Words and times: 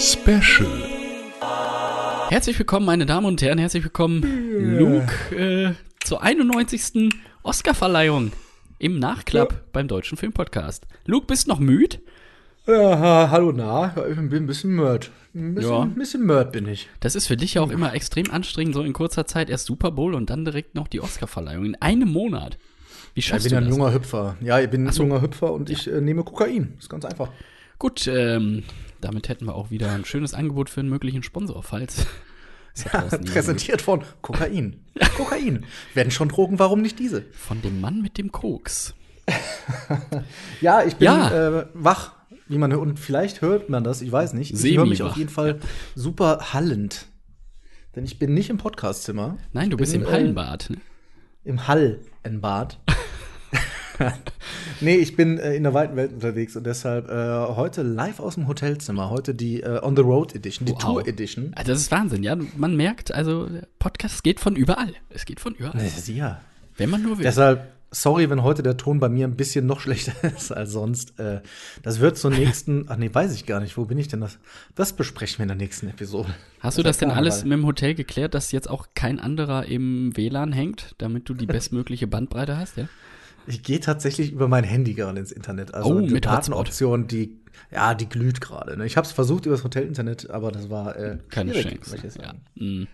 Special. 0.00 0.66
Herzlich 2.30 2.58
willkommen, 2.58 2.86
meine 2.86 3.04
Damen 3.04 3.26
und 3.26 3.42
Herren, 3.42 3.58
herzlich 3.58 3.84
willkommen, 3.84 4.22
Luke, 4.78 5.36
äh, 5.36 5.74
zur 6.02 6.22
91. 6.22 7.10
Oscarverleihung 7.42 8.32
im 8.78 8.98
Nachklapp 8.98 9.70
beim 9.72 9.88
Deutschen 9.88 10.16
Filmpodcast. 10.16 10.86
Luke, 11.04 11.26
bist 11.26 11.48
noch 11.48 11.58
müde? 11.58 11.98
Ja, 12.66 12.98
ha- 12.98 13.28
hallo, 13.30 13.52
na, 13.54 13.94
ich 14.08 14.16
bin 14.16 14.32
ein 14.44 14.46
bisschen 14.46 14.70
mörd. 14.74 15.10
Ein 15.34 15.54
bisschen, 15.54 15.70
Ja. 15.70 15.82
ein 15.82 15.94
bisschen 15.94 16.24
mörd 16.24 16.52
bin 16.52 16.66
ich. 16.66 16.88
Das 17.00 17.14
ist 17.14 17.26
für 17.26 17.36
dich 17.36 17.54
ja 17.54 17.62
auch 17.62 17.70
immer 17.70 17.92
extrem 17.92 18.30
anstrengend, 18.30 18.74
so 18.74 18.82
in 18.82 18.94
kurzer 18.94 19.26
Zeit 19.26 19.50
erst 19.50 19.66
Super 19.66 19.90
Bowl 19.90 20.14
und 20.14 20.30
dann 20.30 20.46
direkt 20.46 20.74
noch 20.74 20.88
die 20.88 21.02
Oscarverleihung 21.02 21.66
in 21.66 21.74
einem 21.76 22.08
Monat. 22.10 22.56
Wie 23.12 23.20
Ich 23.20 23.26
schaffst 23.26 23.44
bin 23.44 23.50
du 23.50 23.60
ja 23.60 23.66
ein 23.66 23.68
junger 23.70 23.92
Hüpfer. 23.92 24.36
Ja, 24.40 24.60
ich 24.60 24.70
bin 24.70 24.86
ein 24.86 24.92
so. 24.94 25.02
junger 25.02 25.20
Hüpfer 25.20 25.52
und 25.52 25.68
ich 25.68 25.86
äh, 25.92 26.00
nehme 26.00 26.24
Kokain. 26.24 26.74
Ist 26.78 26.88
ganz 26.88 27.04
einfach. 27.04 27.28
Gut, 27.80 28.06
ähm, 28.06 28.62
damit 29.00 29.30
hätten 29.30 29.46
wir 29.46 29.54
auch 29.54 29.70
wieder 29.70 29.90
ein 29.90 30.04
schönes 30.04 30.34
Angebot 30.34 30.68
für 30.68 30.80
einen 30.80 30.90
möglichen 30.90 31.22
Sponsor, 31.22 31.62
falls. 31.62 32.06
jemanden 32.74 33.24
Präsentiert 33.24 33.80
von 33.80 34.04
Kokain. 34.20 34.84
Kokain. 35.16 35.64
Werden 35.94 36.10
schon 36.10 36.28
Drogen, 36.28 36.58
warum 36.58 36.82
nicht 36.82 36.98
diese? 36.98 37.22
Von 37.32 37.62
dem 37.62 37.80
Mann 37.80 38.02
mit 38.02 38.18
dem 38.18 38.30
Koks. 38.30 38.94
Ja, 40.60 40.82
ich 40.84 40.96
bin 40.96 41.06
Ja. 41.06 41.60
Äh, 41.60 41.66
wach, 41.72 42.12
wie 42.48 42.58
man 42.58 42.70
hört. 42.70 42.82
Und 42.82 43.00
vielleicht 43.00 43.40
hört 43.40 43.70
man 43.70 43.82
das, 43.82 44.02
ich 44.02 44.12
weiß 44.12 44.34
nicht. 44.34 44.52
Ich 44.52 44.76
höre 44.76 44.84
mich 44.84 45.02
auf 45.02 45.16
jeden 45.16 45.30
Fall 45.30 45.58
super 45.94 46.52
hallend. 46.52 47.06
Denn 47.96 48.04
ich 48.04 48.18
bin 48.18 48.34
nicht 48.34 48.50
im 48.50 48.58
Podcastzimmer. 48.58 49.38
Nein, 49.54 49.70
du 49.70 49.76
Ich 49.76 49.78
bist 49.78 49.92
bin, 49.92 50.02
im 50.02 50.06
äh, 50.06 50.10
Hallenbad. 50.10 50.68
Ne? 50.68 50.76
Im 51.44 51.66
Hallenbad. 51.66 52.78
Nee, 54.80 54.96
ich 54.96 55.16
bin 55.16 55.38
äh, 55.38 55.54
in 55.54 55.62
der 55.62 55.74
weiten 55.74 55.96
Welt 55.96 56.12
unterwegs 56.12 56.56
und 56.56 56.64
deshalb 56.64 57.08
äh, 57.08 57.54
heute 57.54 57.82
live 57.82 58.20
aus 58.20 58.34
dem 58.34 58.48
Hotelzimmer. 58.48 59.10
Heute 59.10 59.34
die 59.34 59.62
äh, 59.62 59.80
On 59.82 59.96
the 59.96 60.02
Road 60.02 60.34
Edition, 60.34 60.66
die 60.66 60.72
Wow. 60.72 60.78
Tour 60.78 61.08
Edition. 61.08 61.52
Also 61.54 61.72
das 61.72 61.80
ist 61.82 61.90
Wahnsinn, 61.90 62.22
ja. 62.22 62.36
Man 62.56 62.76
merkt, 62.76 63.12
also 63.12 63.48
Podcast 63.78 64.22
geht 64.24 64.40
von 64.40 64.56
überall. 64.56 64.94
Es 65.10 65.24
geht 65.24 65.40
von 65.40 65.54
überall. 65.54 65.80
Ja. 66.06 66.40
Wenn 66.76 66.90
man 66.90 67.02
nur 67.02 67.18
will. 67.18 67.24
Deshalb, 67.24 67.72
sorry, 67.90 68.30
wenn 68.30 68.42
heute 68.42 68.62
der 68.62 68.76
Ton 68.76 69.00
bei 69.00 69.08
mir 69.08 69.26
ein 69.26 69.36
bisschen 69.36 69.66
noch 69.66 69.80
schlechter 69.80 70.12
ist 70.34 70.50
als 70.52 70.70
sonst. 70.72 71.18
Äh, 71.18 71.40
das 71.82 72.00
wird 72.00 72.16
zur 72.16 72.30
nächsten, 72.30 72.86
ach 72.88 72.96
nee, 72.96 73.10
weiß 73.12 73.34
ich 73.34 73.46
gar 73.46 73.60
nicht. 73.60 73.76
Wo 73.76 73.84
bin 73.84 73.98
ich 73.98 74.08
denn? 74.08 74.20
Das, 74.20 74.38
das 74.74 74.94
besprechen 74.94 75.38
wir 75.38 75.42
in 75.44 75.48
der 75.48 75.56
nächsten 75.56 75.88
Episode. 75.88 76.34
Hast 76.60 76.78
du 76.78 76.82
das 76.82 76.98
denn 76.98 77.08
ist 77.08 77.14
ja 77.14 77.18
alles 77.18 77.44
mit 77.44 77.52
dem 77.52 77.66
Hotel 77.66 77.94
geklärt, 77.94 78.34
dass 78.34 78.52
jetzt 78.52 78.70
auch 78.70 78.88
kein 78.94 79.18
anderer 79.18 79.66
im 79.66 80.16
WLAN 80.16 80.52
hängt, 80.52 80.94
damit 80.98 81.28
du 81.28 81.34
die 81.34 81.46
bestmögliche 81.46 82.06
Bandbreite 82.06 82.56
hast, 82.56 82.76
ja? 82.76 82.88
Ich 83.46 83.62
gehe 83.62 83.80
tatsächlich 83.80 84.32
über 84.32 84.48
mein 84.48 84.64
Handy 84.64 84.94
gerade 84.94 85.18
ins 85.18 85.32
Internet. 85.32 85.74
Also 85.74 85.90
Oh, 85.94 86.00
die 86.00 86.12
mit 86.12 86.24
Datenoption, 86.24 87.06
die, 87.06 87.40
ja, 87.70 87.94
die 87.94 88.08
glüht 88.08 88.40
gerade. 88.40 88.76
Ne? 88.76 88.86
Ich 88.86 88.96
habe 88.96 89.06
es 89.06 89.12
versucht 89.12 89.46
über 89.46 89.54
das 89.56 89.64
Hotel-Internet, 89.64 90.30
aber 90.30 90.52
das 90.52 90.70
war 90.70 90.96
äh, 90.96 91.18
Keine 91.28 91.52
Chance. 91.52 91.96
ich 92.04 92.14
Ja. 92.16 92.34
Mm. 92.54 92.86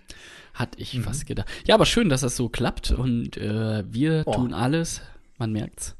Hatte 0.54 0.80
ich 0.80 0.94
Mhm. 0.94 1.02
fast 1.02 1.26
gedacht. 1.26 1.46
Ja, 1.66 1.74
aber 1.74 1.84
schön, 1.84 2.08
dass 2.08 2.22
das 2.22 2.36
so 2.36 2.48
klappt 2.48 2.90
und 2.90 3.36
äh, 3.36 3.84
wir 3.90 4.22
Oh. 4.26 4.32
tun 4.32 4.54
alles, 4.54 5.02
man 5.36 5.52
merkt's, 5.52 5.96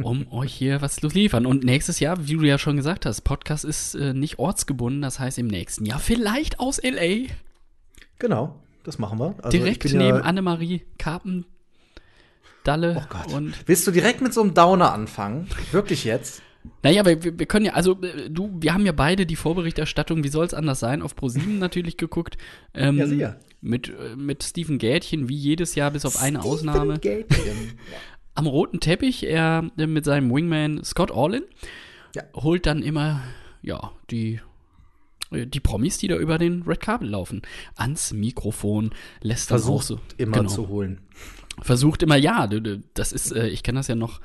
um 0.00 0.26
euch 0.32 0.54
hier 0.54 0.80
was 0.80 0.96
zu 0.96 1.08
liefern. 1.08 1.44
Und 1.44 1.64
nächstes 1.64 1.98
Jahr, 1.98 2.28
wie 2.28 2.34
du 2.34 2.44
ja 2.44 2.58
schon 2.58 2.76
gesagt 2.76 3.04
hast, 3.06 3.22
Podcast 3.22 3.64
ist 3.64 3.96
äh, 3.96 4.14
nicht 4.14 4.38
ortsgebunden, 4.38 5.02
das 5.02 5.18
heißt 5.18 5.38
im 5.38 5.48
nächsten 5.48 5.84
Jahr 5.86 5.98
vielleicht 5.98 6.60
aus 6.60 6.78
L.A. 6.78 7.32
Genau, 8.20 8.60
das 8.84 8.98
machen 8.98 9.18
wir. 9.18 9.34
Also 9.42 9.50
direkt 9.58 9.84
neben 9.86 9.98
ja, 10.00 10.16
Annemarie 10.20 10.82
Karpen. 10.98 11.44
Dalle 12.68 13.02
Oh 13.02 13.06
Gott. 13.08 13.32
und 13.32 13.54
Willst 13.66 13.86
du 13.86 13.90
direkt 13.90 14.20
mit 14.20 14.34
so 14.34 14.42
einem 14.42 14.52
Downer 14.54 14.92
anfangen? 14.92 15.48
Wirklich 15.72 16.04
jetzt? 16.04 16.42
Naja, 16.82 17.00
aber 17.00 17.22
wir, 17.24 17.38
wir 17.38 17.46
können 17.46 17.64
ja, 17.66 17.72
also 17.72 17.92
äh, 18.02 18.28
du, 18.28 18.50
wir 18.60 18.74
haben 18.74 18.84
ja 18.84 18.92
beide 18.92 19.24
die 19.24 19.36
Vorberichterstattung, 19.36 20.22
wie 20.22 20.28
soll 20.28 20.44
es 20.44 20.52
anders 20.54 20.80
sein, 20.80 21.00
auf 21.02 21.16
ProSieben 21.16 21.58
natürlich 21.60 21.96
geguckt. 21.96 22.36
Ähm, 22.74 22.98
Ja, 22.98 23.06
sicher. 23.06 23.40
Mit, 23.60 23.88
äh, 23.88 24.16
mit 24.16 24.42
Steven 24.42 24.78
Gätchen, 24.78 25.28
wie 25.28 25.36
jedes 25.36 25.74
Jahr, 25.76 25.90
bis 25.90 26.04
auf 26.04 26.20
eine 26.20 26.42
Ausnahme. 26.44 26.98
Gätchen. 26.98 27.78
Am 28.34 28.46
roten 28.46 28.80
Teppich, 28.80 29.24
er 29.26 29.70
äh, 29.78 29.86
mit 29.86 30.04
seinem 30.04 30.30
Wingman 30.32 30.84
Scott 30.84 31.10
Orlin, 31.10 31.42
Ja. 32.14 32.22
holt 32.36 32.66
dann 32.66 32.82
immer, 32.82 33.22
ja, 33.62 33.90
die, 34.10 34.40
die 35.32 35.60
Promis, 35.60 35.98
die 35.98 36.08
da 36.08 36.16
über 36.16 36.38
den 36.38 36.62
Red 36.62 36.80
Carpet 36.80 37.08
laufen, 37.08 37.42
ans 37.76 38.12
Mikrofon, 38.12 38.90
lässt 39.22 39.50
dann 39.50 39.62
auch 39.62 39.82
so. 39.82 39.98
immer 40.18 40.36
genau, 40.38 40.48
zu 40.50 40.68
holen. 40.68 41.00
Versucht 41.62 42.02
immer, 42.02 42.16
ja, 42.16 42.48
das 42.94 43.12
ist, 43.12 43.32
äh, 43.32 43.48
ich 43.48 43.62
kenne 43.62 43.78
das 43.78 43.88
ja 43.88 43.94
noch 43.94 44.20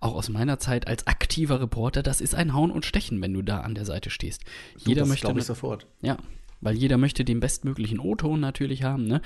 auch 0.00 0.14
aus 0.14 0.28
meiner 0.28 0.58
Zeit 0.58 0.86
als 0.86 1.06
aktiver 1.06 1.60
Reporter, 1.60 2.02
das 2.02 2.20
ist 2.20 2.34
ein 2.34 2.54
Hauen 2.54 2.70
und 2.70 2.86
Stechen, 2.86 3.20
wenn 3.20 3.32
du 3.34 3.42
da 3.42 3.60
an 3.60 3.74
der 3.74 3.84
Seite 3.84 4.10
stehst. 4.10 4.42
Jeder 4.76 5.00
das 5.02 5.08
möchte, 5.08 5.32
ich 5.36 5.44
sofort. 5.44 5.86
ja, 6.02 6.16
weil 6.60 6.76
jeder 6.76 6.98
möchte 6.98 7.24
den 7.24 7.40
bestmöglichen 7.40 7.98
O-Ton 7.98 8.40
natürlich 8.40 8.82
haben, 8.82 9.06
ne? 9.06 9.20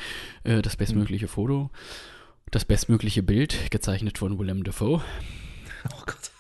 Äh, 0.45 0.63
das 0.63 0.77
bestmögliche 0.77 1.29
Foto, 1.29 1.71
das 2.51 2.65
bestmögliche 2.65 3.23
Bild, 3.23 3.71
gezeichnet 3.71 4.19
von 4.19 4.39
Willem 4.39 4.65
Dafoe. 4.65 5.03
Oh 5.91 6.03
Gott. 6.07 6.31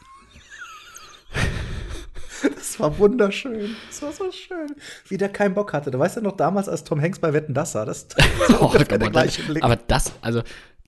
Das 2.57 2.81
war 2.81 2.99
wunderschön. 2.99 3.77
Das 3.89 4.03
war 4.03 4.13
so 4.13 4.33
schön. 4.33 4.75
Wie 5.09 5.17
der 5.17 5.29
keinen 5.29 5.55
Bock 5.55 5.73
hatte. 5.73 5.91
Da 5.91 5.99
weißt 5.99 6.17
du 6.17 6.21
noch 6.23 6.37
damals, 6.37 6.69
als 6.69 6.83
Tom 6.85 7.01
Hanks 7.01 7.21
bei 7.21 7.33
Wetten 7.33 7.55
das 7.55 7.73
sah, 7.73 7.85
das, 7.85 8.09
das 8.09 8.19
war 8.51 8.63
Oh, 8.63 8.77
der 8.77 8.85
gleiche 8.99 9.43
Blick. 9.43 9.63
aber 9.63 9.77
das, 9.77 10.13
also, 10.23 10.43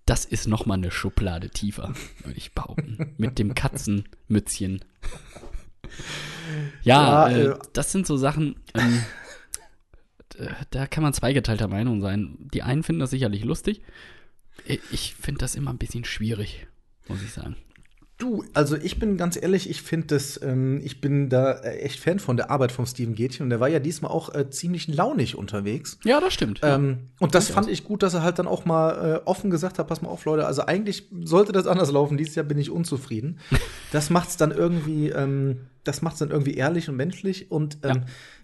das 0.07 0.25
ist 0.25 0.47
noch 0.47 0.67
mal 0.67 0.75
eine 0.75 0.91
Schublade 0.91 1.51
tiefer, 1.51 1.95
würde 2.23 2.37
ich 2.37 2.53
behaupten. 2.53 3.15
Mit 3.19 3.39
dem 3.39 3.55
Katzenmützchen. 3.55 4.85
Ja, 6.83 7.29
Ja, 7.29 7.29
äh, 7.29 7.43
äh, 7.47 7.59
das 7.73 7.93
sind 7.93 8.07
so 8.07 8.17
Sachen, 8.17 8.57
ähm, 8.75 9.05
da 10.71 10.87
kann 10.87 11.03
man 11.03 11.13
zweigeteilter 11.13 11.69
Meinung 11.69 12.01
sein. 12.01 12.37
Die 12.53 12.63
einen 12.63 12.83
finden 12.83 13.01
das 13.01 13.11
sicherlich 13.11 13.45
lustig. 13.45 13.83
Ich 14.91 15.15
finde 15.15 15.41
das 15.41 15.55
immer 15.55 15.73
ein 15.73 15.79
bisschen 15.79 16.05
schwierig, 16.05 16.67
muss 17.09 17.23
ich 17.23 17.33
sagen. 17.33 17.57
Du, 18.25 18.43
also 18.55 18.75
ich 18.77 18.99
bin 18.99 19.19
ganz 19.19 19.37
ehrlich, 19.37 19.69
ich 19.69 19.83
finde 19.83 20.07
das, 20.07 20.41
ähm, 20.43 20.81
ich 20.83 21.03
bin 21.03 21.29
da 21.29 21.53
äh, 21.53 21.81
echt 21.81 22.01
Fan 22.01 22.19
von 22.19 22.39
der 22.39 22.51
Arbeit 22.51 22.73
von 22.73 22.87
Steven 22.87 23.15
Gätchen 23.15 23.43
und 23.43 23.51
der 23.51 23.61
war 23.61 23.69
ja 23.69 23.81
diesmal 23.81 24.11
auch 24.11 24.35
äh, 24.35 24.49
ziemlich 24.49 24.89
launig 24.89 25.37
unterwegs. 25.37 25.99
Ja, 26.05 26.21
das 26.23 26.33
stimmt. 26.33 26.61
Ähm, 26.63 27.11
und 27.21 27.35
das 27.35 27.51
fand 27.51 27.69
ich 27.69 27.85
gut, 27.85 28.03
dass 28.03 28.15
er 28.15 28.23
halt 28.23 28.39
dann 28.39 28.47
auch 28.47 28.65
mal 28.65 29.17
äh, 29.17 29.29
offen 29.29 29.51
gesagt 29.51 29.79
hat, 29.79 29.89
pass 29.89 30.01
mal 30.01 30.09
auf, 30.09 30.25
Leute, 30.25 30.47
also 30.47 30.65
eigentlich 30.65 31.11
sollte 31.23 31.53
das 31.53 31.67
anders 31.67 31.93
laufen, 31.93 32.17
dieses 32.17 32.35
Jahr 32.35 32.47
bin 32.47 32.57
ich 32.57 32.71
unzufrieden. 32.71 33.39
Das 33.93 34.09
macht's 34.09 34.39
dann 34.39 34.51
irgendwie, 34.53 35.11
ähm, 35.11 35.67
das 35.85 36.01
macht's 36.01 36.19
dann 36.19 36.31
irgendwie 36.31 36.55
ehrlich 36.55 36.89
und 36.89 36.97
menschlich 36.97 37.51
und 37.53 37.77
ähm, 37.83 37.97
Ja. 37.97 38.03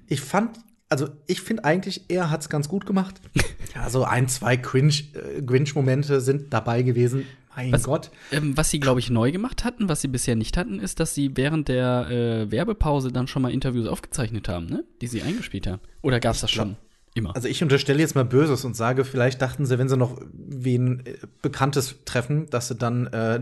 ich 0.08 0.20
fand, 0.20 0.58
also 0.90 1.08
ich 1.26 1.40
finde 1.40 1.64
eigentlich, 1.64 2.04
er 2.08 2.30
hat's 2.30 2.50
ganz 2.50 2.68
gut 2.68 2.84
gemacht. 2.84 3.20
ja, 3.74 3.88
so 3.88 4.04
ein, 4.04 4.28
zwei 4.28 4.58
Cringe, 4.58 4.92
äh, 5.14 5.40
Cringe-Momente 5.40 6.20
sind 6.20 6.52
dabei 6.52 6.82
gewesen. 6.82 7.24
Mein 7.56 7.72
Was- 7.72 7.84
Gott. 7.84 8.10
Ähm, 8.32 8.56
was 8.56 8.70
sie, 8.70 8.80
glaube 8.80 9.00
ich, 9.00 9.10
neu 9.10 9.32
gemacht 9.32 9.64
hatten, 9.64 9.88
was 9.88 10.00
sie 10.00 10.08
bisher 10.08 10.36
nicht 10.36 10.56
hatten, 10.56 10.78
ist, 10.80 11.00
dass 11.00 11.14
sie 11.14 11.36
während 11.36 11.68
der 11.68 12.08
äh, 12.10 12.50
Werbepause 12.50 13.10
dann 13.12 13.26
schon 13.26 13.42
mal 13.42 13.50
Interviews 13.52 13.86
aufgezeichnet 13.88 14.48
haben, 14.48 14.66
ne? 14.66 14.84
Die 15.00 15.06
sie 15.06 15.22
eingespielt 15.22 15.66
haben. 15.66 15.80
Oder 16.02 16.20
gab 16.20 16.34
es 16.34 16.40
das 16.42 16.50
schon 16.50 16.76
immer? 17.14 17.34
Also 17.34 17.48
ich 17.48 17.62
unterstelle 17.62 17.98
jetzt 17.98 18.14
mal 18.14 18.24
Böses 18.24 18.64
und 18.64 18.76
sage, 18.76 19.04
vielleicht 19.04 19.42
dachten 19.42 19.66
sie, 19.66 19.78
wenn 19.78 19.88
sie 19.88 19.96
noch 19.96 20.20
wen 20.32 21.04
äh, 21.06 21.16
Bekanntes 21.42 21.96
treffen, 22.04 22.46
dass 22.50 22.68
sie 22.68 22.76
dann 22.76 23.08
äh, 23.08 23.40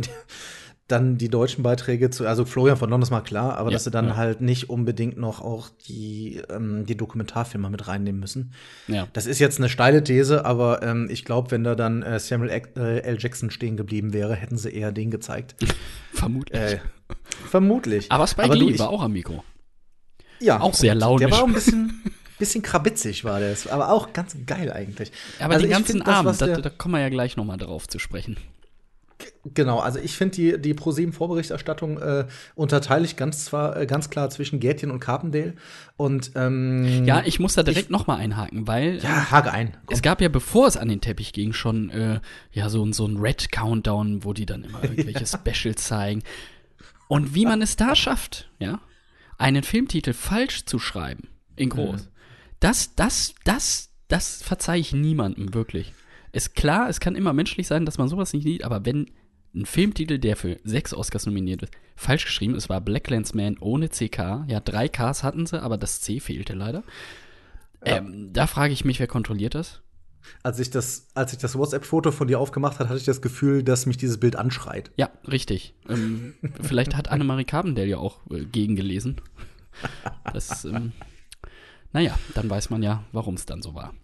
dann 0.89 1.19
die 1.19 1.29
deutschen 1.29 1.63
Beiträge 1.63 2.09
zu, 2.11 2.27
also 2.27 2.45
Florian 2.47 2.77
von 2.79 2.89
London 2.89 3.03
ist 3.07 3.11
mal 3.11 3.21
klar, 3.21 3.59
aber 3.59 3.71
Ja, 3.71 3.75
dass 3.75 3.85
sie 3.85 3.91
dann 3.91 4.09
ja. 4.09 4.17
halt 4.17 4.41
nicht 4.41 4.71
unbedingt 4.71 5.19
noch 5.19 5.41
auch 5.43 5.69
die, 5.87 6.41
ähm, 6.51 6.87
die 6.87 6.97
Dokumentarfilme 6.97 7.69
mit 7.71 7.87
reinnehmen 7.89 8.19
müssen. 8.21 8.53
ja. 8.87 9.07
Das 9.13 9.27
ist 9.27 9.39
jetzt 9.39 9.59
eine 9.59 9.69
steile 9.69 10.03
These, 10.03 10.45
aber 10.47 10.83
ähm, 10.83 11.09
ich 11.11 11.25
glaube, 11.27 11.51
wenn 11.51 11.63
da 11.63 11.75
dann 11.75 12.03
äh, 12.03 12.19
Samuel 12.19 12.51
äh, 12.51 13.01
L. 13.01 13.17
Jackson 13.21 13.51
stehen 13.51 13.77
geblieben 13.77 14.13
wäre, 14.15 14.35
hätten 14.35 14.57
sie 14.57 14.71
eher 14.71 14.91
den 14.91 15.11
gezeigt. 15.11 15.57
Vermutlich. 16.15 16.59
äh, 16.59 16.79
vermutlich. 17.49 18.11
Aber 18.11 18.27
Spike 18.27 18.49
du, 18.49 18.55
Lee 18.55 18.71
ich- 18.73 18.79
war 18.79 18.89
auch 18.89 19.03
am 19.03 19.13
Mikro. 19.13 19.45
ja, 20.41 20.61
auch 20.61 20.75
sehr 20.75 20.95
launisch. 20.95 21.21
Der 21.21 21.31
war 21.31 21.43
auch 21.43 21.49
ein 21.49 21.55
bisschen, 21.55 22.03
bisschen 22.39 22.63
krabitzig, 22.63 23.25
war 23.25 23.41
der. 23.41 23.55
Aber 23.71 23.93
auch 23.93 24.13
ganz 24.13 24.37
geil 24.47 24.73
eigentlich. 24.73 25.13
Aber 25.39 25.55
Also 25.55 25.67
den 25.67 25.73
ganzen 25.73 25.93
find 25.99 26.07
das, 26.09 26.15
Abend, 26.17 26.31
was 26.31 26.39
da, 26.39 26.47
da 26.61 26.71
kommen 26.71 26.95
wir 26.95 27.01
ja 27.03 27.09
gleich 27.11 27.37
noch 27.37 27.45
mal 27.45 27.57
drauf 27.59 27.87
zu 27.89 27.99
sprechen. 27.99 28.37
Genau, 29.55 29.79
also 29.79 29.99
ich 29.99 30.13
finde 30.17 30.35
die, 30.37 30.61
die 30.61 30.75
ProSieben-Vorberichterstattung 30.75 31.99
äh, 31.99 32.27
unterteile 32.55 33.05
ich 33.05 33.17
ganz 33.17 33.45
zwar 33.45 33.77
äh, 33.77 33.87
ganz 33.87 34.11
klar 34.11 34.31
zwischen 34.31 34.61
Gärtchen 34.61 34.91
und 34.91 35.01
Carpendale. 35.01 35.55
Und 35.97 36.33
ähm, 36.35 37.05
Ja, 37.05 37.23
ich 37.25 37.39
muss 37.41 37.55
da 37.55 37.63
direkt 37.63 37.91
noch 37.91 38.07
mal 38.07 38.17
einhaken, 38.17 38.67
weil 38.67 38.99
ja, 38.99 39.31
hake 39.31 39.51
ein. 39.53 39.73
Komm. 39.73 39.95
es 39.95 40.03
gab 40.03 40.21
ja, 40.21 40.29
bevor 40.29 40.67
es 40.67 40.77
an 40.77 40.89
den 40.89 41.01
Teppich 41.01 41.33
ging, 41.33 41.53
schon 41.53 41.89
äh, 41.91 42.21
ja 42.53 42.69
so, 42.69 42.85
ein- 42.85 42.93
so 42.93 43.07
ein 43.07 43.17
Red 43.17 43.51
Countdown, 43.53 44.25
wo 44.25 44.33
die 44.33 44.45
dann 44.47 44.65
immer 44.65 44.83
irgendwelche 44.85 45.25
Specials 45.27 45.85
zeigen. 45.85 46.23
Und 47.07 47.35
wie 47.35 47.47
man 47.47 47.63
es 47.63 47.77
da 47.77 47.95
schafft, 47.95 48.51
ja, 48.59 48.81
einen 49.39 49.63
Filmtitel 49.63 50.13
falsch 50.13 50.65
zu 50.67 50.79
schreiben, 50.79 51.29
in 51.57 51.71
groß, 51.71 52.11
das, 52.61 52.95
das, 52.97 53.35
das, 53.45 53.91
das 54.09 54.43
verzeihe 54.43 54.81
ich 54.81 54.93
niemandem 54.93 55.55
wirklich. 55.55 55.93
Ist 56.33 56.55
klar, 56.55 56.89
es 56.91 57.01
kann 57.01 57.15
immer 57.17 57.33
menschlich 57.33 57.67
sein, 57.67 57.87
dass 57.87 57.97
man 57.99 58.09
sowas 58.09 58.33
nicht 58.35 58.43
sieht, 58.43 58.63
aber 58.65 58.85
wenn 58.85 59.11
ein 59.59 59.67
Filmtitel, 59.67 60.19
der 60.19 60.37
für 60.37 60.59
sechs 60.65 60.95
Oscars 60.95 61.27
nominiert 61.27 61.63
ist, 61.63 61.73
falsch 61.97 62.25
geschrieben. 62.25 62.55
Es 62.55 62.69
war 62.69 62.81
Blacklandsman 62.81 63.59
ohne 63.59 63.89
CK. 63.89 64.45
Ja, 64.49 64.61
drei 64.61 64.89
Ks 64.89 65.23
hatten 65.23 65.47
sie, 65.47 65.61
aber 65.61 65.77
das 65.77 66.01
C 66.01 66.21
fehlte 66.21 66.55
leider. 66.55 66.83
Ja. 67.85 67.97
Ähm, 67.99 68.31
da 68.33 68.47
frage 68.47 68.73
ich 68.73 68.85
mich, 68.85 68.99
wer 69.01 69.07
kontrolliert 69.07 69.55
das? 69.55 69.83
Als 70.43 70.59
ich 70.59 70.71
das, 70.71 71.07
als 71.15 71.33
ich 71.33 71.39
das 71.39 71.57
WhatsApp-Foto 71.57 72.11
von 72.11 72.29
dir 72.29 72.39
aufgemacht 72.39 72.79
habe, 72.79 72.89
hatte 72.89 72.99
ich 72.99 73.05
das 73.07 73.23
Gefühl, 73.23 73.63
dass 73.63 73.87
mich 73.87 73.97
dieses 73.97 74.19
Bild 74.19 74.37
anschreit. 74.37 74.91
Ja, 74.97 75.11
richtig. 75.27 75.75
Ähm, 75.89 76.35
vielleicht 76.61 76.97
hat 76.97 77.09
Annemarie 77.09 77.45
Carbendale 77.45 77.87
ja 77.89 77.99
auch 77.99 78.19
äh, 78.31 78.45
gegengelesen. 78.45 79.21
Das, 80.33 80.65
ähm, 80.65 80.93
naja, 81.93 82.19
dann 82.35 82.51
weiß 82.51 82.71
man 82.71 82.83
ja, 82.83 83.05
warum 83.13 83.35
es 83.35 83.47
dann 83.47 83.63
so 83.63 83.75
war. 83.75 83.95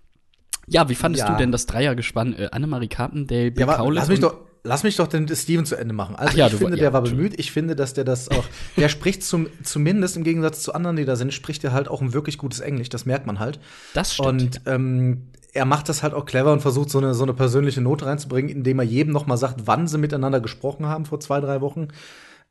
Ja, 0.67 0.89
wie 0.89 0.95
fandest 0.95 1.25
Ja. 1.27 1.33
du 1.33 1.37
denn 1.37 1.53
das 1.53 1.67
Dreiergespann 1.67 2.33
äh, 2.35 2.49
Annemarie 2.53 2.89
Carpendale, 2.89 3.51
Bill 3.51 3.67
Ja, 3.67 3.75
Kaulitz 3.75 4.01
lass 4.03 4.09
mich 4.09 4.21
doch, 4.21 4.39
lass 4.65 4.83
mich 4.83 4.97
doch 4.97 5.07
den 5.07 5.29
Steven 5.29 5.67
zu 5.67 5.77
Ende 5.77 5.95
machen. 5.95 6.17
Also 6.17 6.37
ja, 6.37 6.47
ich 6.47 6.55
finde, 6.55 6.77
ja, 6.77 6.83
der 6.85 6.93
war 6.93 7.03
bemüht. 7.03 7.39
Ich 7.39 7.53
finde, 7.53 7.77
dass 7.77 7.95
der 7.95 8.05
das 8.05 8.31
auch, 8.31 8.45
der 8.77 8.89
spricht 8.89 9.23
zum, 9.23 9.47
zumindest 9.63 10.17
im 10.17 10.25
Gegensatz 10.25 10.63
zu 10.63 10.75
anderen, 10.75 10.97
die 10.97 11.05
da 11.05 11.17
sind, 11.17 11.33
spricht 11.33 11.63
er 11.65 11.73
halt 11.73 11.89
auch 11.89 12.01
ein 12.01 12.13
wirklich 12.15 12.39
gutes 12.39 12.61
Englisch. 12.61 12.89
Das 12.89 13.05
merkt 13.07 13.27
man 13.27 13.39
halt. 13.39 13.61
Das 13.93 14.15
stimmt. 14.15 14.27
Und 14.29 14.61
ähm, 14.67 15.29
er 15.53 15.67
macht 15.67 15.89
das 15.89 16.03
halt 16.03 16.15
auch 16.15 16.25
clever 16.25 16.53
und 16.53 16.61
versucht 16.61 16.91
so 16.91 16.99
eine, 16.99 17.15
so 17.15 17.23
eine 17.23 17.35
persönliche 17.35 17.81
Note 17.81 18.07
reinzubringen, 18.07 18.51
indem 18.51 18.79
er 18.81 18.85
jedem 18.85 19.13
noch 19.13 19.27
mal 19.27 19.37
sagt, 19.37 19.67
wann 19.67 19.87
sie 19.87 19.99
miteinander 19.99 20.41
gesprochen 20.41 20.87
haben 20.87 21.05
vor 21.05 21.21
zwei, 21.21 21.41
drei 21.41 21.61
Wochen. 21.61 21.89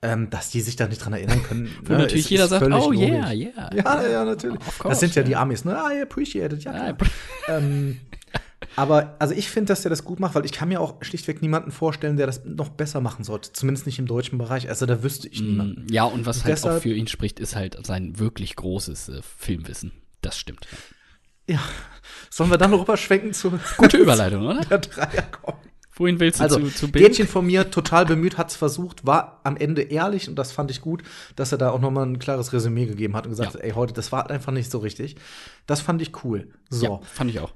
Ähm, 0.06 0.30
dass 0.30 0.50
die 0.50 0.60
sich 0.60 0.75
da 0.75 0.86
nicht 0.88 0.98
dran 0.98 1.13
erinnern 1.13 1.42
können. 1.44 1.69
Wo 1.86 1.94
ne, 1.94 2.00
natürlich 2.00 2.25
ist- 2.25 2.30
jeder 2.30 2.44
ist 2.44 2.50
sagt, 2.50 2.65
oh 2.65 2.68
logisch. 2.68 3.00
yeah, 3.00 3.31
yeah. 3.31 3.69
Ja, 3.74 4.06
ja, 4.06 4.25
natürlich. 4.25 4.60
Course, 4.60 4.89
das 4.89 5.00
sind 5.00 5.15
ja 5.15 5.21
ja. 5.21 5.27
die 5.30 5.36
Amis, 5.38 5.63
ne? 5.63 5.71
I 5.75 6.01
appreciate 6.01 6.54
it, 6.54 6.65
ja. 6.65 6.74
Ja, 6.88 6.94
Klar. 6.94 7.10
ähm, 7.48 8.01
aber 8.75 9.15
also 9.19 9.33
ich 9.33 9.50
finde, 9.50 9.68
dass 9.69 9.81
der 9.83 9.89
das 9.89 10.04
gut 10.04 10.19
macht, 10.19 10.36
weil 10.36 10.45
ich 10.45 10.51
kann 10.51 10.69
mir 10.69 10.81
auch 10.81 10.95
schlichtweg 11.04 11.42
niemanden 11.42 11.71
vorstellen, 11.71 12.18
der 12.18 12.25
das 12.27 12.44
noch 12.45 12.69
besser 12.69 13.01
machen 13.01 13.24
sollte. 13.24 13.51
Zumindest 13.54 13.86
nicht 13.86 14.00
im 14.00 14.06
deutschen 14.06 14.38
Bereich. 14.38 14.69
Also 14.69 14.86
da 14.86 15.04
wüsste 15.04 15.27
ich 15.27 15.42
niemanden. 15.42 15.86
Mm, 15.86 15.94
Ja, 15.94 16.04
und 16.06 16.25
was 16.25 16.38
Und 16.38 16.44
halt 16.45 16.54
auch 16.54 16.62
deshalb- 16.63 16.83
für 16.83 16.94
ihn 16.94 17.07
spricht, 17.07 17.39
ist 17.39 17.56
halt 17.56 17.77
sein 17.86 18.19
wirklich 18.19 18.56
großes 18.56 19.10
äh, 19.10 19.21
Filmwissen. 19.38 19.92
Das 20.21 20.38
stimmt. 20.38 20.68
Ja. 21.48 21.60
Sollen 22.30 22.50
wir 22.50 22.57
dann 22.57 22.74
rüberschwenken 22.74 23.33
zu 23.33 23.60
Gute 23.77 23.98
Überleitung, 23.98 24.45
oder? 24.48 24.62
der 24.69 24.77
Dreier 24.80 25.24
kommen? 25.24 25.57
Wohin 25.95 26.19
willst 26.19 26.39
du 26.39 26.44
Also, 26.45 26.60
zu, 26.60 26.69
zu 26.69 26.92
Bill? 26.92 27.04
Gätchen 27.04 27.27
von 27.27 27.45
mir, 27.45 27.69
total 27.69 28.06
bemüht, 28.07 28.39
hat's 28.39 28.56
versucht, 28.56 29.06
war 29.06 29.42
am 29.44 29.56
Ende 29.57 29.83
ehrlich 29.83 30.27
und 30.27 30.36
das 30.38 30.51
fand 30.51 30.71
ich 30.71 30.81
gut, 30.81 31.04
dass 31.36 31.51
er 31.51 31.60
da 31.60 31.69
auch 31.69 31.80
noch 31.80 31.92
mal 31.92 32.04
ein 32.04 32.18
klares 32.18 32.51
Resümee 32.51 32.88
gegeben 32.88 33.15
hat 33.15 33.25
und 33.27 33.31
gesagt 33.31 33.50
Ja. 33.54 33.60
hat, 33.60 33.63
ey, 33.63 33.71
heute, 33.74 33.94
das 33.94 34.12
war 34.12 34.27
einfach 34.31 34.51
nicht 34.51 34.71
so 34.71 34.80
richtig. 34.80 35.18
Das 35.68 35.81
fand 35.81 36.01
ich 36.01 36.24
cool. 36.24 36.48
So. 36.71 36.86
Ja, 36.86 37.00
fand 37.04 37.30
ich 37.30 37.39
auch. 37.42 37.54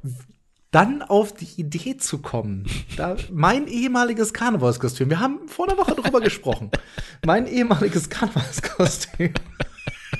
Dann 0.71 1.01
auf 1.01 1.33
die 1.33 1.47
Idee 1.61 1.97
zu 1.97 2.19
kommen, 2.19 2.65
da 2.97 3.15
mein 3.31 3.67
ehemaliges 3.67 4.33
Karnevalskostüm, 4.33 5.09
wir 5.09 5.19
haben 5.21 5.47
vor 5.47 5.67
einer 5.67 5.77
Woche 5.77 5.95
drüber 5.95 6.19
gesprochen, 6.19 6.71
mein 7.25 7.47
ehemaliges 7.47 8.09
Karnevalskostüm, 8.09 9.33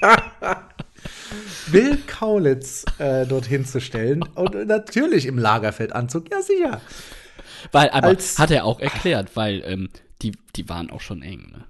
Bill 1.72 1.98
Kaulitz 2.08 2.86
äh, 2.98 3.26
dorthin 3.26 3.66
zu 3.66 3.82
stellen 3.82 4.24
und 4.24 4.68
natürlich 4.68 5.26
im 5.26 5.38
Lagerfeldanzug, 5.38 6.32
ja 6.32 6.42
sicher. 6.42 6.82
Weil, 7.72 7.90
aber 7.90 8.08
Als- 8.08 8.40
hat 8.40 8.52
er 8.52 8.64
auch 8.66 8.80
erklärt, 8.80 9.36
weil 9.36 9.62
ähm, 9.66 9.90
die, 10.22 10.32
die 10.56 10.70
waren 10.70 10.90
auch 10.90 11.02
schon 11.02 11.22
eng. 11.22 11.52
Ne? 11.52 11.66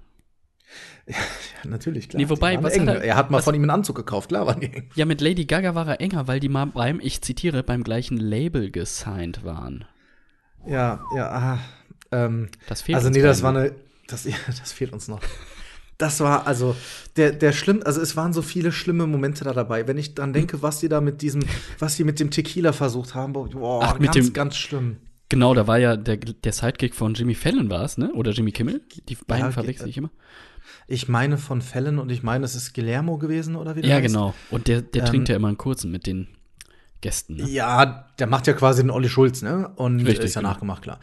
Ja, 1.08 1.70
natürlich, 1.70 2.08
klar. 2.08 2.22
Nee, 2.22 2.28
wobei, 2.28 2.62
was 2.62 2.74
eng. 2.74 2.86
hat 2.88 2.96
er- 2.96 3.02
er 3.04 3.16
hat 3.16 3.30
mal 3.30 3.40
von 3.42 3.54
ihm 3.54 3.62
einen 3.62 3.70
Anzug 3.70 3.96
gekauft, 3.96 4.28
klar 4.28 4.46
waren 4.46 4.60
die 4.60 4.72
eng. 4.72 4.90
Ja, 4.94 5.04
mit 5.06 5.20
Lady 5.20 5.44
Gaga 5.46 5.74
war 5.74 5.86
er 5.88 6.00
enger, 6.00 6.28
weil 6.28 6.38
die 6.40 6.48
mal 6.48 6.66
beim, 6.66 7.00
ich 7.00 7.20
zitiere, 7.22 7.62
beim 7.62 7.82
gleichen 7.82 8.16
Label 8.18 8.70
gesigned 8.70 9.44
waren. 9.44 9.84
Ja, 10.66 11.00
ja, 11.14 11.28
ah, 11.30 11.58
ähm, 12.12 12.48
Das 12.68 12.82
fehlt 12.82 12.96
also 12.96 13.08
uns 13.08 13.16
nee, 13.16 13.22
das 13.22 13.42
war 13.42 13.56
eine, 13.56 13.72
das, 14.06 14.24
ja, 14.24 14.34
das 14.46 14.72
fehlt 14.72 14.92
uns 14.92 15.08
noch. 15.08 15.20
Das 15.96 16.20
war 16.20 16.46
also 16.46 16.76
der 17.16 17.32
der 17.32 17.52
schlimm, 17.52 17.82
also 17.84 18.00
es 18.00 18.16
waren 18.16 18.32
so 18.32 18.40
viele 18.42 18.70
schlimme 18.70 19.06
Momente 19.08 19.42
da 19.44 19.52
dabei. 19.52 19.88
Wenn 19.88 19.98
ich 19.98 20.14
dran 20.14 20.32
denke, 20.32 20.62
was 20.62 20.78
die 20.78 20.88
da 20.88 21.00
mit 21.00 21.22
diesem, 21.22 21.42
was 21.80 21.96
die 21.96 22.04
mit 22.04 22.20
dem 22.20 22.30
Tequila 22.30 22.72
versucht 22.72 23.14
haben, 23.16 23.32
boah, 23.32 23.82
Ach, 23.82 23.98
mit 23.98 24.12
ganz, 24.12 24.26
dem- 24.26 24.32
ganz 24.32 24.56
schlimm. 24.56 24.98
Genau, 25.28 25.54
da 25.54 25.66
war 25.66 25.78
ja 25.78 25.96
der, 25.96 26.16
der 26.16 26.52
Sidekick 26.52 26.94
von 26.94 27.14
Jimmy 27.14 27.34
Fallon 27.34 27.68
war 27.68 27.84
es, 27.84 27.98
ne? 27.98 28.12
Oder 28.14 28.30
Jimmy 28.30 28.52
Kimmel? 28.52 28.80
Die 29.08 29.16
beiden 29.26 29.46
Ja, 29.46 29.50
verwechsel 29.52 29.88
ich 29.88 29.98
immer. 29.98 30.10
Ich 30.90 31.06
meine 31.08 31.36
von 31.38 31.60
Fällen 31.62 31.98
und 31.98 32.10
ich 32.10 32.22
meine, 32.22 32.44
es 32.44 32.54
ist 32.54 32.74
Guillermo 32.74 33.18
gewesen 33.18 33.54
oder 33.56 33.76
wie 33.76 33.82
der 33.82 33.90
Ja, 33.90 33.96
heißt. 33.96 34.06
genau. 34.06 34.34
Und 34.50 34.66
der, 34.68 34.80
der 34.82 35.02
Ähm, 35.04 35.08
trinkt 35.08 35.28
ja 35.28 35.36
immer 35.36 35.48
einen 35.48 35.58
kurzen 35.58 35.90
mit 35.92 36.06
den 36.06 36.28
Gästen. 37.02 37.36
Ne? 37.36 37.48
Ja, 37.48 38.08
der 38.18 38.26
macht 38.26 38.46
ja 38.46 38.54
quasi 38.54 38.82
den 38.82 38.90
Olli 38.90 39.08
Schulz, 39.08 39.42
ne? 39.42 39.68
Und 39.76 40.00
Richtig, 40.00 40.24
ist 40.24 40.34
ja 40.34 40.40
genau. 40.40 40.52
nachgemacht, 40.54 40.82
klar. 40.82 40.98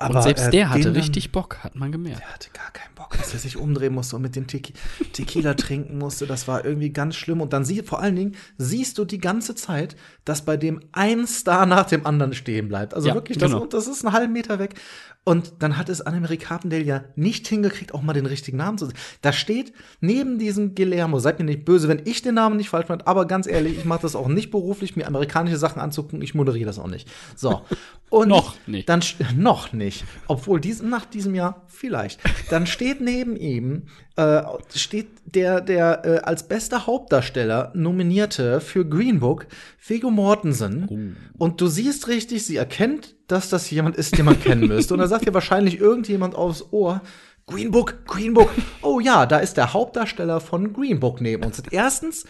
Und 0.00 0.20
selbst 0.22 0.46
äh, 0.46 0.50
der 0.50 0.70
hatte 0.70 0.80
den 0.80 0.94
dann- 0.94 1.02
richtig 1.02 1.30
Bock, 1.32 1.58
hat 1.62 1.76
man 1.76 1.92
gemerkt. 1.92 2.20
Der 2.20 2.28
hatte 2.32 2.50
gar 2.52 2.70
keinen 2.72 2.92
Bock, 2.94 3.16
dass 3.18 3.34
er 3.34 3.38
sich 3.38 3.56
umdrehen 3.56 3.92
musste 3.92 4.16
und 4.16 4.22
mit 4.22 4.34
dem 4.34 4.46
Tequi 4.48 4.72
Tequila 5.12 5.54
trinken 5.54 5.98
musste. 5.98 6.26
Das 6.26 6.48
war 6.48 6.64
irgendwie 6.64 6.90
ganz 6.90 7.14
schlimm. 7.14 7.40
Und 7.40 7.52
dann 7.52 7.64
sie, 7.64 7.82
vor 7.82 8.00
allen 8.00 8.16
Dingen 8.16 8.34
siehst 8.58 8.98
du 8.98 9.04
die 9.04 9.18
ganze 9.18 9.54
Zeit, 9.54 9.94
dass 10.24 10.44
bei 10.44 10.56
dem 10.56 10.80
ein 10.92 11.26
Star 11.28 11.66
nach 11.66 11.86
dem 11.86 12.04
anderen 12.06 12.32
stehen 12.32 12.68
bleibt. 12.68 12.94
Also 12.94 13.08
Ja, 13.08 13.14
wirklich, 13.14 13.38
das, 13.38 13.52
genau. 13.52 13.66
das 13.66 13.86
ist 13.86 14.04
einen 14.04 14.12
halben 14.14 14.32
Meter 14.32 14.58
weg. 14.58 14.74
Und 15.24 15.54
dann 15.60 15.78
hat 15.78 15.88
es 15.88 16.00
Annemarie 16.00 16.36
Carpendale 16.36 16.82
ja 16.82 17.04
nicht 17.14 17.46
hingekriegt, 17.46 17.94
auch 17.94 18.02
mal 18.02 18.12
den 18.12 18.26
richtigen 18.26 18.56
Namen 18.56 18.76
zu 18.76 18.86
sagen. 18.86 18.98
Da 19.20 19.32
steht 19.32 19.72
neben 20.00 20.40
diesem 20.40 20.74
Guillermo, 20.74 21.20
seid 21.20 21.38
mir 21.38 21.44
nicht 21.44 21.64
böse, 21.64 21.86
wenn 21.86 22.02
ich 22.04 22.22
den 22.22 22.34
Namen 22.34 22.56
nicht 22.56 22.70
falsch 22.70 22.88
mache, 22.88 23.06
aber 23.06 23.26
ganz 23.26 23.46
ehrlich, 23.46 23.78
ich 23.78 23.84
mache 23.84 24.02
das 24.02 24.16
auch 24.16 24.26
nicht 24.26 24.50
beruflich, 24.50 24.96
mir 24.96 25.06
amerikanische 25.06 25.58
Sachen 25.58 25.80
anzugucken, 25.80 26.22
ich 26.22 26.34
moderiere 26.34 26.66
das 26.66 26.80
auch 26.80 26.88
nicht. 26.88 27.08
So. 27.36 27.62
Und 28.10 28.28
Noch 28.28 28.56
nicht. 28.66 28.88
Dann 28.88 29.00
noch 29.36 29.72
nicht. 29.72 30.04
Obwohl 30.26 30.60
diesen, 30.60 30.90
nach 30.90 31.06
diesem 31.06 31.34
Jahr 31.34 31.62
vielleicht. 31.68 32.20
Dann 32.50 32.66
steht 32.66 33.00
neben 33.00 33.36
ihm 33.36 33.84
äh, 34.16 34.42
steht 34.74 35.08
der, 35.24 35.60
der 35.60 36.04
äh, 36.04 36.18
als 36.18 36.46
bester 36.46 36.86
Hauptdarsteller 36.86 37.72
nominierte 37.74 38.60
für 38.60 38.84
Green 38.84 39.20
Book, 39.20 39.46
Viggo 39.86 40.10
Mortensen. 40.10 41.16
Und 41.38 41.60
du 41.60 41.66
siehst 41.68 42.08
richtig, 42.08 42.44
sie 42.44 42.56
erkennt, 42.56 43.14
dass 43.32 43.48
das 43.48 43.68
jemand 43.70 43.96
ist, 43.96 44.16
den 44.16 44.24
man 44.26 44.40
kennen 44.40 44.68
müsste. 44.68 44.94
Und 44.94 45.00
da 45.00 45.08
sagt 45.08 45.26
ihr 45.26 45.34
wahrscheinlich 45.34 45.80
irgendjemand 45.80 46.34
aufs 46.36 46.64
Ohr, 46.70 47.00
Green 47.46 47.70
Book, 47.72 48.04
Green 48.06 48.34
Book. 48.34 48.50
Oh 48.82 49.00
ja, 49.00 49.26
da 49.26 49.38
ist 49.38 49.56
der 49.56 49.72
Hauptdarsteller 49.72 50.40
von 50.40 50.72
Green 50.72 51.00
Book 51.00 51.20
neben 51.20 51.42
uns. 51.44 51.58
Und 51.58 51.72
erstens 51.72 52.24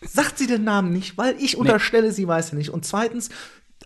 sagt 0.00 0.38
sie 0.38 0.46
den 0.46 0.64
Namen 0.64 0.92
nicht, 0.92 1.18
weil 1.18 1.36
ich 1.38 1.56
unterstelle, 1.58 2.12
sie 2.12 2.26
weiß 2.26 2.52
ja 2.52 2.56
nicht. 2.58 2.70
Und 2.70 2.84
zweitens, 2.86 3.28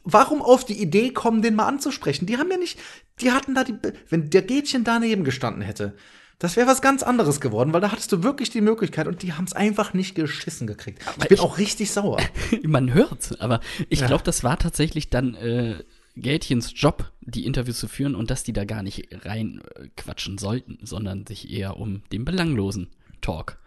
warum 0.05 0.41
auf 0.43 0.65
die 0.65 0.81
Idee 0.81 1.11
kommen, 1.11 1.43
den 1.43 1.57
mal 1.57 1.67
anzusprechen? 1.67 2.27
Die 2.27 2.39
haben 2.39 2.51
ja 2.51 2.57
nicht, 2.59 2.79
die 3.21 3.33
hatten 3.33 3.55
da 3.55 3.65
die, 3.65 3.75
wenn 4.09 4.31
der 4.31 4.43
Gätchen 4.43 4.85
daneben 4.85 5.25
gestanden 5.25 5.63
hätte, 5.63 5.95
das 6.39 6.55
wäre 6.55 6.69
was 6.69 6.81
ganz 6.81 7.03
anderes 7.03 7.41
geworden, 7.41 7.73
weil 7.73 7.81
da 7.81 7.91
hattest 7.91 8.13
du 8.13 8.23
wirklich 8.23 8.49
die 8.51 8.61
Möglichkeit 8.61 9.09
und 9.09 9.23
die 9.23 9.33
haben 9.33 9.45
es 9.47 9.55
einfach 9.55 9.93
nicht 9.93 10.15
geschissen 10.15 10.69
gekriegt. 10.69 11.03
ich 11.21 11.27
bin 11.29 11.35
ich- 11.35 11.41
auch 11.41 11.59
richtig 11.59 11.91
sauer. 11.91 12.19
Man 12.63 12.95
hört, 12.95 13.41
aber 13.41 13.59
ich 13.89 14.01
Ja. 14.01 14.07
glaube, 14.07 14.23
das 14.23 14.45
war 14.45 14.57
tatsächlich 14.57 15.11
dann 15.11 15.35
äh, 15.35 15.83
Gätchens 16.21 16.73
Job, 16.75 17.11
die 17.21 17.47
Interviews 17.47 17.79
zu 17.79 17.89
führen 17.89 18.15
und 18.15 18.31
dass 18.31 18.43
die 18.43 18.53
da 18.53 18.65
gar 18.65 18.83
nicht 18.83 19.09
rein 19.25 19.61
äh, 19.75 19.89
quatschen 19.97 20.39
sollten, 20.39 20.79
sondern 20.83 21.27
sich 21.27 21.51
eher 21.51 21.77
um 21.77 22.03
den 22.13 22.25
belanglosen 22.25 22.89
Talk, 23.21 23.59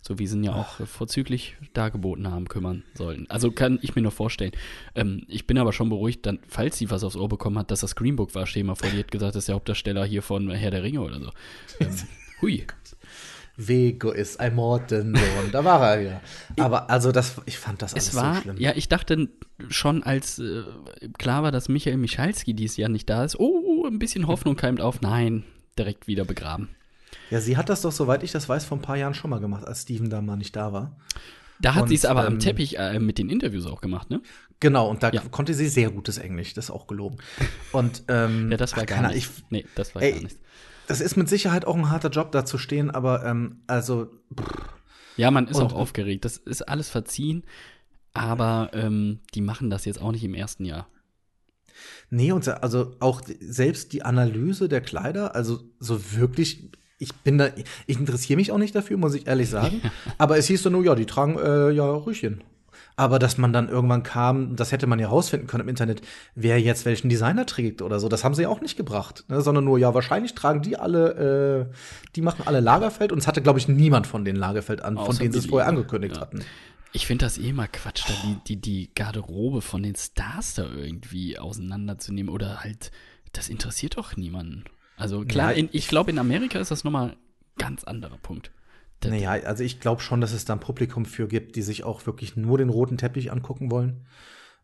so 0.00 0.18
wie 0.18 0.26
sie 0.26 0.36
ihn 0.36 0.44
ja 0.44 0.54
auch 0.54 0.80
äh, 0.80 0.86
vorzüglich 0.86 1.56
dargeboten 1.72 2.30
haben, 2.30 2.48
kümmern 2.48 2.82
sollten. 2.94 3.28
Also 3.28 3.50
kann 3.50 3.78
ich 3.82 3.94
mir 3.94 4.02
nur 4.02 4.12
vorstellen. 4.12 4.52
Ähm, 4.94 5.24
ich 5.28 5.46
bin 5.46 5.58
aber 5.58 5.72
schon 5.72 5.88
beruhigt, 5.88 6.26
dann, 6.26 6.38
falls 6.48 6.78
sie 6.78 6.90
was 6.90 7.04
aufs 7.04 7.16
Ohr 7.16 7.28
bekommen 7.28 7.58
hat, 7.58 7.70
dass 7.70 7.80
das 7.80 7.96
Green 7.96 8.16
Book 8.16 8.34
war. 8.34 8.46
Mal 8.62 8.74
vor, 8.74 8.90
die 8.90 8.98
hat 8.98 9.10
gesagt, 9.10 9.34
das 9.34 9.42
ist 9.42 9.48
der 9.48 9.54
Hauptdarsteller 9.54 10.04
hier 10.04 10.22
von 10.22 10.50
Herr 10.50 10.70
der 10.70 10.82
Ringe 10.82 11.00
oder 11.00 11.20
so. 11.20 11.30
Ähm, 11.80 11.96
hui. 12.42 12.66
Vego 13.68 14.10
ist 14.10 14.40
ein 14.40 14.54
Mortensohn. 14.54 15.50
Da 15.52 15.64
war 15.64 15.94
er 15.94 16.00
wieder. 16.00 16.20
Aber 16.58 16.90
also 16.90 17.12
das, 17.12 17.36
ich 17.46 17.58
fand 17.58 17.82
das 17.82 17.94
alles 17.94 18.08
Es 18.08 18.14
war, 18.14 18.36
so 18.36 18.40
schlimm. 18.42 18.56
ja, 18.58 18.72
ich 18.74 18.88
dachte 18.88 19.28
schon, 19.68 20.02
als 20.02 20.38
äh, 20.38 20.62
klar 21.18 21.42
war, 21.42 21.52
dass 21.52 21.68
Michael 21.68 21.96
Michalski 21.98 22.54
dieses 22.54 22.76
Jahr 22.76 22.88
nicht 22.88 23.08
da 23.10 23.24
ist, 23.24 23.38
oh, 23.38 23.86
ein 23.86 23.98
bisschen 23.98 24.26
Hoffnung 24.26 24.56
keimt 24.56 24.80
auf. 24.80 25.00
Nein, 25.00 25.44
direkt 25.78 26.06
wieder 26.06 26.24
begraben. 26.24 26.68
Ja, 27.30 27.40
sie 27.40 27.56
hat 27.56 27.68
das 27.68 27.82
doch, 27.82 27.92
soweit 27.92 28.22
ich 28.22 28.32
das 28.32 28.48
weiß, 28.48 28.64
vor 28.64 28.78
ein 28.78 28.82
paar 28.82 28.96
Jahren 28.96 29.14
schon 29.14 29.30
mal 29.30 29.40
gemacht, 29.40 29.66
als 29.66 29.82
Steven 29.82 30.10
da 30.10 30.20
mal 30.20 30.36
nicht 30.36 30.56
da 30.56 30.72
war. 30.72 30.96
Da 31.60 31.74
hat 31.74 31.88
sie 31.88 31.94
es 31.94 32.06
aber 32.06 32.24
am 32.26 32.34
ähm, 32.34 32.38
Teppich 32.40 32.78
äh, 32.78 32.98
mit 32.98 33.18
den 33.18 33.28
Interviews 33.28 33.66
auch 33.66 33.80
gemacht, 33.82 34.08
ne? 34.08 34.22
Genau, 34.60 34.88
und 34.88 35.02
da 35.02 35.10
Ja. 35.10 35.20
konnte 35.30 35.52
sie 35.54 35.68
sehr 35.68 35.90
gutes 35.90 36.16
Englisch, 36.18 36.54
das 36.54 36.66
ist 36.66 36.70
auch 36.70 36.86
gelogen. 36.86 37.18
Und 37.72 38.02
ähm, 38.08 38.50
Ja, 38.50 38.56
das 38.56 38.72
war 38.72 38.82
ach, 38.82 38.86
gar 38.86 38.96
keine 38.96 39.08
Ahnung, 39.08 39.16
nicht. 39.16 39.30
Ich, 39.36 39.44
nee, 39.50 39.66
das 39.74 39.94
war 39.94 40.02
ey, 40.02 40.12
gar 40.12 40.22
nicht. 40.22 40.36
Das 40.90 41.00
ist 41.00 41.16
mit 41.16 41.28
Sicherheit 41.28 41.64
auch 41.64 41.76
ein 41.76 41.88
harter 41.90 42.10
Job, 42.10 42.32
da 42.32 42.44
zu 42.44 42.58
stehen, 42.58 42.90
aber 42.90 43.24
ähm, 43.24 43.60
also 43.68 44.08
Ja, 45.16 45.30
man 45.30 45.46
ist 45.46 45.56
und- 45.56 45.66
auch 45.66 45.74
aufgeregt. 45.74 46.24
Das 46.24 46.36
ist 46.36 46.62
alles 46.68 46.88
verziehen, 46.90 47.44
aber 48.12 48.70
ähm, 48.74 49.20
die 49.34 49.40
machen 49.40 49.70
das 49.70 49.84
jetzt 49.84 50.00
auch 50.02 50.10
nicht 50.12 50.24
im 50.24 50.34
ersten 50.34 50.64
Jahr. 50.64 50.88
Nee, 52.10 52.32
und 52.32 52.46
also 52.48 52.96
auch 53.00 53.22
selbst 53.40 53.92
die 53.92 54.02
Analyse 54.02 54.68
der 54.68 54.80
Kleider, 54.80 55.34
also 55.36 55.60
so 55.78 56.12
wirklich, 56.16 56.70
ich 56.98 57.14
bin 57.14 57.38
da, 57.38 57.50
ich 57.86 57.98
interessiere 57.98 58.36
mich 58.36 58.50
auch 58.52 58.58
nicht 58.58 58.74
dafür, 58.74 58.96
muss 58.98 59.14
ich 59.14 59.26
ehrlich 59.28 59.48
sagen. 59.48 59.80
Aber 60.18 60.36
es 60.36 60.46
hieß 60.48 60.62
so 60.64 60.70
nur, 60.70 60.84
ja, 60.84 60.94
die 60.96 61.06
tragen 61.06 61.38
äh, 61.38 61.70
ja 61.70 61.88
Rüchen. 61.88 62.42
Aber 62.96 63.18
dass 63.18 63.38
man 63.38 63.52
dann 63.52 63.68
irgendwann 63.68 64.02
kam, 64.02 64.56
das 64.56 64.72
hätte 64.72 64.86
man 64.86 64.98
ja 64.98 65.08
rausfinden 65.08 65.46
können 65.48 65.62
im 65.62 65.68
Internet, 65.68 66.02
wer 66.34 66.60
jetzt 66.60 66.84
welchen 66.84 67.08
Designer 67.08 67.46
trägt 67.46 67.80
oder 67.82 67.98
so. 67.98 68.08
Das 68.08 68.24
haben 68.24 68.34
sie 68.34 68.42
ja 68.42 68.48
auch 68.48 68.60
nicht 68.60 68.76
gebracht. 68.76 69.24
Ne? 69.28 69.40
Sondern 69.40 69.64
nur, 69.64 69.78
ja, 69.78 69.94
wahrscheinlich 69.94 70.34
tragen 70.34 70.60
die 70.62 70.76
alle, 70.76 71.68
äh, 71.70 71.74
die 72.16 72.20
machen 72.22 72.46
alle 72.46 72.60
Lagerfeld. 72.60 73.12
Und 73.12 73.18
es 73.18 73.26
hatte, 73.26 73.40
glaube 73.42 73.58
ich, 73.58 73.68
niemand 73.68 74.06
von 74.06 74.24
den 74.24 74.36
Lagerfeld 74.36 74.82
an, 74.82 74.96
von 74.96 75.06
Außer 75.06 75.20
denen 75.20 75.32
sie 75.32 75.38
es 75.38 75.46
vorher 75.46 75.68
angekündigt 75.68 76.16
Ja. 76.16 76.20
hatten. 76.20 76.44
Ich 76.92 77.06
finde 77.06 77.24
das 77.24 77.38
eh 77.38 77.52
mal 77.52 77.68
Quatsch, 77.68 78.02
da 78.08 78.12
die, 78.24 78.36
die, 78.48 78.60
die 78.60 78.90
Garderobe 78.94 79.62
von 79.62 79.82
den 79.82 79.94
Stars 79.94 80.54
da 80.54 80.64
irgendwie 80.66 81.38
auseinanderzunehmen 81.38 82.34
oder 82.34 82.64
halt, 82.64 82.90
das 83.32 83.48
interessiert 83.48 83.96
doch 83.96 84.16
niemanden. 84.16 84.64
Also 84.96 85.24
klar, 85.24 85.52
Ja, 85.52 85.58
in, 85.58 85.68
ich 85.72 85.86
glaube, 85.88 86.10
in 86.10 86.18
Amerika 86.18 86.58
ist 86.58 86.70
das 86.72 86.82
nochmal 86.84 87.10
ein 87.10 87.16
ganz 87.58 87.84
anderer 87.84 88.18
Punkt. 88.18 88.50
Das- 89.00 89.10
Naja, 89.10 89.30
also 89.30 89.64
ich 89.64 89.80
glaube 89.80 90.02
schon, 90.02 90.20
dass 90.20 90.32
es 90.32 90.44
da 90.44 90.52
ein 90.54 90.60
Publikum 90.60 91.04
für 91.04 91.26
gibt, 91.28 91.56
die 91.56 91.62
sich 91.62 91.84
auch 91.84 92.06
wirklich 92.06 92.36
nur 92.36 92.58
den 92.58 92.68
roten 92.68 92.98
Teppich 92.98 93.32
angucken 93.32 93.70
wollen. 93.70 94.06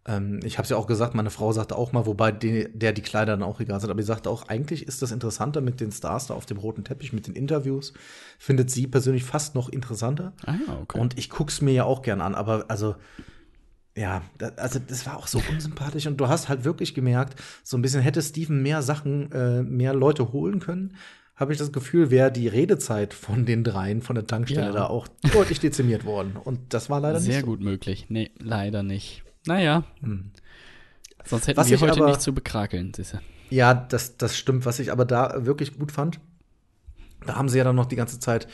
Ähm, 0.08 0.40
ich 0.44 0.58
habe 0.58 0.64
es 0.64 0.70
ja 0.70 0.76
auch 0.76 0.86
gesagt, 0.86 1.14
meine 1.14 1.30
Frau 1.30 1.52
sagte 1.52 1.74
auch 1.76 1.92
mal, 1.92 2.06
wobei 2.06 2.30
die, 2.30 2.68
der 2.72 2.92
die 2.92 3.02
Kleider 3.02 3.32
dann 3.32 3.42
auch 3.42 3.58
egal 3.60 3.80
sind, 3.80 3.90
aber 3.90 4.00
die 4.00 4.06
sagte 4.06 4.30
auch, 4.30 4.46
eigentlich 4.48 4.86
ist 4.86 5.02
das 5.02 5.10
interessanter 5.10 5.60
mit 5.60 5.80
den 5.80 5.90
Stars 5.90 6.28
da 6.28 6.34
auf 6.34 6.46
dem 6.46 6.58
roten 6.58 6.84
Teppich, 6.84 7.12
mit 7.12 7.26
den 7.26 7.34
Interviews. 7.34 7.92
Findet 8.38 8.70
sie 8.70 8.86
persönlich 8.86 9.24
fast 9.24 9.54
noch 9.54 9.68
interessanter. 9.68 10.32
Ah 10.44 10.54
ja, 10.66 10.78
okay. 10.80 11.00
Und 11.00 11.18
ich 11.18 11.28
guck's 11.30 11.60
mir 11.60 11.72
ja 11.72 11.84
auch 11.84 12.02
gern 12.02 12.20
an, 12.20 12.34
aber 12.34 12.66
also 12.68 12.94
ja, 13.96 14.20
da, 14.36 14.48
also 14.56 14.78
das 14.78 15.06
war 15.06 15.16
auch 15.16 15.26
so 15.26 15.40
unsympathisch 15.50 16.06
und 16.06 16.18
du 16.18 16.28
hast 16.28 16.50
halt 16.50 16.64
wirklich 16.64 16.94
gemerkt, 16.94 17.40
so 17.64 17.78
ein 17.78 17.82
bisschen 17.82 18.02
hätte 18.02 18.20
Steven 18.20 18.62
mehr 18.62 18.82
Sachen, 18.82 19.32
äh, 19.32 19.62
mehr 19.62 19.94
Leute 19.94 20.32
holen 20.32 20.60
können, 20.60 20.94
habe 21.36 21.52
ich 21.52 21.58
das 21.58 21.70
Gefühl, 21.72 22.10
wäre 22.10 22.32
die 22.32 22.48
Redezeit 22.48 23.12
von 23.14 23.44
den 23.46 23.62
dreien 23.62 24.00
von 24.02 24.14
der 24.16 24.26
Tankstelle 24.26 24.66
Ja. 24.68 24.72
da 24.72 24.86
auch 24.86 25.06
deutlich 25.32 25.60
dezimiert 25.60 26.04
worden. 26.04 26.36
Und 26.42 26.72
das 26.74 26.88
war 26.90 27.00
leider 27.00 27.20
Sehr 27.20 27.34
nicht 27.34 27.40
so. 27.40 27.46
gut 27.46 27.60
möglich. 27.60 28.06
Nee, 28.08 28.30
leider 28.38 28.82
nicht. 28.82 29.22
Naja. 29.46 29.84
Sonst 31.24 31.46
hätten 31.46 31.56
Was 31.58 31.68
wir 31.70 31.80
heute 31.80 31.92
aber- 32.00 32.06
nicht 32.08 32.20
zu 32.22 32.32
bekrakeln, 32.34 32.92
siehste. 32.94 33.20
Ja, 33.50 33.74
das, 33.74 34.16
das 34.16 34.36
stimmt. 34.36 34.64
Was 34.66 34.78
ich 34.78 34.90
aber 34.90 35.04
da 35.04 35.44
wirklich 35.46 35.78
gut 35.78 35.92
fand, 35.92 36.18
da 37.26 37.36
haben 37.36 37.48
sie 37.48 37.58
ja 37.58 37.64
dann 37.64 37.76
noch 37.76 37.86
die 37.86 37.96
ganze 37.96 38.18
Zeit, 38.18 38.48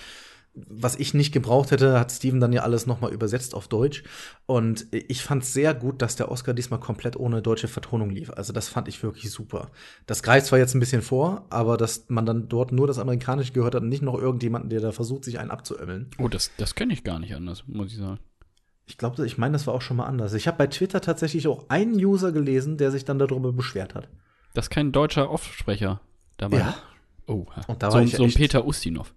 was 0.54 0.96
ich 0.96 1.14
nicht 1.14 1.32
gebraucht 1.32 1.70
hätte, 1.70 1.98
hat 1.98 2.12
Steven 2.12 2.38
dann 2.38 2.52
ja 2.52 2.62
alles 2.62 2.86
noch 2.86 3.00
mal 3.00 3.12
übersetzt 3.12 3.54
auf 3.54 3.68
Deutsch. 3.68 4.04
Und 4.44 4.86
ich 4.90 5.22
fand 5.22 5.44
es 5.44 5.54
sehr 5.54 5.72
gut, 5.72 6.02
dass 6.02 6.16
der 6.16 6.30
Oscar 6.30 6.52
diesmal 6.52 6.80
komplett 6.80 7.16
ohne 7.16 7.40
deutsche 7.40 7.68
Vertonung 7.68 8.10
lief. 8.10 8.30
Also 8.30 8.52
das 8.52 8.68
fand 8.68 8.86
ich 8.88 9.02
wirklich 9.02 9.30
super. 9.30 9.70
Das 10.06 10.22
greift 10.22 10.46
zwar 10.46 10.58
jetzt 10.58 10.74
ein 10.74 10.80
bisschen 10.80 11.00
vor, 11.00 11.46
aber 11.48 11.78
dass 11.78 12.04
man 12.08 12.26
dann 12.26 12.48
dort 12.48 12.70
nur 12.70 12.86
das 12.86 12.98
Amerikanische 12.98 13.52
gehört 13.52 13.74
hat 13.74 13.82
und 13.82 13.88
nicht 13.88 14.02
noch 14.02 14.18
irgendjemanden, 14.18 14.68
der 14.68 14.80
da 14.80 14.92
versucht, 14.92 15.24
sich 15.24 15.38
einen 15.38 15.50
abzuömmeln. 15.50 16.10
Oh, 16.18 16.28
das, 16.28 16.50
das 16.58 16.74
kenne 16.74 16.92
ich 16.92 17.02
gar 17.02 17.18
nicht 17.18 17.34
anders, 17.34 17.64
muss 17.66 17.92
ich 17.92 17.98
sagen. 17.98 18.18
Ich 18.84 18.98
glaube, 18.98 19.24
ich 19.24 19.38
meine, 19.38 19.52
das 19.52 19.66
war 19.66 19.72
auch 19.72 19.80
schon 19.80 19.96
mal 19.96 20.06
anders. 20.06 20.34
Ich 20.34 20.46
habe 20.46 20.58
bei 20.58 20.66
Twitter 20.66 21.00
tatsächlich 21.00 21.48
auch 21.48 21.70
einen 21.70 21.94
User 21.94 22.30
gelesen, 22.30 22.76
der 22.76 22.90
sich 22.90 23.06
dann 23.06 23.18
darüber 23.18 23.52
beschwert 23.52 23.94
hat. 23.94 24.08
Das 24.52 24.66
ist 24.66 24.70
kein 24.70 24.92
deutscher 24.92 25.30
Offsprecher 25.30 26.00
dabei. 26.36 26.58
Ja. 26.58 26.74
Oh, 27.26 27.46
Und 27.68 27.82
da 27.82 27.90
so, 27.90 27.96
war 27.96 28.04
ich 28.04 28.16
so 28.16 28.24
ein 28.24 28.34
Peter 28.34 28.66
Ustinov. 28.66 29.14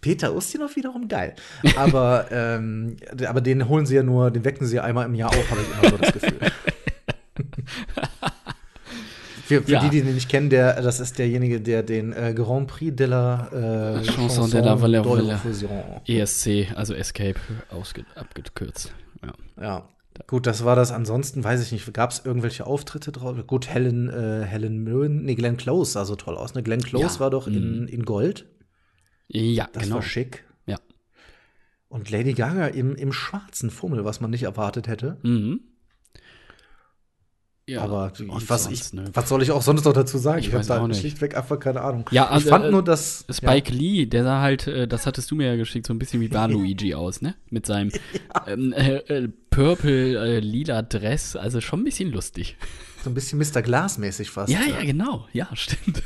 Peter 0.00 0.34
Ustinov 0.34 0.76
wiederum 0.76 1.08
geil. 1.08 1.34
Aber, 1.76 2.26
ähm, 2.30 2.96
aber 3.26 3.40
den 3.40 3.68
holen 3.68 3.86
sie 3.86 3.96
ja 3.96 4.02
nur, 4.02 4.30
den 4.30 4.44
wecken 4.44 4.66
sie 4.66 4.76
ja 4.76 4.84
einmal 4.84 5.06
im 5.06 5.14
Jahr 5.14 5.30
auf, 5.30 5.50
habe 5.50 5.60
ich 5.60 5.68
immer 5.82 5.90
so 5.90 5.96
das 5.98 6.12
Gefühl. 6.12 6.38
Für, 9.44 9.62
für 9.62 9.72
Ja. 9.72 9.80
die, 9.80 9.90
die 9.90 10.02
den 10.02 10.14
nicht 10.14 10.28
kennen, 10.28 10.48
der, 10.48 10.80
das 10.80 11.00
ist 11.00 11.18
derjenige, 11.18 11.60
der 11.60 11.82
den 11.82 12.12
äh, 12.12 12.32
Grand 12.34 12.68
Prix 12.68 12.94
de 12.94 13.06
la 13.08 13.48
äh, 13.98 14.02
Chanson 14.04 14.48
de 14.48 14.60
la 14.60 14.74
Valère- 14.74 15.02
Valère. 15.02 16.00
ESC, 16.06 16.70
also 16.76 16.94
Escape, 16.94 17.34
abgekürzt. 18.14 18.92
Ja. 19.24 19.32
Ja. 19.60 19.88
Gut, 20.28 20.46
das 20.46 20.64
war 20.64 20.76
das. 20.76 20.92
Ansonsten 20.92 21.42
weiß 21.42 21.62
ich 21.64 21.72
nicht, 21.72 21.92
gab 21.94 22.10
es 22.10 22.22
irgendwelche 22.24 22.64
Auftritte 22.66 23.10
drauf? 23.10 23.36
Gut, 23.48 23.68
Helen, 23.68 24.08
äh, 24.08 24.44
Helen 24.46 24.84
Mirren, 24.84 25.24
nee, 25.24 25.34
Glenn 25.34 25.56
Close 25.56 25.92
sah 25.92 26.04
so 26.04 26.14
toll 26.14 26.36
aus. 26.36 26.54
Ne? 26.54 26.62
Glenn 26.62 26.82
Close 26.82 27.14
Ja. 27.14 27.20
war 27.20 27.30
doch 27.30 27.48
in, 27.48 27.80
Mhm. 27.82 27.88
in 27.88 28.04
Gold. 28.04 28.46
Ja, 29.32 29.68
Das 29.72 29.84
genau. 29.84 29.96
war 29.96 30.02
schick. 30.02 30.44
Ja. 30.66 30.78
Und 31.88 32.10
Lady 32.10 32.34
Gaga 32.34 32.66
im, 32.68 32.94
im 32.96 33.12
schwarzen 33.12 33.70
Fummel, 33.70 34.04
was 34.04 34.20
man 34.20 34.30
nicht 34.30 34.42
erwartet 34.44 34.88
hätte. 34.88 35.18
Mhm. 35.22 35.60
Ja, 37.66 37.82
Aber 37.82 38.10
was, 38.26 38.64
sonst, 38.64 38.86
ich, 38.88 38.92
ne? 38.94 39.10
was 39.12 39.28
soll 39.28 39.42
ich 39.42 39.52
auch 39.52 39.62
sonst 39.62 39.84
noch 39.84 39.92
dazu 39.92 40.18
sagen? 40.18 40.40
Ich 40.40 40.48
Ich, 40.48 40.54
habe 40.54 40.64
da 40.66 40.88
nicht. 40.88 40.98
schlichtweg 40.98 41.36
einfach 41.36 41.60
keine 41.60 41.82
Ahnung. 41.82 42.04
Ja, 42.10 42.24
ich 42.24 42.30
also, 42.30 42.48
fand 42.48 42.64
äh, 42.64 42.70
nur, 42.72 42.82
dass 42.82 43.24
Spike 43.30 43.72
Lee, 43.72 44.06
der 44.06 44.24
sah 44.24 44.40
halt, 44.40 44.66
äh, 44.66 44.88
das 44.88 45.06
hattest 45.06 45.30
du 45.30 45.36
mir 45.36 45.46
ja 45.46 45.56
geschickt, 45.56 45.86
so 45.86 45.94
ein 45.94 46.00
bisschen 46.00 46.20
wie 46.20 46.30
Waluigi 46.34 46.94
aus, 46.96 47.22
ne? 47.22 47.36
Mit 47.48 47.66
seinem 47.66 47.92
ähm, 48.48 48.72
äh, 48.72 48.96
äh, 48.96 49.28
purple 49.50 50.18
äh, 50.18 50.40
lila 50.40 50.82
Dress, 50.82 51.36
also 51.36 51.60
schon 51.60 51.82
ein 51.82 51.84
bisschen 51.84 52.10
lustig. 52.10 52.56
ja, 52.58 52.66
so 53.04 53.10
ein 53.10 53.14
bisschen 53.14 53.38
Mr. 53.38 53.62
Glass-mäßig 53.62 54.30
fast. 54.30 54.52
Ja, 54.52 54.62
ja, 54.68 54.82
genau. 54.82 55.28
Ja, 55.32 55.48
stimmt. 55.54 56.02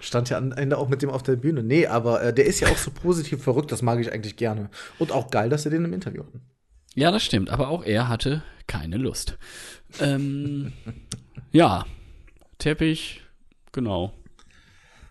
Stand 0.00 0.30
ja 0.30 0.38
am 0.38 0.52
Ende 0.52 0.78
auch 0.78 0.88
mit 0.88 1.02
dem 1.02 1.10
auf 1.10 1.22
der 1.22 1.36
Bühne. 1.36 1.62
Nee, 1.62 1.86
aber 1.86 2.22
äh, 2.22 2.34
der 2.34 2.46
ist 2.46 2.60
ja 2.60 2.68
auch 2.68 2.76
so 2.76 2.90
positiv 2.90 3.42
verrückt, 3.42 3.72
das 3.72 3.82
mag 3.82 4.00
ich 4.00 4.12
eigentlich 4.12 4.36
gerne. 4.36 4.70
Und 4.98 5.12
auch 5.12 5.30
geil, 5.30 5.48
dass 5.48 5.62
sie 5.62 5.70
den 5.70 5.84
im 5.84 5.92
Interview 5.92 6.24
hatten. 6.24 6.42
Ja, 6.94 7.10
das 7.10 7.22
stimmt. 7.22 7.50
Aber 7.50 7.68
auch 7.68 7.84
er 7.84 8.08
hatte 8.08 8.42
keine 8.66 8.96
Lust. 8.96 9.38
Ähm, 10.00 10.72
ja, 11.52 11.86
Teppich, 12.58 13.22
genau. 13.72 14.12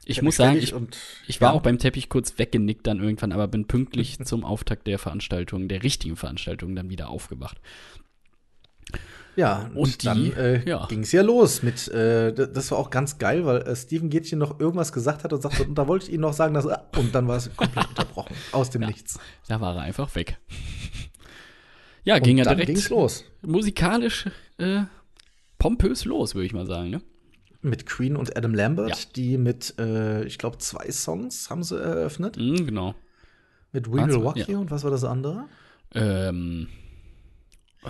Ich 0.06 0.22
muss 0.22 0.38
sagen, 0.38 0.58
ich, 0.58 0.74
und, 0.74 0.98
ich 1.27 1.41
war 1.41 1.51
ja, 1.51 1.58
auch 1.58 1.62
beim 1.62 1.79
Teppich 1.79 2.08
kurz 2.08 2.38
weggenickt 2.38 2.88
dann 2.88 3.01
irgendwann, 3.01 3.34
aber 3.34 3.48
bin 3.48 3.67
pünktlich 3.67 4.20
zum 4.24 4.46
Auftakt 4.46 4.88
der 4.88 5.00
Veranstaltung, 5.00 5.67
der 5.67 5.84
richtigen 5.84 6.15
Veranstaltung, 6.15 6.75
dann 6.75 6.89
wieder 6.89 7.10
aufgewacht. 7.10 7.60
Ja, 9.38 9.67
und, 9.74 9.77
Und 9.77 10.01
die- 10.01 10.06
dann 10.06 10.34
äh, 10.34 10.67
ja. 10.67 10.86
ging 10.88 11.01
es 11.03 11.12
ja 11.13 11.22
los 11.22 11.62
mit, 11.63 11.88
äh, 11.89 12.34
das 12.34 12.72
war 12.72 12.79
auch 12.79 12.89
ganz 12.89 13.17
geil, 13.20 13.46
weil 13.46 13.62
äh, 13.62 13.75
Steven 13.75 14.10
Gätchen 14.10 14.39
noch 14.39 14.60
irgendwas 14.60 14.91
gesagt 14.91 15.24
hat 15.24 15.32
und 15.32 15.41
sagte, 15.41 15.63
und 15.63 15.75
da 15.75 15.88
wollte 15.88 16.08
ich 16.08 16.12
Ihnen 16.12 16.22
noch 16.22 16.34
sagen, 16.34 16.56
dass, 16.56 16.65
ah, 16.67 16.88
und 16.98 17.13
dann 17.13 17.27
war 17.27 17.38
es 17.38 17.56
komplett 17.56 17.88
unterbrochen, 17.89 18.36
aus 18.51 18.72
dem 18.72 18.82
Ja. 18.82 18.88
Nichts. 18.88 19.20
Da 19.48 19.62
war 19.62 19.75
er 19.75 19.84
einfach 19.84 20.13
weg. 20.15 20.39
Ja, 22.03 22.15
Und 22.15 22.24
ging 22.24 22.38
er 22.39 22.46
dann 22.46 22.56
direkt 22.58 22.67
ging's 22.74 22.89
los. 22.89 23.25
musikalisch 23.44 24.25
äh, 24.58 24.82
pompös 25.60 26.06
los, 26.06 26.34
würde 26.36 26.46
ich 26.48 26.53
mal 26.53 26.65
sagen. 26.65 26.89
Ne? 26.89 27.01
Mit 27.62 27.86
Queen 27.86 28.15
und 28.15 28.36
Adam 28.38 28.53
Lambert, 28.56 28.89
Ja. 28.89 28.96
die 29.15 29.38
mit, 29.38 29.75
äh, 29.77 30.24
ich 30.24 30.38
glaube, 30.39 30.58
zwei 30.60 30.89
Songs 30.91 31.50
haben 31.50 31.63
sie 31.63 31.79
eröffnet. 31.79 32.38
Mhm, 32.38 32.65
genau. 32.65 32.96
Mit 33.72 33.88
We 33.91 33.94
Will 34.08 34.15
Rock 34.15 34.38
ja. 34.38 34.46
You 34.48 34.60
und 34.62 34.72
was 34.72 34.84
war 34.84 34.91
das 34.91 35.03
andere? 35.03 35.46
Ähm, 35.94 36.70
oh, 37.84 37.89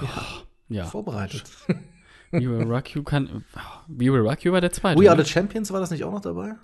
ja. 0.70 0.86
Vorbereitet. 0.86 1.44
We 2.32 2.42
Will 2.42 2.64
Rock 2.64 2.94
You 2.94 3.04
kann. 3.04 3.46
We 3.88 4.12
Will 4.12 4.20
Rock 4.28 4.44
You 4.44 4.52
war 4.52 4.60
der 4.62 4.72
zweite. 4.72 5.00
We 5.02 5.10
Are 5.10 5.18
ne? 5.18 5.24
the 5.24 5.30
Champions, 5.32 5.72
war 5.72 5.80
das 5.80 5.92
nicht 5.92 6.04
auch 6.04 6.12
noch 6.12 6.22
dabei? 6.22 6.56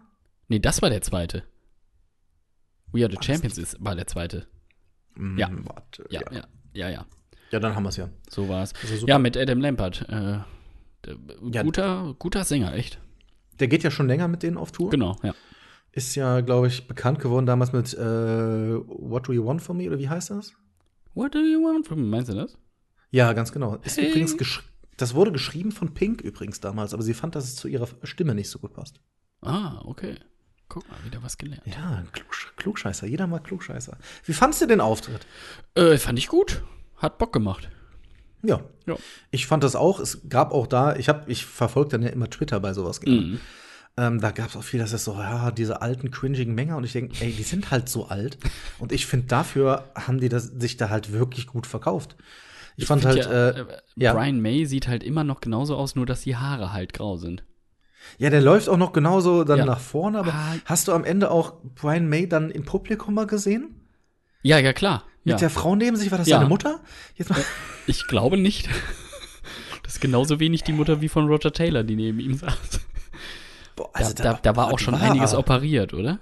Nee, 0.49 0.59
das 0.59 0.81
war 0.81 0.89
der 0.89 1.01
zweite. 1.01 1.43
We 2.91 3.01
Are 3.03 3.09
the 3.09 3.15
War 3.15 3.19
das 3.19 3.25
Champions 3.25 3.57
ist, 3.57 3.77
war 3.83 3.95
der 3.95 4.05
zweite. 4.07 4.47
Hm, 5.15 5.37
Ja. 5.37 5.49
Warte, 5.63 6.05
Ja, 6.09 6.21
ja, 6.31 6.43
ja, 6.73 6.89
ja. 6.89 7.05
Ja, 7.51 7.59
dann 7.59 7.75
haben 7.75 7.83
wir 7.83 7.89
es 7.89 7.97
ja. 7.97 8.09
So 8.29 8.49
war 8.49 8.63
es. 8.63 8.73
Ja, 9.05 9.19
mit 9.19 9.37
Adam 9.37 9.61
Lampert. 9.61 10.05
Äh, 10.09 10.39
Ja. 11.51 11.63
guter, 11.63 12.15
guter 12.19 12.43
Sänger, 12.43 12.73
echt. 12.73 12.99
Der 13.59 13.67
geht 13.67 13.83
ja 13.83 13.91
schon 13.91 14.07
länger 14.07 14.27
mit 14.27 14.41
denen 14.43 14.57
auf 14.57 14.71
Tour. 14.71 14.89
Genau, 14.89 15.17
ja. 15.23 15.33
Ist 15.91 16.15
ja, 16.15 16.41
glaube 16.41 16.67
ich, 16.67 16.87
bekannt 16.87 17.19
geworden 17.19 17.45
damals 17.45 17.71
mit 17.71 17.93
äh, 17.93 17.99
What 17.99 19.27
Do 19.27 19.33
You 19.33 19.45
Want 19.45 19.61
From 19.61 19.77
Me 19.77 19.87
oder 19.87 19.99
wie 19.99 20.09
heißt 20.09 20.31
das? 20.31 20.53
What 21.13 21.35
do 21.35 21.39
you 21.39 21.61
want 21.63 21.87
from 21.87 22.01
me? 22.01 22.07
Meinst 22.07 22.29
du 22.31 22.35
das? 22.35 22.57
Ja, 23.13 23.31
ganz 23.33 23.51
genau. 23.51 23.75
Ist 23.83 23.97
Hey. 23.97 24.09
übrigens 24.09 24.37
gesch 24.37 24.63
das 24.97 25.15
wurde 25.15 25.31
geschrieben 25.31 25.71
von 25.71 25.93
Pink 25.93 26.21
übrigens 26.21 26.59
damals, 26.59 26.93
aber 26.93 27.01
sie 27.03 27.13
fand, 27.13 27.35
dass 27.35 27.45
es 27.45 27.55
zu 27.55 27.67
ihrer 27.67 27.87
Stimme 28.03 28.35
nicht 28.35 28.49
so 28.49 28.59
gut 28.59 28.73
passt. 28.73 28.99
Ah, 29.41 29.81
okay. 29.85 30.15
Guck 30.69 30.87
mal, 30.89 30.97
wieder 31.03 31.21
was 31.23 31.37
gelernt. 31.37 31.63
Ja, 31.65 32.03
Klugsch 32.11 32.53
Klugscheißer. 32.57 33.07
Jeder 33.07 33.27
mag 33.27 33.43
Klugscheißer. 33.43 33.97
Wie 34.25 34.33
fandst 34.33 34.61
du 34.61 34.67
den 34.67 34.81
Auftritt? 34.81 35.25
Äh, 35.75 35.97
fand 35.97 36.19
ich 36.19 36.27
gut. 36.27 36.63
Hat 36.97 37.17
Bock 37.17 37.33
gemacht. 37.33 37.69
Ja. 38.43 38.61
Ja. 38.85 38.95
Ich 39.31 39.47
fand 39.47 39.63
das 39.63 39.75
auch. 39.75 39.99
Es 39.99 40.21
gab 40.29 40.51
auch 40.51 40.67
da, 40.67 40.95
ich 40.95 41.09
habe, 41.09 41.29
ich 41.31 41.45
verfolge 41.45 41.89
dann 41.91 42.03
ja 42.03 42.09
immer 42.09 42.29
Twitter 42.29 42.59
bei 42.59 42.73
sowas 42.73 43.01
gerne. 43.01 43.19
Mhm. 43.21 43.39
Ähm, 43.97 44.21
da 44.21 44.31
gab 44.31 44.49
es 44.49 44.55
auch 44.55 44.63
viel, 44.63 44.79
dass 44.79 44.93
es 44.93 45.03
so, 45.03 45.13
ja, 45.13 45.51
diese 45.51 45.81
alten, 45.81 46.11
cringigen 46.11 46.55
Menge. 46.55 46.75
Und 46.75 46.83
ich 46.83 46.93
denke, 46.93 47.15
ey, 47.19 47.31
die 47.31 47.43
sind 47.43 47.71
halt 47.71 47.89
so 47.89 48.07
alt. 48.07 48.37
Und 48.79 48.91
ich 48.91 49.05
finde, 49.05 49.27
dafür 49.27 49.91
haben 49.95 50.19
die 50.19 50.29
das, 50.29 50.45
sich 50.45 50.77
da 50.77 50.89
halt 50.89 51.11
wirklich 51.11 51.47
gut 51.47 51.67
verkauft. 51.67 52.15
Ich, 52.75 52.85
fand 52.85 53.05
halt, 53.05 53.17
ja, 53.25 53.31
äh, 53.31 53.59
äh, 53.61 53.65
ja. 53.95 54.13
Brian 54.13 54.41
May 54.41 54.65
sieht 54.65 54.87
halt 54.87 55.03
immer 55.03 55.23
noch 55.23 55.41
genauso 55.41 55.75
aus, 55.75 55.95
nur 55.95 56.05
dass 56.05 56.21
die 56.21 56.35
Haare 56.35 56.73
halt 56.73 56.93
grau 56.93 57.17
sind. 57.17 57.43
ja, 58.17 58.29
der 58.29 58.41
läuft 58.41 58.67
auch 58.69 58.77
noch 58.77 58.91
genauso 58.93 59.43
dann 59.43 59.59
Ja. 59.59 59.65
nach 59.65 59.79
vorne. 59.79 60.19
Aber 60.19 60.33
Ah. 60.33 60.55
hast 60.65 60.87
du 60.87 60.91
am 60.93 61.03
Ende 61.05 61.29
auch 61.31 61.53
Brian 61.75 62.07
May 62.09 62.27
dann 62.27 62.49
im 62.51 62.65
Publikum 62.65 63.13
mal 63.13 63.27
gesehen? 63.27 63.75
Ja, 64.41 64.57
ja, 64.57 64.73
klar. 64.73 65.03
Mit 65.23 65.33
ja. 65.33 65.37
der 65.37 65.49
Frau 65.49 65.75
neben 65.75 65.95
sich? 65.95 66.11
War 66.11 66.17
das 66.17 66.27
Ja. 66.27 66.37
seine 66.37 66.49
Mutter? 66.49 66.81
Jetzt 67.15 67.29
mal. 67.29 67.39
Ich 67.87 68.07
glaube 68.07 68.37
nicht. 68.37 68.69
Das 69.83 69.95
ist 69.95 70.01
genauso 70.01 70.39
wenig 70.39 70.63
die 70.63 70.71
Mutter 70.71 71.01
wie 71.01 71.09
von 71.09 71.27
Roger 71.27 71.51
Taylor, 71.51 71.83
die 71.83 71.95
neben 71.97 72.19
ihm 72.21 72.33
saß. 72.35 72.79
Boah, 73.75 73.89
Da, 73.99 74.13
da, 74.13 74.33
da 74.41 74.55
war 74.55 74.71
auch 74.71 74.79
schon 74.79 74.95
einiges 74.95 75.31
aber- 75.33 75.39
operiert, 75.39 75.93
oder? 75.93 76.19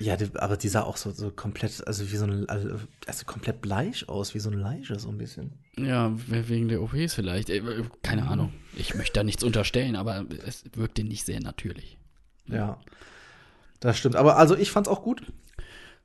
Ja, 0.00 0.16
aber 0.34 0.56
die 0.56 0.68
sah 0.68 0.82
auch 0.82 0.96
so, 0.96 1.12
so 1.12 1.30
komplett, 1.30 1.86
also 1.86 2.10
wie 2.10 2.16
so 2.16 2.24
ein, 2.24 2.48
also 2.48 3.24
komplett 3.26 3.60
bleich 3.60 4.08
aus, 4.08 4.34
wie 4.34 4.40
so 4.40 4.50
ein 4.50 4.58
Leiche, 4.58 4.98
so 4.98 5.08
ein 5.08 5.18
bisschen. 5.18 5.52
Ja, 5.78 6.12
wegen 6.26 6.68
der 6.68 6.82
OPs 6.82 7.14
vielleicht. 7.14 7.48
Äh, 7.50 7.62
Keine 8.02 8.26
Ahnung. 8.26 8.52
Ich 8.76 8.94
möchte 8.94 9.14
da 9.14 9.24
nichts 9.24 9.44
unterstellen, 9.44 9.94
aber 9.96 10.24
es 10.46 10.64
wirkte 10.74 11.04
nicht 11.04 11.24
sehr 11.24 11.40
natürlich. 11.40 11.96
Ja. 12.46 12.80
Das 13.80 13.96
stimmt. 13.98 14.16
Aber 14.16 14.36
also 14.36 14.56
ich 14.56 14.70
fand's 14.70 14.88
auch 14.88 15.02
gut. 15.02 15.22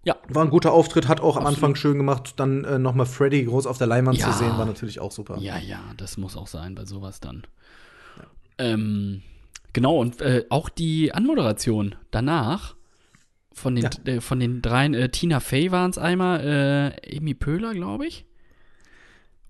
Ja. 0.03 0.15
War 0.29 0.43
ein 0.45 0.49
guter 0.49 0.71
Auftritt, 0.71 1.07
hat 1.07 1.19
auch 1.19 1.35
am 1.35 1.43
Absolut. 1.43 1.57
Anfang 1.57 1.75
schön 1.75 1.97
gemacht. 1.97 2.33
Dann 2.37 2.63
äh, 2.63 2.79
nochmal 2.79 3.05
Freddy 3.05 3.43
groß 3.43 3.65
auf 3.65 3.77
der 3.77 3.87
Leinwand 3.87 4.17
Ja. 4.17 4.31
zu 4.31 4.37
sehen, 4.37 4.57
war 4.57 4.65
natürlich 4.65 4.99
auch 4.99 5.11
super. 5.11 5.37
Ja, 5.39 5.57
ja, 5.57 5.79
das 5.97 6.17
muss 6.17 6.37
auch 6.37 6.47
sein 6.47 6.75
bei 6.75 6.85
sowas 6.85 7.19
dann. 7.19 7.43
Ähm, 8.57 9.21
genau, 9.73 9.97
und 9.97 10.21
äh, 10.21 10.45
auch 10.49 10.69
die 10.69 11.13
Anmoderation 11.13 11.95
danach 12.11 12.75
von 13.59 13.75
den, 13.75 13.83
Ja. 13.83 13.89
äh, 14.13 14.21
von 14.21 14.39
den 14.39 14.61
dreien, 14.61 14.93
äh, 14.93 15.09
Tina 15.09 15.39
Fey 15.39 15.71
waren 15.71 15.91
es 15.91 15.97
einmal, 15.97 16.93
äh, 17.05 17.17
Amy 17.17 17.33
Pöhler, 17.33 17.73
glaube 17.73 18.07
ich. 18.07 18.25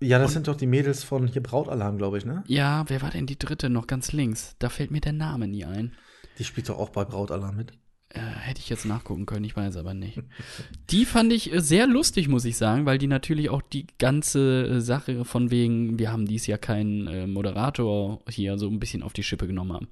Ja, 0.02 0.18
das 0.18 0.32
sind 0.32 0.48
doch 0.48 0.56
die 0.56 0.66
Mädels 0.66 1.04
von 1.04 1.26
hier 1.26 1.42
Brautalarm, 1.42 1.98
glaube 1.98 2.16
ich, 2.18 2.24
ne? 2.24 2.42
Ja, 2.46 2.84
wer 2.88 3.02
war 3.02 3.10
denn 3.10 3.26
die 3.26 3.38
dritte 3.38 3.68
noch 3.68 3.86
ganz 3.86 4.12
links? 4.12 4.56
Da 4.58 4.70
fällt 4.70 4.90
mir 4.90 5.00
der 5.00 5.12
Name 5.12 5.46
nie 5.46 5.64
ein. 5.64 5.92
Die 6.38 6.44
spielt 6.44 6.68
doch 6.70 6.78
auch 6.78 6.88
bei 6.88 7.04
Brautalarm 7.04 7.54
mit. 7.56 7.72
Äh, 8.12 8.20
hätte 8.20 8.60
ich 8.60 8.68
jetzt 8.70 8.86
nachgucken 8.86 9.26
können, 9.26 9.44
ich 9.44 9.54
weiß 9.56 9.76
aber 9.76 9.94
nicht. 9.94 10.18
Die 10.90 11.04
fand 11.04 11.32
ich 11.32 11.52
äh, 11.52 11.60
sehr 11.60 11.86
lustig, 11.86 12.26
muss 12.28 12.44
ich 12.44 12.56
sagen, 12.56 12.84
weil 12.86 12.98
die 12.98 13.06
natürlich 13.06 13.50
auch 13.50 13.62
die 13.62 13.86
ganze 13.98 14.66
äh, 14.66 14.80
Sache 14.80 15.24
von 15.24 15.52
wegen, 15.52 15.96
wir 15.98 16.10
haben 16.10 16.26
dies 16.26 16.48
Jahr 16.48 16.58
keinen 16.58 17.06
äh, 17.06 17.26
Moderator 17.28 18.20
hier 18.28 18.58
so 18.58 18.68
ein 18.68 18.80
bisschen 18.80 19.04
auf 19.04 19.12
die 19.12 19.22
Schippe 19.22 19.46
genommen 19.46 19.74
haben. 19.74 19.88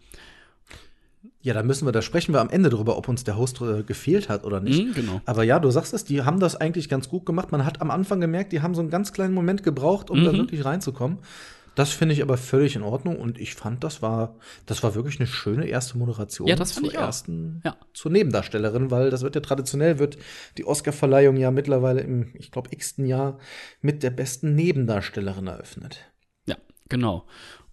Ja, 1.49 1.55
da 1.55 1.63
müssen 1.63 1.87
wir, 1.87 1.93
da 1.93 2.03
sprechen 2.03 2.35
wir 2.35 2.43
am 2.43 2.51
Ende 2.51 2.69
drüber, 2.69 2.99
ob 2.99 3.09
uns 3.09 3.25
der 3.25 3.39
Host 3.39 3.63
äh, 3.63 3.83
gefehlt 3.83 4.29
hat 4.29 4.45
oder 4.45 4.61
nicht. 4.61 4.85
Mhm, 4.85 4.93
genau. 4.93 5.23
Aber 5.25 5.45
ja, 5.45 5.59
du 5.59 5.71
sagst 5.71 5.95
es, 5.95 6.05
die 6.05 6.21
haben 6.23 6.41
das 6.41 6.57
eigentlich 6.57 6.91
ganz 6.91 7.09
gut 7.09 7.25
gemacht. 7.25 7.53
Man 7.53 7.65
hat 7.65 7.81
am 7.81 7.91
Anfang 7.91 8.21
gemerkt, 8.21 8.53
die 8.53 8.61
haben 8.61 8.75
so 8.75 8.83
einen 8.83 8.91
ganz 8.91 9.15
kleinen 9.15 9.33
Moment 9.33 9.63
gebraucht, 9.63 10.11
um 10.11 10.25
da 10.25 10.33
Mhm. 10.33 10.37
wirklich 10.37 10.67
reinzukommen. 10.67 11.19
Das 11.75 11.91
finde 11.93 12.13
ich 12.13 12.23
aber 12.23 12.37
völlig 12.37 12.77
in 12.77 12.83
Ordnung 12.83 13.17
und 13.17 13.39
ich 13.39 13.55
fand, 13.55 13.83
das 13.83 14.03
war, 14.03 14.35
das 14.67 14.83
war 14.83 14.95
wirklich 14.95 15.21
eine 15.21 15.27
schöne 15.29 15.67
erste 15.69 15.97
Moderation 15.97 16.49
Ja, 16.49 16.57
das 16.57 16.75
zur 16.75 16.89
ich 16.91 16.99
auch. 16.99 17.03
ersten, 17.05 17.63
Ja. 17.65 17.77
zur 17.95 18.11
Nebendarstellerin, 18.13 18.91
weil 18.91 19.09
das 19.09 19.23
wird 19.23 19.35
ja 19.37 19.41
traditionell, 19.41 19.99
wird 19.99 20.19
die 20.59 20.67
Oscarverleihung 20.67 21.37
ja 21.37 21.51
mittlerweile 21.51 22.01
im, 22.03 22.33
ich 22.35 22.51
glaube, 22.51 22.69
x-ten 22.73 23.07
Jahr 23.07 23.39
mit 23.81 24.03
der 24.03 24.11
besten 24.11 24.55
Nebendarstellerin 24.55 25.47
eröffnet. 25.47 26.01
Ja, 26.47 26.57
genau. 26.91 27.27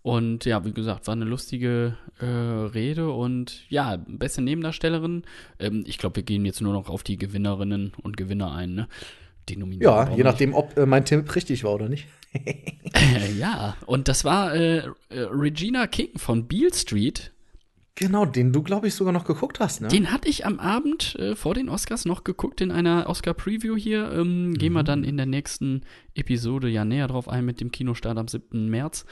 Und 0.06 0.46
ja, 0.46 0.64
wie 0.64 0.72
gesagt, 0.72 1.08
war 1.08 1.14
eine 1.14 1.26
lustige 1.26 1.98
äh, 2.20 2.26
Rede 2.26 3.10
und 3.10 3.64
ja, 3.70 3.98
beste 4.08 4.44
Nebendarstellerin. 4.44 5.24
Ähm, 5.58 5.84
ich 5.88 5.98
glaube, 5.98 6.18
wir 6.18 6.24
gehen 6.24 6.46
jetzt 6.46 6.62
nur 6.62 6.74
noch 6.74 6.90
auf 6.90 7.02
die 7.02 7.18
Gewinnerinnen 7.18 7.92
und 8.04 8.16
Gewinner 8.16 8.54
ein, 8.54 8.76
ne? 8.76 8.88
Ja, 9.80 10.16
je 10.16 10.24
nachdem, 10.24 10.54
ob 10.54 10.78
äh, 10.78 10.86
mein 10.86 11.06
Tipp 11.06 11.34
richtig 11.36 11.64
war 11.64 11.74
oder 11.74 11.90
nicht. 11.90 12.06
nicht. 12.34 13.38
ja, 13.40 13.76
und 13.88 14.08
das 14.08 14.24
war 14.26 14.54
äh, 14.54 14.78
äh, 14.78 14.92
Regina 15.32 15.88
King 15.88 16.10
von 16.18 16.48
Beale 16.48 16.72
Street. 16.76 17.32
Genau, 17.96 18.26
den 18.28 18.54
du, 18.54 18.62
glaube 18.62 18.88
ich, 18.88 18.94
sogar 18.94 19.12
noch 19.12 19.26
geguckt 19.26 19.60
hast, 19.60 19.82
ne? 19.82 19.88
Den 19.88 20.12
hatte 20.12 20.30
ich 20.30 20.46
am 20.46 20.60
Abend 20.60 21.16
äh, 21.16 21.36
vor 21.36 21.56
den 21.56 21.68
Oscars 21.68 22.06
noch 22.06 22.24
geguckt 22.24 22.62
in 22.62 22.70
einer 22.72 23.06
Oscar-Preview 23.10 23.76
hier. 23.76 24.12
Ähm, 24.12 24.54
Gehen 24.54 24.74
Mhm. 24.74 24.78
wir 24.78 24.84
dann 24.84 25.04
in 25.04 25.18
der 25.18 25.26
nächsten 25.26 25.82
Episode 26.14 26.70
ja 26.70 26.86
näher 26.86 27.08
drauf 27.08 27.28
ein 27.28 27.44
mit 27.46 27.60
dem 27.60 27.72
Kinostart 27.72 28.20
am 28.20 28.28
7. 28.28 28.70
März. 28.70 29.06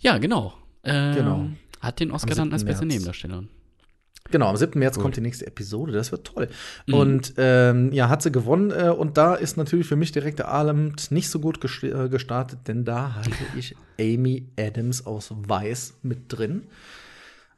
Ja, 0.00 0.18
genau. 0.18 0.54
Ähm, 0.84 1.14
Genau. 1.14 1.46
Hat 1.80 2.00
den 2.00 2.10
Oscar 2.10 2.34
dann 2.34 2.52
als 2.52 2.62
7. 2.62 2.66
beste. 2.70 2.86
Nebendarstellerin. 2.86 3.48
Genau, 4.30 4.48
am 4.48 4.56
7. 4.56 4.78
März 4.78 4.96
Gut. 4.96 5.02
kommt 5.02 5.16
die 5.16 5.20
nächste 5.22 5.46
Episode, 5.46 5.92
das 5.92 6.12
wird 6.12 6.26
toll. 6.26 6.48
Mhm. 6.86 6.94
Und 6.94 7.34
ähm, 7.38 7.92
ja, 7.92 8.08
hat 8.10 8.22
sie 8.22 8.30
gewonnen 8.30 8.70
äh, 8.72 8.90
und 8.90 9.16
da 9.16 9.34
ist 9.34 9.56
natürlich 9.56 9.86
für 9.86 9.96
mich 9.96 10.12
direkt 10.12 10.38
der 10.40 10.48
Abend 10.48 11.10
nicht 11.10 11.30
so 11.30 11.40
gut 11.40 11.60
gest 11.62 11.82
äh, 11.84 12.08
gestartet, 12.10 12.58
denn 12.68 12.84
da 12.84 13.14
hatte 13.14 13.30
ich 13.56 13.74
Amy 13.98 14.46
Adams 14.58 15.06
aus 15.06 15.30
Weiß 15.34 15.94
mit 16.02 16.24
drin. 16.28 16.64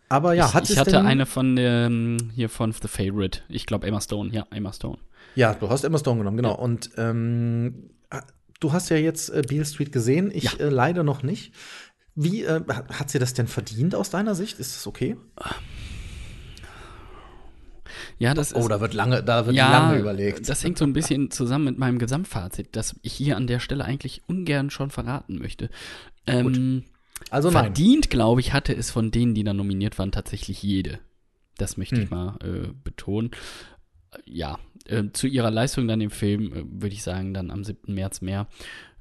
Aber 0.08 0.34
ja, 0.34 0.46
ich 0.46 0.54
hat 0.54 0.62
ich 0.64 0.68
sie's 0.70 0.78
hatte 0.78 0.90
denn, 0.92 1.06
eine 1.06 1.26
von 1.26 1.56
ähm, 1.58 2.18
hier 2.34 2.48
von 2.48 2.72
The 2.72 2.88
Favorite. 2.88 3.40
Ich 3.48 3.66
glaube 3.66 3.86
Emma 3.86 4.00
Stone. 4.00 4.30
Ja, 4.32 4.46
Emma 4.50 4.72
Stone. 4.72 4.98
Ja, 5.34 5.54
du 5.54 5.68
hast 5.70 5.82
Emma 5.84 5.98
Stone 5.98 6.18
genommen, 6.18 6.36
genau. 6.36 6.54
Und 6.56 6.90
ähm, 6.96 7.90
du 8.60 8.72
hast 8.72 8.90
ja 8.90 8.96
jetzt 8.96 9.30
äh, 9.30 9.42
Beale 9.48 9.64
Street 9.64 9.90
gesehen, 9.92 10.30
ich 10.32 10.44
Ja. 10.44 10.66
äh, 10.66 10.68
leider 10.68 11.02
noch 11.02 11.22
nicht. 11.24 11.52
Wie 12.14 12.42
äh, 12.44 12.60
hat 12.68 13.10
sie 13.10 13.18
das 13.18 13.34
denn 13.34 13.46
verdient 13.46 13.94
aus 13.94 14.10
deiner 14.10 14.34
Sicht? 14.34 14.58
Ist 14.58 14.76
das 14.76 14.86
okay? 14.86 15.16
Ja, 18.18 18.34
das 18.34 18.52
ist. 18.52 18.62
Oh, 18.64 18.68
da 18.68 18.80
wird 18.80 18.94
lange, 18.94 19.22
da 19.22 19.46
wird 19.46 19.56
ja, 19.56 19.70
lange 19.70 19.98
überlegt. 19.98 20.48
das 20.48 20.62
hängt 20.62 20.78
so 20.78 20.84
ein 20.84 20.92
bisschen 20.92 21.30
zusammen 21.30 21.64
mit 21.64 21.78
meinem 21.78 21.98
Gesamtfazit, 21.98 22.68
das 22.72 22.94
ich 23.02 23.12
hier 23.12 23.36
an 23.36 23.46
der 23.46 23.58
Stelle 23.60 23.84
eigentlich 23.84 24.22
ungern 24.26 24.70
schon 24.70 24.90
verraten 24.90 25.38
möchte. 25.38 25.70
Ähm, 26.26 26.84
also 27.30 27.50
nein. 27.50 27.64
verdient, 27.64 28.10
glaube 28.10 28.40
ich, 28.40 28.52
hatte 28.52 28.74
es 28.74 28.90
von 28.90 29.10
denen, 29.10 29.34
die 29.34 29.44
da 29.44 29.52
nominiert 29.54 29.98
waren, 29.98 30.12
tatsächlich 30.12 30.62
jede. 30.62 30.98
Das 31.56 31.76
möchte 31.76 31.96
ich 31.96 32.10
Hm. 32.10 32.16
mal 32.16 32.36
äh, 32.42 32.68
betonen. 32.84 33.30
Äh, 34.12 34.18
Ja, 34.26 34.58
äh, 34.86 35.04
zu 35.12 35.26
ihrer 35.26 35.50
Leistung 35.50 35.88
dann 35.88 36.00
im 36.00 36.10
Film 36.10 36.52
äh, 36.52 36.64
würde 36.82 36.94
ich 36.94 37.02
sagen, 37.02 37.34
dann 37.34 37.50
am 37.50 37.64
7. 37.64 37.94
März 37.94 38.20
mehr. 38.20 38.46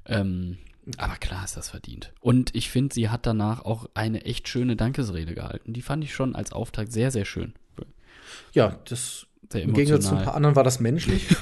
Ähm, 0.06 0.58
aber 0.98 1.16
klar 1.16 1.44
ist 1.44 1.56
das 1.56 1.70
verdient. 1.70 2.12
Und 2.20 2.54
ich 2.54 2.70
finde, 2.70 2.94
sie 2.94 3.08
hat 3.08 3.26
danach 3.26 3.64
auch 3.64 3.88
eine 3.94 4.24
echt 4.24 4.48
schöne 4.48 4.76
Dankesrede 4.76 5.34
gehalten. 5.34 5.72
Die 5.72 5.82
fand 5.82 6.04
ich 6.04 6.14
schon 6.14 6.34
als 6.34 6.52
Auftakt 6.52 6.92
sehr, 6.92 7.10
sehr 7.10 7.24
schön. 7.24 7.54
Ja, 8.52 8.78
das 8.88 9.26
im 9.52 9.74
Gegensatz 9.74 10.08
zu 10.08 10.16
ein 10.16 10.24
paar 10.24 10.34
anderen 10.34 10.56
war 10.56 10.64
das 10.64 10.80
menschlich. 10.80 11.26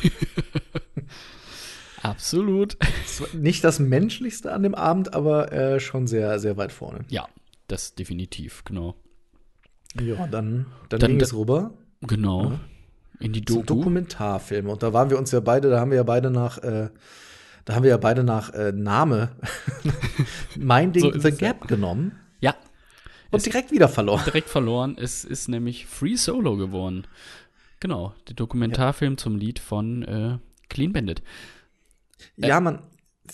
Absolut. 2.03 2.77
War 3.19 3.29
nicht 3.35 3.65
das 3.65 3.79
menschlichste 3.79 4.53
an 4.53 4.63
dem 4.63 4.75
Abend, 4.75 5.15
aber 5.15 5.53
äh, 5.53 5.81
schon 5.81 6.07
sehr, 6.07 6.39
sehr 6.39 6.57
weit 6.57 6.73
vorne. 6.73 7.05
Ja, 7.09 7.29
das 7.67 7.95
definitiv, 7.95 8.65
genau. 8.65 8.95
Ja, 10.01 10.27
dann, 10.27 10.67
dann, 10.89 11.01
Dann 11.01 11.11
ging 11.13 11.21
es 11.21 11.35
rüber 11.35 11.73
Genau. 12.03 12.51
Ja. 12.51 12.61
In 13.21 13.33
die 13.33 13.45
zum 13.45 13.67
Doku. 13.67 13.81
Dokumentarfilm. 13.81 14.69
Und 14.69 14.83
da 14.83 14.93
waren 14.93 15.11
wir 15.11 15.19
uns 15.19 15.33
ja 15.33 15.41
beide, 15.41 15.71
da 15.71 15.81
haben 15.81 15.91
wir 15.91 15.97
ja 15.97 16.05
beide 16.05 16.31
nach, 16.31 16.59
äh, 16.59 16.89
da 17.69 17.75
haben 17.75 17.83
wir 17.83 17.91
ja 17.91 17.99
beide 17.99 18.25
nach 18.25 18.55
äh, 18.55 18.73
Name 18.73 19.37
mein 20.57 20.91
Ding 20.93 21.03
So 21.03 21.13
The 21.13 21.29
es, 21.29 21.39
ja. 21.41 21.53
Gap 21.53 21.69
genommen 21.69 22.19
Ja, 22.41 22.55
und 23.31 23.45
direkt 23.45 23.71
wieder 23.73 23.91
verloren. 23.91 24.23
direkt 24.25 24.49
verloren. 24.49 24.97
Es 24.99 25.23
ist 25.23 25.49
nämlich 25.49 25.85
Free 25.85 26.17
Solo 26.17 26.57
geworden. 26.57 27.07
Genau, 27.79 28.15
der 28.27 28.37
Dokumentarfilm 28.37 29.19
zum 29.19 29.37
Lied 29.37 29.59
von 29.59 30.03
äh, 30.03 30.39
Clean 30.71 30.95
Bandit. 30.95 31.23
Ja, 32.39 32.59
man, 32.59 32.81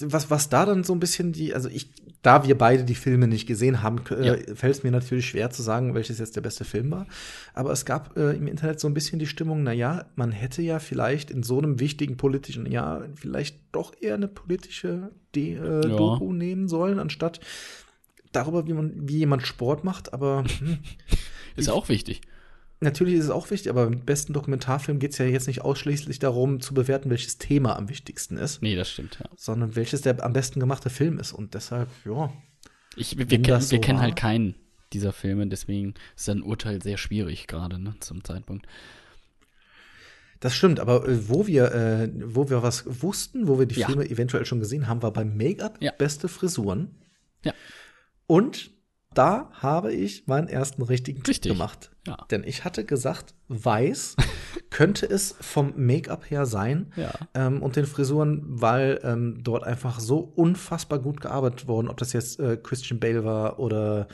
was, 0.00 0.30
was 0.30 0.48
da 0.48 0.66
dann 0.66 0.85
so 0.85 0.92
ein 0.92 1.00
bisschen 1.00 1.33
die, 1.33 1.54
also 1.54 1.68
ich, 1.68 1.90
da 2.22 2.46
wir 2.46 2.57
beide 2.57 2.85
die 2.85 2.94
Filme 2.94 3.28
nicht 3.28 3.46
gesehen 3.46 3.83
haben, 3.83 4.04
äh, 4.07 4.54
fällt 4.54 4.76
es 4.76 4.83
mir 4.83 4.90
natürlich 4.90 5.26
schwer 5.26 5.50
zu 5.50 5.62
sagen, 5.62 5.94
welches 5.94 6.18
jetzt 6.18 6.37
der 6.37 6.40
beste 6.40 6.64
Film 6.64 6.90
war. 6.90 7.07
Aber 7.52 7.70
es 7.72 7.85
gab 7.85 8.16
äh, 8.16 8.33
im 8.33 8.46
Internet 8.46 8.80
so 8.80 8.88
ein 8.88 8.94
bisschen 8.94 9.18
die 9.18 9.26
Stimmung, 9.26 9.62
na 9.62 9.72
ja, 9.72 10.07
man 10.16 10.33
hätte 10.33 10.62
ja 10.62 10.78
vielleicht 10.78 11.30
in 11.30 11.42
so 11.42 11.59
einem 11.59 11.80
wichtigen 11.80 12.16
politischen 12.16 12.66
Jahr 12.66 13.04
vielleicht 13.14 13.59
doch 13.72 13.92
eher 14.00 14.14
eine 14.14 14.28
politische 14.28 15.11
De 15.35 15.54
äh, 15.54 15.88
Ja. 15.88 15.96
Doku 15.96 16.33
nehmen 16.33 16.68
sollen, 16.68 16.98
anstatt 16.98 17.40
darüber, 18.33 18.66
wie 18.66 18.72
man, 18.72 19.09
wie 19.09 19.18
jemand 19.18 19.46
Sport 19.46 19.85
macht. 19.85 20.12
Aber 20.12 20.44
hm, 20.59 20.78
Ist 21.57 21.70
auch 21.70 21.88
wichtig. 21.88 22.20
Natürlich 22.85 23.14
ist 23.14 23.25
es 23.25 23.31
auch 23.31 23.51
wichtig, 23.51 23.70
aber 23.70 23.87
im 23.87 24.01
besten 24.05 24.33
Dokumentarfilm 24.33 24.99
geht 24.99 25.12
es 25.12 25.18
ja 25.18 25.25
jetzt 25.27 25.47
nicht 25.47 25.62
ausschließlich 25.62 26.18
darum, 26.20 26.61
zu 26.61 26.75
bewerten, 26.75 27.11
welches 27.11 27.38
Thema 27.38 27.77
am 27.77 27.88
wichtigsten 27.88 28.37
ist, 28.37 28.62
Nee, 28.62 28.77
das 28.77 28.90
stimmt, 28.90 29.18
ja. 29.20 29.29
sondern 29.37 29.75
welches 29.75 30.03
der 30.03 30.23
am 30.23 30.33
besten 30.33 30.61
gemachte 30.61 30.90
Film 30.90 31.18
ist. 31.18 31.33
Und 31.33 31.55
deshalb, 31.55 31.88
ja. 32.05 32.33
Ich, 32.97 33.18
wir 33.18 33.27
kennen, 33.27 33.42
das 33.44 33.70
wir 33.73 33.79
so 33.79 33.81
kennen 33.83 34.01
halt 34.01 34.14
keinen 34.16 34.55
dieser 34.92 35.12
Filme, 35.12 35.47
deswegen 35.49 35.94
ist 36.16 36.29
ein 36.29 36.42
Urteil 36.42 36.81
sehr 36.83 36.99
schwierig 36.99 37.49
gerade, 37.49 37.81
ne, 37.81 37.94
zum 38.01 38.23
Zeitpunkt. 38.23 38.66
Das 40.40 40.55
stimmt, 40.55 40.79
aber 40.79 41.09
äh, 41.09 41.29
wo 41.29 41.47
wir, 41.47 41.73
äh, 41.73 42.11
wo 42.27 42.51
wir 42.51 42.62
was 42.62 42.85
wussten, 43.03 43.49
wo 43.49 43.59
wir 43.59 43.66
die 43.66 43.81
Ja. 43.81 43.87
Filme 43.87 44.09
eventuell 44.09 44.44
schon 44.44 44.61
gesehen 44.61 44.87
haben, 44.88 45.03
war 45.03 45.12
beim 45.12 45.37
Make-up 45.37 45.79
Ja. 45.81 45.90
beste 45.97 46.29
Frisuren. 46.29 46.94
Ja. 47.44 47.55
Und 48.27 48.70
da 49.14 49.50
habe 49.53 49.92
ich 49.92 50.27
meinen 50.27 50.48
ersten 50.48 50.83
richtigen 50.83 51.18
Tipp 51.22 51.29
Richtig. 51.29 51.53
gemacht. 51.53 51.90
Ja. 52.07 52.18
Denn 52.31 52.44
ich 52.44 52.64
hatte 52.64 52.85
gesagt, 52.85 53.35
weiß 53.48 54.16
könnte 54.70 55.07
es 55.07 55.35
vom 55.40 55.72
Make-up 55.77 56.31
her 56.31 56.44
sein. 56.46 56.92
Ja. 56.96 57.12
Ähm, 57.35 57.62
und 57.62 57.77
den 57.77 57.87
Frisuren, 57.87 58.42
weil 58.44 59.00
ähm, 59.03 59.38
dort 59.42 59.64
einfach 59.64 60.00
so 60.00 60.18
unfassbar 60.18 60.98
gut 60.98 61.20
gearbeitet 61.20 61.66
worden, 61.66 61.88
ob 61.88 61.96
das 61.96 62.12
jetzt 62.12 62.40
äh, 62.40 62.57
Christian 62.57 63.00
Bale 63.00 63.24
war 63.24 63.59
oder 63.59 64.09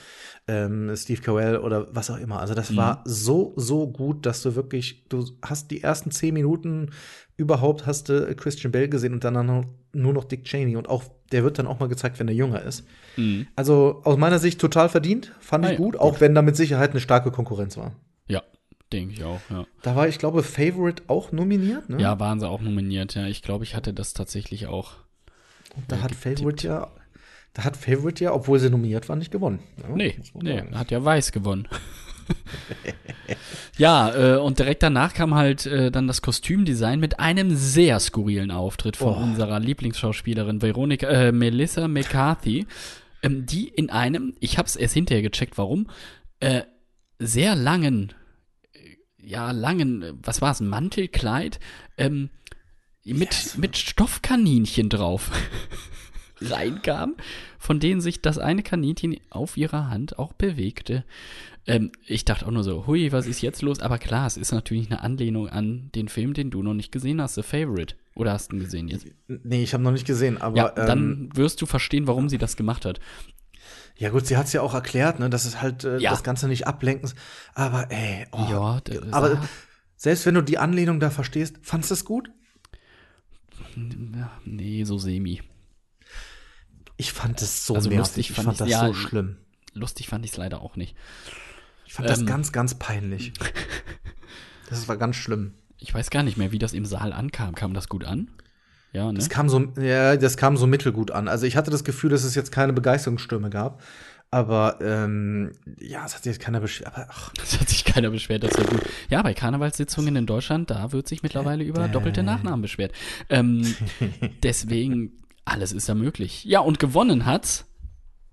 ähm, 0.47 0.95
Steve 0.97 1.21
Carell 1.23 1.57
oder 1.59 1.89
was 1.95 2.11
auch 2.11 2.19
immer. 2.19 2.41
Also 2.41 2.55
das 2.55 2.71
Mhm. 2.71 2.77
war 2.77 3.03
so, 3.07 3.53
so 3.57 3.89
gut, 3.89 4.27
dass 4.27 4.43
du 4.43 4.55
wirklich, 4.55 5.09
du 5.09 5.25
hast 5.43 5.71
die 5.71 5.83
ersten 5.83 6.11
zehn 6.11 6.35
Minuten 6.35 6.91
überhaupt 7.37 7.87
hast 7.87 8.09
du 8.11 8.35
Christian 8.37 8.71
Bale 8.71 8.89
gesehen 8.89 9.15
und 9.15 9.25
dann 9.25 9.47
noch, 9.47 9.65
nur 9.92 10.12
noch 10.12 10.24
Dick 10.24 10.44
Cheney 10.44 10.76
und 10.76 10.88
auch, 10.88 11.05
der 11.33 11.42
wird 11.44 11.59
dann 11.59 11.66
auch 11.66 11.79
mal 11.81 11.88
gezeigt, 11.88 12.18
wenn 12.18 12.29
er 12.29 12.35
jünger 12.35 12.62
ist. 12.62 12.85
Mhm. 13.16 13.46
Also 13.57 14.00
aus 14.05 14.16
meiner 14.16 14.38
Sicht 14.38 14.61
total 14.61 14.88
verdient, 14.88 15.33
fand 15.40 15.64
Ah 15.64 15.68
ich 15.72 15.79
ja, 15.79 15.85
gut, 15.85 15.92
gut. 15.92 16.00
auch 16.00 16.20
wenn 16.20 16.35
da 16.35 16.42
mit 16.42 16.57
Sicherheit 16.57 16.90
eine 16.90 17.00
starke 17.00 17.31
Konkurrenz 17.31 17.76
war. 17.76 17.92
Ja, 18.29 18.42
Denke 18.92 19.14
ich 19.14 19.22
auch, 19.24 19.40
ja. 19.50 19.66
Da 19.83 19.94
war, 19.94 20.09
ich 20.09 20.18
glaube, 20.18 20.42
Favorite 20.42 21.05
auch 21.07 21.31
nominiert, 21.31 21.88
ne? 21.88 22.00
Ja, 22.03 22.18
waren 22.18 22.40
sie 22.40 22.48
auch 22.48 22.61
nominiert, 22.61 23.14
ja. 23.14 23.26
Ich 23.26 23.40
glaube, 23.42 23.62
ich 23.64 23.76
hatte 23.76 23.92
das 23.94 24.14
tatsächlich 24.14 24.66
auch. 24.66 24.94
Und 25.76 25.85
da 25.92 25.96
Ja, 25.96 26.03
hat 26.03 26.11
getippt. 26.11 26.38
Favorite 26.40 26.66
ja, 26.66 26.88
da 27.55 27.64
hat 27.64 27.76
Favorite 27.76 28.24
ja, 28.24 28.33
obwohl 28.33 28.59
sie 28.59 28.68
nominiert 28.70 29.09
war, 29.09 29.14
nicht 29.16 29.31
gewonnen. 29.31 29.61
Ja, 29.81 29.94
Nee, 29.94 30.16
man 30.35 30.44
nee, 30.44 30.57
sagen. 30.59 30.76
hat 30.79 30.90
ja 30.90 31.05
Weiß 31.05 31.31
gewonnen. 31.31 31.68
ja, 33.79 34.14
äh, 34.14 34.38
und 34.38 34.59
direkt 34.59 34.83
danach 34.83 35.14
kam 35.14 35.35
halt 35.35 35.66
äh, 35.66 35.90
dann 35.90 36.07
das 36.07 36.23
Kostümdesign 36.23 37.01
mit 37.01 37.21
einem 37.21 37.55
sehr 37.57 37.99
skurrilen 38.01 38.51
Auftritt 38.51 38.97
von 38.97 39.14
Oh. 39.14 39.23
unserer 39.23 39.59
Lieblingsschauspielerin 39.61 40.62
Veronica, 40.62 41.07
äh, 41.09 41.33
Melissa 41.33 41.88
McCarthy, 41.88 42.66
ähm, 43.23 43.47
die 43.47 43.69
in 43.69 43.90
einem, 43.90 44.35
ich 44.40 44.59
hab's 44.59 44.77
erst 44.77 44.95
hinterher 44.95 45.23
gecheckt, 45.23 45.59
warum, 45.59 45.88
äh, 46.40 46.62
sehr 47.19 47.55
langen, 47.55 48.12
äh, 48.73 48.79
ja, 49.23 49.51
langen, 49.53 50.19
was 50.23 50.40
war's, 50.40 50.61
Mantelkleid, 50.61 51.61
ähm, 51.99 52.31
mit, 53.05 53.57
mit 53.57 53.77
Stoffkaninchen 53.79 54.88
drauf 54.90 55.31
reinkam, 56.50 57.14
von 57.59 57.81
denen 57.81 58.00
sich 58.00 58.22
das 58.22 58.38
eine 58.38 58.62
Kaninchen 58.62 59.16
auf 59.31 59.57
ihrer 59.57 59.88
Hand 59.90 60.18
auch 60.18 60.33
bewegte. 60.33 61.05
Ähm, 61.66 61.92
ich 62.07 62.24
dachte 62.24 62.46
auch 62.46 62.50
nur 62.50 62.64
so, 62.64 62.87
hui, 62.87 63.12
was 63.12 63.26
ist 63.26 63.42
jetzt 63.42 63.61
los? 63.62 63.81
Aber 63.81 63.98
klar, 63.98 64.26
es 64.26 64.37
ist 64.37 64.50
natürlich 64.53 64.90
eine 64.90 65.03
Anlehnung 65.03 65.48
an 65.48 65.90
den 65.94 66.09
Film, 66.09 66.33
den 66.35 66.50
du 66.50 66.62
noch 66.62 66.74
nicht 66.74 66.90
gesehen 66.92 67.20
hast, 67.20 67.35
The 67.35 67.42
Favorite. 67.42 67.94
Oder 68.14 68.33
hast 68.33 68.50
du 68.53 68.57
ihn 68.57 68.62
gesehen 68.62 68.88
jetzt? 68.88 69.07
Nee, 69.29 69.62
ich 69.62 69.72
habe 69.74 69.83
noch 69.83 69.92
nicht 69.92 70.07
gesehen, 70.07 70.38
aber 70.40 70.57
Ja, 70.57 70.68
ähm, 70.76 70.87
dann 70.87 71.29
wirst 71.37 71.61
du 71.62 71.66
verstehen, 71.66 72.07
warum 72.07 72.29
sie 72.29 72.38
das 72.38 72.57
gemacht 72.57 72.85
hat. 72.85 72.98
ja 73.96 74.09
gut, 74.09 74.26
sie 74.26 74.37
hat 74.37 74.46
es 74.46 74.53
ja 74.55 74.62
auch 74.62 74.74
erklärt, 74.74 75.20
ne, 75.20 75.29
dass 75.31 75.44
es 75.44 75.61
halt 75.61 75.85
äh, 75.85 75.98
Ja. 75.98 76.11
das 76.11 76.22
Ganze 76.24 76.48
nicht 76.48 76.66
ablenken. 76.66 77.11
Aber 77.55 77.90
ey, 77.90 78.26
oh, 78.33 78.46
Ja, 78.50 78.81
aber 79.12 79.42
selbst 79.96 80.24
wenn 80.26 80.35
du 80.35 80.42
die 80.42 80.57
Anlehnung 80.59 80.98
da 80.98 81.11
verstehst, 81.11 81.57
fandst 81.62 81.90
du 81.90 81.94
es 81.94 82.05
gut? 82.07 82.31
Ja, 84.16 84.31
nee, 84.44 84.85
so 84.85 84.98
semi. 84.98 85.40
Ich 87.01 87.13
fand 87.13 87.41
es 87.43 87.65
so 87.67 87.75
Also 87.75 87.89
nervig. 87.89 87.99
lustig 87.99 88.31
ich 88.31 88.37
fand 88.37 88.47
fand 88.47 88.61
ich's- 88.61 88.71
das 88.71 88.83
ja, 88.83 88.87
so 88.89 88.95
schlimm. 88.95 89.37
Lustig 89.75 90.09
fand 90.09 90.25
ich 90.25 90.33
es 90.33 90.37
leider 90.37 90.61
auch 90.61 90.77
nicht. 90.77 90.95
Ich 91.87 91.95
fand 91.95 92.09
das 92.09 92.21
ähm, 92.21 92.27
ganz, 92.27 92.53
ganz 92.53 92.75
peinlich. 92.75 93.33
Das 94.69 94.87
war 94.87 94.97
ganz 94.97 95.17
schlimm. 95.17 95.55
Ich 95.79 95.93
weiß 95.93 96.11
gar 96.11 96.23
nicht 96.23 96.37
mehr, 96.37 96.53
wie 96.53 96.61
das 96.61 96.75
im 96.75 96.85
Saal 96.85 97.13
ankam. 97.13 97.57
Kam 97.57 97.75
das 97.75 97.89
gut 97.89 98.05
an? 98.05 98.29
Ja, 98.93 99.11
ne? 99.11 99.19
Das 99.19 99.29
kam 99.29 99.49
so, 99.49 99.61
ja, 99.81 100.17
das 100.17 100.37
kam 100.37 100.57
so 100.57 100.69
mittelgut 100.69 101.11
an. 101.11 101.27
Also 101.27 101.45
ich 101.47 101.57
hatte 101.57 101.73
das 101.73 101.83
Gefühl, 101.83 102.11
dass 102.11 102.23
es 102.23 102.37
jetzt 102.37 102.53
keine 102.53 102.73
Begeisterungsstürme 102.73 103.51
gab. 103.51 103.83
Aber 104.31 104.79
ähm, 104.81 105.51
ja, 105.81 106.05
es 106.07 106.15
hat 106.15 106.23
sich 106.23 106.35
jetzt 106.35 106.41
keiner 106.41 106.61
beschwert. 106.61 106.93
Das 107.37 107.59
hat 107.61 107.69
sich 107.69 107.85
keiner 107.85 108.11
beschwert, 108.11 108.45
das 108.45 108.53
ist 108.53 108.59
ja 108.61 108.65
gut. 108.67 108.83
Ja, 109.09 109.23
bei 109.23 109.35
Karnevalssitzungen 109.35 110.15
in 110.15 110.27
Deutschland, 110.27 110.71
da 110.71 110.93
wird 110.93 111.09
sich 111.09 111.25
mittlerweile 111.25 111.65
über 111.65 111.89
doppelte 111.89 112.23
Nachnamen 112.23 112.63
beschwert. 112.63 112.93
Ähm, 113.29 113.75
deswegen, 114.45 115.20
alles 115.44 115.72
ist 115.72 115.88
ja 115.88 115.94
möglich. 115.94 116.44
Ja, 116.44 116.61
und 116.61 116.79
gewonnen 116.79 117.26
hat's 117.26 117.64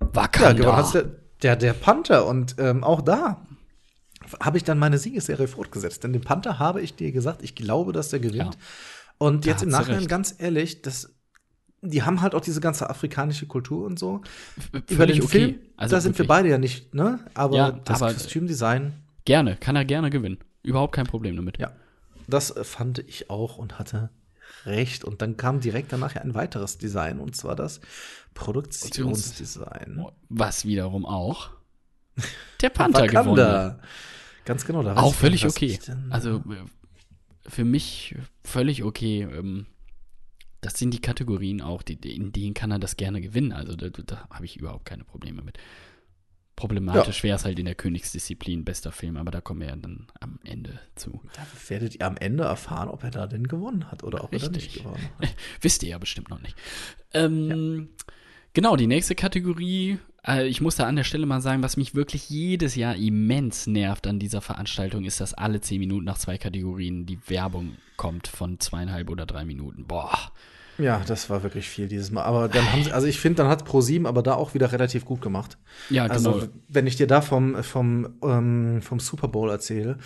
ja, 0.02 0.08
Wakanda. 0.14 0.54
gewonnen 0.54 0.78
hat's 0.78 0.92
der, 0.92 1.06
der, 1.42 1.56
der 1.56 1.74
Panther. 1.74 2.26
Und 2.28 2.56
ähm, 2.60 2.84
auch 2.84 3.02
da 3.02 3.46
habe 4.42 4.58
ich 4.58 4.64
dann 4.64 4.78
meine 4.80 4.98
Siegesserie 4.98 5.48
fortgesetzt. 5.48 6.04
Denn 6.04 6.14
den 6.14 6.22
Panther 6.22 6.60
habe 6.60 6.82
ich 6.82 6.96
dir 6.96 7.12
gesagt, 7.12 7.42
ich 7.44 7.56
glaube, 7.56 7.94
dass 7.94 8.10
der 8.10 8.20
gewinnt. 8.20 8.56
Ja. 8.56 8.60
Und 9.20 9.46
Da 9.46 9.52
jetzt 9.52 9.64
im 9.64 9.70
hat 9.74 9.80
Nachhinein, 9.82 10.00
recht. 10.00 10.10
ganz 10.10 10.36
ehrlich, 10.38 10.82
das, 10.84 11.14
die 11.82 12.04
haben 12.04 12.22
halt 12.22 12.36
auch 12.36 12.42
diese 12.42 12.60
ganze 12.62 12.90
afrikanische 12.90 13.48
Kultur 13.48 13.86
und 13.86 13.98
so. 13.98 14.22
Völlig 14.72 14.92
Über 14.92 15.06
den 15.08 15.22
okay. 15.22 15.28
Film, 15.30 15.56
Also 15.78 15.96
da 15.96 16.02
sind 16.02 16.14
wir 16.14 16.20
wirklich. 16.20 16.28
beide 16.28 16.50
ja 16.50 16.58
nicht, 16.58 16.94
ne? 16.94 17.20
Aber 17.34 17.56
Ja, 17.58 17.72
das 17.72 18.02
aber- 18.02 18.14
Kostümdesign, 18.14 18.94
Gerne, 19.26 19.58
kann 19.58 19.76
er 19.76 19.84
gerne 19.86 20.10
gewinnen. 20.10 20.38
Überhaupt 20.64 20.94
kein 20.96 21.06
Problem 21.06 21.36
damit. 21.36 21.58
ja, 21.58 21.72
das 22.28 22.54
fand 22.64 23.00
ich 23.00 23.30
auch 23.30 23.58
und 23.58 23.80
hatte 23.80 24.10
recht. 24.68 25.04
Und 25.04 25.22
dann 25.22 25.36
kam 25.38 25.60
direkt 25.60 25.92
danach 25.92 26.14
ja 26.16 26.22
ein 26.22 26.36
weiteres 26.36 26.78
Design, 26.78 27.20
und 27.20 27.36
zwar 27.36 27.56
das 27.56 27.80
Produktionsdesign. 28.34 30.06
Was 30.30 30.66
wiederum 30.66 31.06
auch 31.06 31.50
der 32.62 32.70
Panther 32.70 33.08
gewonnen 33.08 33.36
hat. 33.48 33.80
Ganz 34.46 34.66
genau, 34.66 34.82
da 34.84 34.96
Auch 34.96 35.14
völlig 35.14 35.44
nicht, 35.44 35.56
okay. 35.56 35.80
Also 36.10 36.38
äh, 36.38 37.50
für 37.50 37.66
mich 37.66 38.16
völlig 38.44 38.84
okay. 38.84 39.22
Ähm, 39.24 39.66
Das 40.62 40.74
sind 40.80 40.92
die 40.92 41.02
Kategorien 41.02 41.62
auch, 41.62 41.82
die- 41.84 42.16
in 42.16 42.32
denen 42.32 42.54
kann 42.54 42.72
er 42.72 42.80
das 42.80 42.96
gerne 42.98 43.22
gewinnen. 43.22 43.52
Also 43.52 43.76
da, 43.76 43.90
da 43.90 44.28
habe 44.30 44.46
ich 44.46 44.58
überhaupt 44.58 44.86
keine 44.86 45.04
Probleme 45.04 45.42
mit. 45.44 45.58
Problematisch 46.58 47.24
wäre 47.24 47.38
es 47.38 47.46
halt 47.46 47.60
in 47.60 47.66
der 47.66 47.76
Königsdisziplin 47.76 48.66
bester 48.66 48.92
Film, 48.92 49.16
aber 49.16 49.32
da 49.32 49.40
kommen 49.40 49.62
wir 49.62 49.68
ja 49.68 49.76
dann 49.76 50.08
am 50.20 50.40
Ende 50.44 50.80
zu. 50.96 51.22
Da 51.34 51.46
werdet 51.70 51.96
ihr 51.96 52.06
am 52.06 52.18
Ende 52.18 52.44
erfahren, 52.44 52.90
ob 52.90 53.04
er 53.04 53.12
da 53.12 53.28
denn 53.28 53.48
gewonnen 53.48 53.90
hat 53.90 54.04
oder 54.04 54.24
ob 54.24 54.34
er 54.34 54.40
da 54.40 54.50
nicht 54.50 54.66
Richtig. 54.66 54.84
gewonnen 54.84 55.10
hat. 55.20 55.30
Wisst 55.62 55.84
ihr 55.84 55.90
ja 55.90 55.98
bestimmt 56.00 56.30
noch 56.30 56.42
nicht. 56.42 56.58
Ähm, 57.14 57.90
Genau, 58.58 58.76
die 58.76 58.88
nächste 58.88 59.14
Kategorie. 59.14 60.00
Äh, 60.26 60.48
ich 60.48 60.62
muss 60.62 60.78
da 60.78 60.88
an 60.88 60.96
der 60.96 61.04
Stelle 61.04 61.28
mal 61.28 61.42
sagen, 61.42 61.62
was 61.62 61.78
mich 61.78 61.94
wirklich 61.94 62.28
jedes 62.28 62.74
Jahr 62.76 62.96
immens 62.96 63.68
nervt 63.68 64.08
an 64.08 64.18
dieser 64.18 64.42
Veranstaltung, 64.42 65.06
ist, 65.06 65.22
dass 65.22 65.36
alle 65.36 65.62
zehn 65.62 65.80
Minuten 65.80 66.06
nach 66.06 66.18
zwei 66.18 66.40
Kategorien 66.40 67.06
die 67.06 67.20
Werbung 67.28 67.78
kommt 67.98 68.28
von 68.28 68.60
zweieinhalb 68.60 69.12
oder 69.12 69.28
drei 69.28 69.46
Minuten. 69.46 69.86
Boah. 69.86 70.32
Ja, 70.78 71.02
das 71.08 71.30
war 71.30 71.44
wirklich 71.44 71.68
viel 71.70 71.88
dieses 71.88 72.12
Mal. 72.12 72.24
Aber 72.24 72.48
dann 72.48 72.72
haben 72.72 72.84
sie, 72.84 72.92
also 72.92 73.08
ich 73.08 73.20
finde, 73.20 73.38
dann 73.38 73.48
hat 73.48 73.66
ProSieben 73.66 74.06
aber 74.06 74.22
da 74.22 74.36
auch 74.36 74.54
wieder 74.54 74.72
relativ 74.72 75.06
gut 75.06 75.22
gemacht. 75.22 75.58
Ja, 75.90 76.06
Also, 76.06 76.34
genau. 76.34 76.46
wenn 76.68 76.88
ich 76.88 76.96
dir 76.96 77.08
da 77.08 77.22
vom, 77.22 77.64
vom, 77.64 78.16
ähm, 78.24 78.82
vom 78.82 79.00
Super 79.00 79.28
Bowl 79.28 79.50
erzähle, 79.50 79.98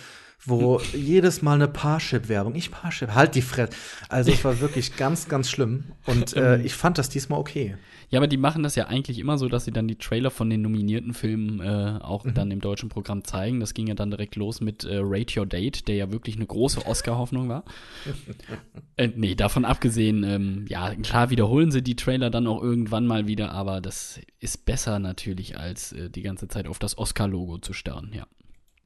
wo 0.44 0.80
jedes 0.92 1.42
Mal 1.42 1.54
eine 1.54 1.68
Parship-Werbung, 1.68 2.54
ich 2.54 2.70
Parship, 2.70 3.14
halt 3.14 3.34
die 3.34 3.42
Fresse. 3.42 3.72
Also, 4.08 4.32
es 4.32 4.44
war 4.44 4.60
wirklich 4.60 4.96
ganz, 4.96 5.28
ganz 5.28 5.50
schlimm. 5.50 5.84
Und 6.06 6.36
äh, 6.36 6.60
ich 6.62 6.74
fand 6.74 6.98
das 6.98 7.08
diesmal 7.08 7.38
okay. 7.38 7.76
Ja, 8.10 8.18
aber 8.18 8.26
die 8.26 8.36
machen 8.36 8.62
das 8.62 8.74
ja 8.74 8.88
eigentlich 8.88 9.18
immer 9.18 9.38
so, 9.38 9.48
dass 9.48 9.64
sie 9.64 9.70
dann 9.72 9.88
die 9.88 9.96
Trailer 9.96 10.30
von 10.30 10.50
den 10.50 10.60
nominierten 10.60 11.14
Filmen 11.14 11.60
äh, 11.60 11.98
auch 12.02 12.24
Mhm. 12.24 12.34
dann 12.34 12.50
im 12.50 12.60
deutschen 12.60 12.88
Programm 12.88 13.24
zeigen. 13.24 13.60
Das 13.60 13.72
ging 13.74 13.86
ja 13.86 13.94
dann 13.94 14.10
direkt 14.10 14.36
los 14.36 14.60
mit 14.60 14.84
äh, 14.84 14.98
Rate 15.00 15.40
Your 15.40 15.46
Date, 15.46 15.88
der 15.88 15.96
ja 15.96 16.12
wirklich 16.12 16.36
eine 16.36 16.46
große 16.46 16.84
Oscar-Hoffnung 16.86 17.48
war. 17.48 17.64
äh, 18.96 19.08
nee, 19.16 19.34
davon 19.34 19.64
abgesehen, 19.64 20.24
ähm, 20.24 20.66
ja, 20.68 20.94
klar 20.96 21.30
wiederholen 21.30 21.70
sie 21.70 21.82
die 21.82 21.96
Trailer 21.96 22.30
dann 22.30 22.46
auch 22.46 22.62
irgendwann 22.62 23.06
mal 23.06 23.26
wieder, 23.26 23.52
aber 23.52 23.80
das 23.80 24.20
ist 24.40 24.64
besser 24.66 24.98
natürlich, 24.98 25.58
als 25.58 25.92
äh, 25.92 26.10
die 26.10 26.22
ganze 26.22 26.48
Zeit 26.48 26.66
auf 26.68 26.78
das 26.78 26.98
Oscar-Logo 26.98 27.58
zu 27.58 27.72
starren, 27.72 28.10
ja. 28.14 28.26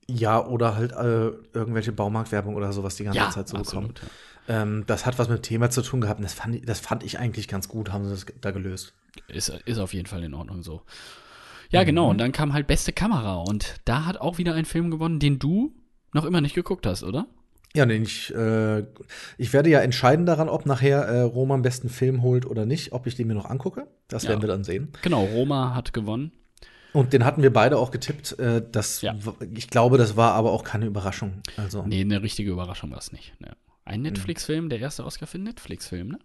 Ja, 0.09 0.45
oder 0.45 0.77
halt 0.77 0.93
äh, 0.93 1.31
irgendwelche 1.53 1.93
Baumarktwerbung 1.93 2.55
oder 2.55 2.73
sowas 2.73 2.95
die 2.97 3.05
ganze 3.05 3.19
Ja, 3.19 3.31
Zeit 3.31 3.49
so 3.49 3.57
bekommen. 3.57 3.87
absolut. 3.91 4.03
Ja. 4.49 4.63
Ähm, 4.63 4.85
das 4.87 5.05
hat 5.07 5.19
was 5.19 5.29
mit 5.29 5.39
dem 5.39 5.43
Thema 5.43 5.71
zu 5.71 5.83
tun 5.83 6.01
gehabt. 6.01 6.21
Und 6.21 6.25
das 6.25 6.35
fand, 6.35 6.55
ich, 6.55 6.63
das 6.65 6.79
fand 6.79 7.03
ich 7.03 7.19
eigentlich 7.19 7.49
ganz 7.49 7.69
gut, 7.69 7.93
haben 7.93 8.05
sie 8.05 8.11
das 8.11 8.27
da 8.41 8.53
gelöst. 8.53 8.95
Ist, 9.27 9.49
ist 9.65 9.79
auf 9.79 9.93
jeden 9.95 10.07
Fall 10.07 10.23
in 10.23 10.35
Ordnung 10.35 10.63
so. 10.63 10.83
Ja, 11.71 11.83
Mhm. 11.83 11.87
genau. 11.87 12.11
Und 12.11 12.19
dann 12.19 12.31
kam 12.31 12.53
halt 12.53 12.69
beste 12.69 12.93
Kamera. 12.93 13.37
Und 13.43 13.75
da 13.85 14.05
hat 14.05 14.21
auch 14.21 14.39
wieder 14.39 14.55
ein 14.55 14.65
Film 14.65 14.91
gewonnen, 14.93 15.19
den 15.19 15.41
du 15.41 15.73
noch 16.13 16.25
immer 16.25 16.41
nicht 16.41 16.55
geguckt 16.55 16.87
hast, 16.87 17.03
oder? 17.03 17.27
Ja, 17.75 17.85
nee, 17.85 17.97
ich, 17.97 18.33
äh, 18.35 18.85
ich 19.37 19.53
werde 19.53 19.69
ja 19.69 19.81
entscheiden 19.81 20.25
daran, 20.25 20.49
ob 20.49 20.65
nachher 20.65 21.03
äh, 21.03 21.21
Roman 21.23 21.63
besten 21.63 21.89
Film 21.89 22.23
holt 22.23 22.47
oder 22.47 22.65
nicht, 22.65 22.93
ob 22.93 23.07
ich 23.09 23.17
den 23.17 23.27
mir 23.27 23.35
noch 23.35 23.51
angucke. 23.51 23.89
Das 24.09 24.23
Ja. 24.23 24.31
werden 24.31 24.43
wir 24.43 24.49
dann 24.49 24.63
sehen. 24.65 24.93
Genau, 25.03 25.25
Roma 25.25 25.75
hat 25.75 25.93
gewonnen. 25.93 26.31
Und 26.97 27.13
den 27.13 27.27
hatten 27.27 27.43
wir 27.43 27.53
beide 27.53 27.77
auch 27.77 27.91
getippt. 27.91 28.39
Äh, 28.39 28.63
das, 28.73 29.03
Ja. 29.03 29.15
Ich 29.53 29.69
glaube, 29.69 29.99
das 29.99 30.17
war 30.17 30.33
aber 30.33 30.53
auch 30.53 30.65
keine 30.65 30.87
Überraschung. 30.87 31.43
Also, 31.59 31.83
Nee, 31.83 32.01
eine 32.01 32.23
richtige 32.23 32.51
Überraschung 32.51 32.91
war 32.91 32.97
es 32.97 33.13
nicht. 33.13 33.39
Ne. 33.39 33.49
Mhm. 33.49 33.55
Ein 33.85 34.03
Netflix-Film, 34.03 34.71
der 34.71 34.79
erste 34.81 35.05
Oscar 35.05 35.27
für 35.27 35.37
einen 35.37 35.45
Netflix-Film, 35.45 36.09
ne? 36.09 36.19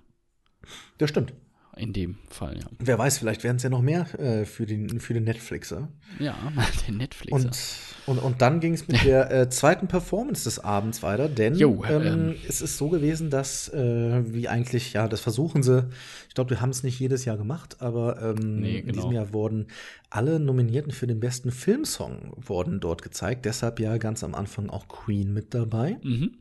das 0.97 1.09
stimmt. 1.09 1.33
In 1.81 1.93
dem 1.93 2.17
Fall, 2.29 2.59
ja. 2.59 2.65
Wer 2.77 2.99
weiß, 2.99 3.17
vielleicht 3.17 3.43
werden 3.43 3.57
es 3.57 3.63
ja 3.63 3.71
noch 3.71 3.81
mehr 3.81 4.01
äh, 4.19 4.45
für, 4.45 4.67
den, 4.67 4.99
für 4.99 5.15
den 5.15 5.23
Netflixer. 5.23 5.89
Ja, 6.19 6.37
der 6.87 6.93
Netflixer. 6.93 7.35
Und, 7.35 7.57
und, 8.05 8.19
und 8.19 8.41
dann 8.43 8.59
ging 8.59 8.75
es 8.75 8.87
mit 8.87 9.03
der 9.03 9.31
äh, 9.31 9.49
zweiten 9.49 9.87
Performance 9.87 10.43
des 10.43 10.59
Abends 10.59 11.01
weiter, 11.01 11.27
denn 11.27 11.55
Jo, 11.55 11.83
ähm, 11.83 12.05
ähm. 12.05 12.35
es 12.47 12.61
ist 12.61 12.77
so 12.77 12.89
gewesen, 12.89 13.31
dass, 13.31 13.67
äh, 13.69 14.21
wie 14.31 14.47
eigentlich, 14.47 14.93
ja, 14.93 15.07
das 15.07 15.21
versuchen 15.21 15.63
sie, 15.63 15.89
ich 16.29 16.35
glaube, 16.35 16.51
wir 16.51 16.61
haben 16.61 16.69
es 16.69 16.83
nicht 16.83 16.99
jedes 16.99 17.25
Jahr 17.25 17.37
gemacht, 17.37 17.77
aber 17.81 18.21
ähm, 18.21 18.59
Nee, 18.59 18.77
in 18.77 18.85
genau. 18.85 18.93
diesem 18.93 19.11
Jahr 19.13 19.33
wurden 19.33 19.65
alle 20.11 20.39
Nominierten 20.39 20.91
für 20.91 21.07
den 21.07 21.19
besten 21.19 21.51
Filmsong 21.51 22.33
wurden 22.35 22.79
dort 22.79 23.01
gezeigt, 23.01 23.45
deshalb 23.45 23.79
ja 23.79 23.97
ganz 23.97 24.23
am 24.23 24.35
Anfang 24.35 24.69
auch 24.69 24.87
Queen 24.87 25.33
mit 25.33 25.55
dabei. 25.55 25.97
mhm. 26.03 26.37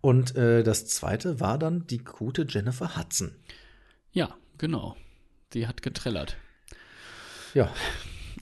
Und 0.00 0.36
äh, 0.36 0.62
das 0.62 0.86
zweite 0.86 1.40
war 1.40 1.58
dann 1.58 1.86
die 1.86 1.98
gute 2.04 2.46
Jennifer 2.46 2.96
Hudson. 2.96 3.32
Ja, 4.12 4.36
genau. 4.58 4.96
Die 5.52 5.66
hat 5.66 5.82
getrellert. 5.82 6.36
Ja, 7.54 7.68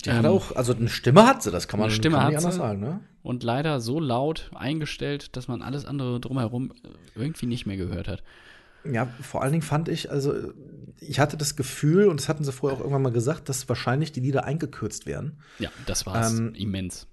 die 0.04 0.10
hat 0.10 0.24
Ähm, 0.24 0.30
auch, 0.30 0.56
also 0.56 0.74
eine 0.74 0.88
Stimme 0.88 1.26
hat 1.26 1.42
sie, 1.42 1.50
das 1.50 1.68
kann 1.68 1.78
man, 1.78 1.88
eine 1.88 1.94
Stimme 1.94 2.16
kann 2.16 2.24
man 2.24 2.34
hat 2.34 2.40
nicht 2.40 2.44
anders 2.44 2.56
sagen, 2.56 2.80
ne? 2.80 3.00
Und 3.22 3.42
leider 3.44 3.80
so 3.80 4.00
laut 4.00 4.50
eingestellt, 4.54 5.36
dass 5.36 5.46
man 5.46 5.62
alles 5.62 5.84
andere 5.84 6.18
drumherum 6.18 6.72
irgendwie 7.14 7.46
nicht 7.46 7.66
mehr 7.66 7.76
gehört 7.76 8.08
hat. 8.08 8.22
Ja, 8.84 9.06
vor 9.20 9.42
allen 9.42 9.52
Dingen 9.52 9.62
fand 9.62 9.88
ich, 9.88 10.10
also 10.10 10.34
ich 10.98 11.20
hatte 11.20 11.36
das 11.36 11.54
Gefühl, 11.54 12.08
und 12.08 12.18
das 12.18 12.28
hatten 12.28 12.42
sie 12.42 12.50
vorher 12.50 12.76
auch 12.76 12.80
irgendwann 12.80 13.02
mal 13.02 13.12
gesagt, 13.12 13.48
dass 13.48 13.68
wahrscheinlich 13.68 14.10
die 14.10 14.18
Lieder 14.20 14.44
eingekürzt 14.44 15.06
werden. 15.06 15.40
Ja, 15.60 15.70
das 15.86 16.04
war 16.04 16.26
Ähm, 16.28 16.54
immens. 16.54 17.06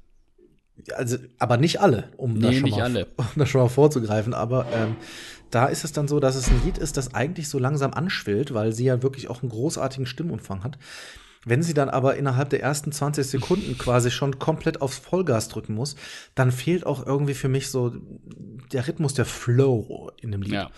Also, 0.95 1.17
aber 1.37 1.57
nicht 1.57 1.79
alle, 1.81 2.09
um, 2.17 2.33
Nee, 2.33 2.47
das, 2.47 2.55
schon 2.55 2.69
mal, 2.71 2.81
alle. 2.81 3.07
um 3.17 3.25
das 3.35 3.49
schon 3.49 3.61
mal 3.61 3.69
vorzugreifen. 3.69 4.33
Aber 4.33 4.65
ähm, 4.73 4.95
da 5.51 5.65
ist 5.65 5.83
es 5.83 5.91
dann 5.91 6.07
so, 6.07 6.19
dass 6.19 6.35
es 6.35 6.49
ein 6.49 6.61
Lied 6.63 6.77
ist, 6.77 6.97
das 6.97 7.13
eigentlich 7.13 7.49
so 7.49 7.59
langsam 7.59 7.93
anschwillt, 7.93 8.53
weil 8.53 8.73
sie 8.73 8.85
ja 8.85 9.01
wirklich 9.01 9.29
auch 9.29 9.41
einen 9.41 9.49
großartigen 9.49 10.05
Stimmumfang 10.05 10.63
hat. 10.63 10.77
Wenn 11.45 11.63
sie 11.63 11.73
dann 11.73 11.89
aber 11.89 12.17
innerhalb 12.17 12.49
der 12.49 12.61
ersten 12.61 12.91
20 12.91 13.25
Sekunden 13.25 13.77
quasi 13.77 14.11
schon 14.11 14.39
komplett 14.39 14.81
aufs 14.81 14.97
Vollgas 14.97 15.47
drücken 15.47 15.73
muss, 15.73 15.95
dann 16.35 16.51
fehlt 16.51 16.85
auch 16.85 17.05
irgendwie 17.05 17.33
für 17.33 17.49
mich 17.49 17.69
so 17.69 17.93
der 18.71 18.87
Rhythmus, 18.87 19.13
der 19.13 19.25
Flow 19.25 20.11
in 20.21 20.31
dem 20.31 20.41
Lied. 20.41 20.53
Ja. 20.53 20.69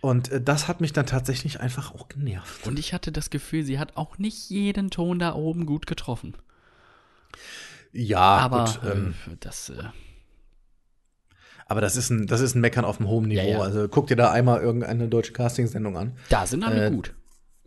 Und 0.00 0.30
äh, 0.30 0.40
das 0.40 0.68
hat 0.68 0.80
mich 0.80 0.92
dann 0.92 1.06
tatsächlich 1.06 1.60
einfach 1.60 1.94
auch 1.94 2.08
genervt. 2.08 2.66
Und 2.66 2.78
ich 2.78 2.92
hatte 2.92 3.12
das 3.12 3.30
Gefühl, 3.30 3.64
sie 3.64 3.78
hat 3.78 3.96
auch 3.96 4.18
nicht 4.18 4.50
jeden 4.50 4.90
Ton 4.90 5.18
da 5.18 5.34
oben 5.34 5.64
gut 5.66 5.86
getroffen. 5.86 6.36
Ja, 7.92 8.18
Aber 8.20 8.64
gut, 8.64 8.80
ähm, 8.90 9.14
äh, 9.26 9.36
das, 9.40 9.68
äh, 9.68 9.84
aber 11.66 11.80
das 11.80 11.96
ist 11.96 12.10
ein, 12.10 12.26
das 12.26 12.40
ist 12.40 12.54
ein 12.54 12.60
Meckern 12.60 12.84
auf 12.84 13.00
einem 13.00 13.08
hohen 13.08 13.28
Niveau. 13.28 13.40
Ja, 13.42 13.48
ja. 13.48 13.60
Also 13.60 13.88
guck 13.88 14.06
dir 14.08 14.16
da 14.16 14.30
einmal 14.30 14.60
irgendeine 14.60 15.08
deutsche 15.08 15.32
Castingsendung 15.32 15.96
an. 15.96 16.12
da 16.28 16.46
sind 16.46 16.62
alle 16.64 16.86
Äh, 16.86 16.90
gut. 16.90 17.14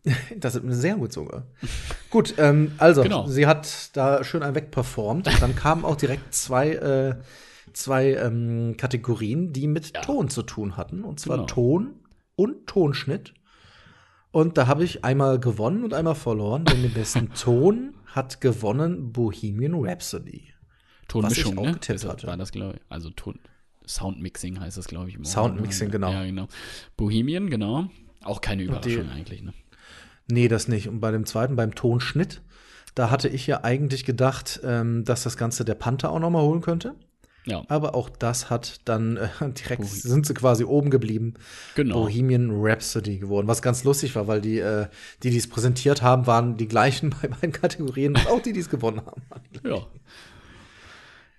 Das 0.37 0.55
ist 0.55 0.63
sehr 0.67 0.95
gut 0.97 1.11
sogar. 1.11 1.47
gut, 2.11 2.35
ähm, 2.37 2.73
also 2.77 3.01
Genau. 3.01 3.25
sie 3.27 3.47
hat 3.47 3.89
da 3.97 4.23
schön 4.23 4.43
ein 4.43 4.53
wegperformt. 4.53 5.27
Und 5.27 5.41
dann 5.41 5.55
kamen 5.55 5.83
auch 5.83 5.95
direkt 5.95 6.33
zwei, 6.35 6.73
äh, 6.75 7.15
zwei 7.73 8.13
ähm, 8.13 8.75
Kategorien, 8.77 9.51
die 9.51 9.67
mit 9.67 9.93
Ja. 9.95 10.01
Ton 10.01 10.29
zu 10.29 10.43
tun 10.43 10.77
hatten. 10.77 11.03
Und 11.03 11.19
zwar 11.19 11.37
Genau. 11.37 11.47
Ton 11.47 11.95
und 12.35 12.67
Tonschnitt. 12.67 13.33
Und 14.31 14.57
da 14.57 14.67
habe 14.67 14.83
ich 14.83 15.03
einmal 15.03 15.39
gewonnen 15.39 15.83
und 15.83 15.93
einmal 15.93 16.13
verloren, 16.15 16.65
denn 16.65 16.83
den 16.83 16.93
besten 16.93 17.33
Ton 17.33 17.95
hat 18.05 18.41
gewonnen 18.41 19.11
Bohemian 19.11 19.73
Rhapsody. 19.75 20.49
Tonmischung, 21.07 21.45
was 21.45 21.53
ich 21.53 21.57
auch 21.57 21.63
ne? 21.65 21.71
getippt 21.73 21.89
Deshalb 21.89 22.13
hatte. 22.13 22.27
War 22.27 22.37
das, 22.37 22.51
glaube 22.51 22.75
ich. 22.75 22.81
Also 22.89 23.09
Ton, 23.09 23.39
Soundmixing 23.87 24.59
heißt 24.59 24.77
das, 24.77 24.87
glaube 24.87 25.09
ich. 25.09 25.15
im 25.15 25.25
Soundmixing, 25.25 25.91
genau. 25.91 26.11
Ja, 26.11 26.23
genau. 26.25 26.47
Bohemian, 26.97 27.49
genau. 27.49 27.89
Auch 28.23 28.41
keine 28.41 28.63
die- 28.63 28.67
Überraschung 28.69 29.09
eigentlich, 29.09 29.41
ne? 29.43 29.53
Nee, 30.27 30.47
das 30.47 30.67
nicht. 30.67 30.87
Und 30.89 30.99
bei 31.01 31.11
dem 31.11 31.25
zweiten, 31.25 31.55
beim 31.55 31.75
Tonschnitt, 31.75 32.41
da 32.95 33.11
hatte 33.11 33.27
ich 33.29 33.45
ja 33.45 33.63
eigentlich 33.63 34.05
gedacht, 34.05 34.59
ähm, 34.63 35.03
dass 35.05 35.23
das 35.23 35.37
Ganze 35.37 35.65
der 35.65 35.75
Panther 35.75 36.09
auch 36.11 36.19
noch 36.19 36.29
mal 36.31 36.41
holen 36.41 36.61
könnte. 36.61 36.95
Ja, 37.47 37.61
Aber 37.67 37.93
auch 37.93 38.09
das 38.09 38.49
hat 38.49 38.81
dann 38.85 39.17
äh, 39.17 39.27
direkt, 39.51 39.83
Bohe- 39.83 39.85
sind 39.87 40.25
sie 40.25 40.33
quasi 40.33 40.63
oben 40.63 40.89
geblieben. 40.89 41.35
genau. 41.75 42.01
Bohemian 42.01 42.49
Rhapsody 42.51 43.19
geworden. 43.19 43.47
Was 43.47 43.61
ganz 43.61 43.83
lustig 43.83 44.15
war, 44.15 44.27
weil 44.27 44.41
die, 44.41 44.57
äh, 44.57 44.87
die, 45.21 45.29
die 45.29 45.37
es 45.37 45.47
präsentiert 45.47 46.01
haben, 46.01 46.25
waren 46.25 46.57
die 46.57 46.67
gleichen 46.67 47.11
bei 47.21 47.27
beiden 47.27 47.51
Kategorien 47.51 48.15
und 48.15 48.25
auch 48.27 48.41
die, 48.41 48.51
die 48.51 48.61
es 48.61 48.69
gewonnen 48.69 49.01
haben. 49.05 49.21
die. 49.63 49.67
Ja. 49.69 49.85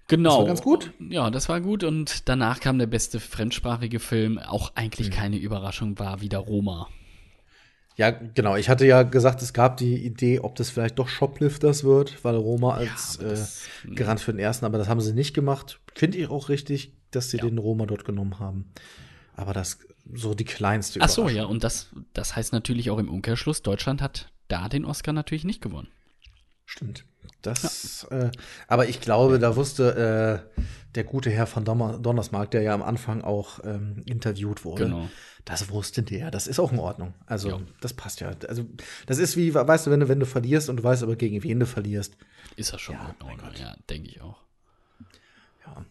Genau. 0.08 0.30
Das 0.30 0.38
war 0.38 0.46
ganz 0.46 0.62
gut. 0.62 0.92
Ja, 1.10 1.30
das 1.30 1.48
war 1.48 1.60
gut. 1.60 1.82
Und 1.84 2.28
danach 2.28 2.60
kam 2.60 2.78
der 2.78 2.86
beste 2.86 3.18
fremdsprachige 3.20 3.98
Film. 4.00 4.38
Auch 4.38 4.70
Mhm. 4.70 4.76
eigentlich 4.76 5.10
keine 5.10 5.36
Überraschung, 5.36 5.98
war 5.98 6.20
wieder 6.20 6.38
Roma. 6.38 6.88
Ja, 7.96 8.10
genau. 8.10 8.56
Ich 8.56 8.68
hatte 8.68 8.86
ja 8.86 9.02
gesagt, 9.04 9.40
es 9.42 9.52
gab 9.54 9.78
die 9.78 9.96
Idee, 10.04 10.40
ob 10.40 10.54
das 10.56 10.68
vielleicht 10.70 10.98
doch 10.98 11.08
Shoplifters 11.08 11.82
wird, 11.82 12.22
weil 12.24 12.36
Roma 12.36 12.74
als 12.74 13.18
aber 13.18 13.30
das- 13.30 13.66
äh, 13.84 13.94
Garant 13.94 14.20
für 14.20 14.32
den 14.32 14.38
ersten, 14.38 14.66
aber 14.66 14.76
das 14.78 14.88
haben 14.88 15.00
sie 15.00 15.14
nicht 15.14 15.32
gemacht. 15.34 15.80
Finde 15.94 16.18
ich 16.18 16.28
auch 16.28 16.50
richtig, 16.50 16.92
dass 17.10 17.30
sie 17.30 17.38
Ja. 17.38 17.44
den 17.44 17.56
Roma 17.58 17.86
dort 17.86 18.04
genommen 18.04 18.38
haben. 18.38 18.70
Aber 19.34 19.54
das 19.54 19.78
so 20.14 20.34
die 20.34 20.44
kleinste 20.44 21.00
Ach 21.00 21.08
so, 21.08 21.28
ja. 21.28 21.46
Und 21.46 21.64
das, 21.64 21.90
das 22.12 22.36
heißt 22.36 22.52
natürlich 22.52 22.90
auch 22.90 22.98
im 22.98 23.08
Umkehrschluss, 23.08 23.62
Deutschland 23.62 24.00
hat 24.02 24.30
da 24.46 24.68
den 24.68 24.84
Oscar 24.84 25.12
natürlich 25.12 25.42
nicht 25.44 25.60
gewonnen. 25.62 25.88
Stimmt. 26.66 27.04
Das, 27.42 28.04
äh, 28.10 28.30
aber 28.66 28.88
ich 28.88 29.00
glaube, 29.00 29.38
da 29.38 29.54
wusste 29.56 30.42
äh, 30.56 30.60
der 30.94 31.04
gute 31.04 31.30
Herr 31.30 31.46
von 31.46 31.64
Donner 31.64 31.98
Donnersmarck, 31.98 32.50
der 32.50 32.62
ja 32.62 32.74
am 32.74 32.82
Anfang 32.82 33.22
auch 33.22 33.60
ähm, 33.64 34.02
interviewt 34.04 34.64
wurde, 34.64 34.84
Genau. 34.84 35.08
das 35.44 35.70
wusste 35.70 36.02
der. 36.02 36.30
Das 36.32 36.46
ist 36.48 36.58
auch 36.58 36.72
in 36.72 36.78
Ordnung. 36.80 37.14
Also, 37.26 37.48
Ja. 37.50 37.60
das 37.80 37.92
passt 37.94 38.20
ja. 38.20 38.32
Also, 38.48 38.66
das 39.06 39.18
ist 39.18 39.36
wie, 39.36 39.54
weißt 39.54 39.86
du, 39.86 39.90
wenn 39.92 40.00
du, 40.00 40.08
wenn 40.08 40.18
du 40.20 40.26
verlierst 40.26 40.68
und 40.68 40.78
du 40.78 40.82
weißt 40.84 41.02
aber, 41.04 41.14
gegen 41.16 41.42
wen 41.44 41.60
du 41.60 41.66
verlierst. 41.66 42.16
Ist 42.56 42.72
das 42.72 42.80
schon 42.80 42.96
Ja, 42.96 43.14
in 43.20 43.26
Ordnung. 43.26 43.50
Ja, 43.60 43.76
denke 43.88 44.08
ich 44.08 44.20
auch. 44.20 44.38
Ja. 45.66 45.84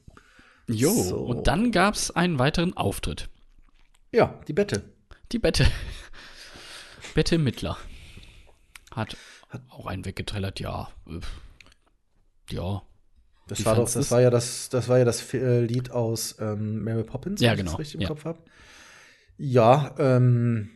Jo, 0.67 0.91
So. 0.91 1.17
und 1.19 1.47
dann 1.47 1.71
gab 1.71 1.93
es 1.95 2.11
einen 2.11 2.38
weiteren 2.39 2.75
Auftritt. 2.75 3.29
Ja, 4.11 4.39
die 4.47 4.53
Bette. 4.53 4.83
Die 5.31 5.39
Bette. 5.39 5.65
Bette 7.13 7.38
Mittler. 7.38 7.77
Hat 8.91 9.15
auch 9.69 9.86
einen 9.86 10.05
weggetrellert, 10.05 10.60
ja. 10.60 10.89
Ja. 12.49 12.81
Das 13.47 13.60
Wie 13.60 13.65
war 13.65 13.75
doch, 13.75 13.91
das 13.91 14.10
war 14.12 14.21
ja 14.21 14.29
das, 14.29 14.69
das 14.69 14.89
war 14.89 14.97
ja 14.97 15.05
das 15.05 15.34
äh, 15.34 15.62
Lied 15.62 15.91
aus 15.91 16.36
ähm, 16.39 16.84
Mary 16.84 17.03
Poppins, 17.03 17.41
Ja, 17.41 17.51
wenn 17.51 17.58
ich 17.58 17.60
genau, 17.60 17.71
das 17.71 17.79
richtig 17.79 17.95
im 17.95 18.01
ja. 18.01 18.08
Kopf 18.08 18.25
habe. 18.25 18.39
Ja, 19.38 19.93
ähm, 19.99 20.69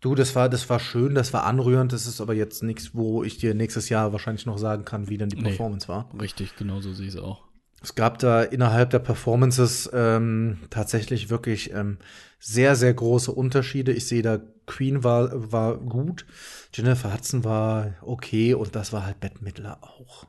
du, 0.00 0.14
das 0.14 0.34
war, 0.34 0.48
das 0.48 0.70
war 0.70 0.80
schön, 0.80 1.14
das 1.14 1.32
war 1.32 1.44
anrührend, 1.44 1.92
das 1.92 2.06
ist 2.06 2.20
aber 2.20 2.34
jetzt 2.34 2.62
nichts, 2.62 2.94
wo 2.94 3.24
ich 3.24 3.38
dir 3.38 3.54
nächstes 3.54 3.88
Jahr 3.88 4.12
wahrscheinlich 4.12 4.46
noch 4.46 4.56
sagen 4.58 4.84
kann, 4.84 5.08
wie 5.08 5.18
denn 5.18 5.28
die 5.28 5.36
Nee. 5.36 5.42
Performance 5.50 5.88
war. 5.88 6.08
Richtig, 6.18 6.56
genau 6.56 6.80
so 6.80 6.92
sehe 6.94 7.08
ich 7.08 7.14
es 7.14 7.20
auch. 7.20 7.47
Es 7.82 7.94
gab 7.94 8.18
da 8.18 8.42
innerhalb 8.42 8.90
der 8.90 8.98
Performances 8.98 9.88
ähm, 9.92 10.58
tatsächlich 10.70 11.30
wirklich 11.30 11.72
ähm, 11.72 11.98
sehr, 12.40 12.74
sehr 12.76 12.92
große 12.92 13.30
Unterschiede. 13.30 13.92
Ich 13.92 14.08
sehe 14.08 14.22
da, 14.22 14.40
Queen 14.66 15.04
war, 15.04 15.52
war 15.52 15.76
gut, 15.78 16.26
Jennifer 16.74 17.12
Hudson 17.12 17.44
war 17.44 17.94
okay 18.02 18.54
und 18.54 18.74
das 18.74 18.92
war 18.92 19.06
halt 19.06 19.20
Bette 19.20 19.42
Midler 19.42 19.78
auch. 19.82 20.26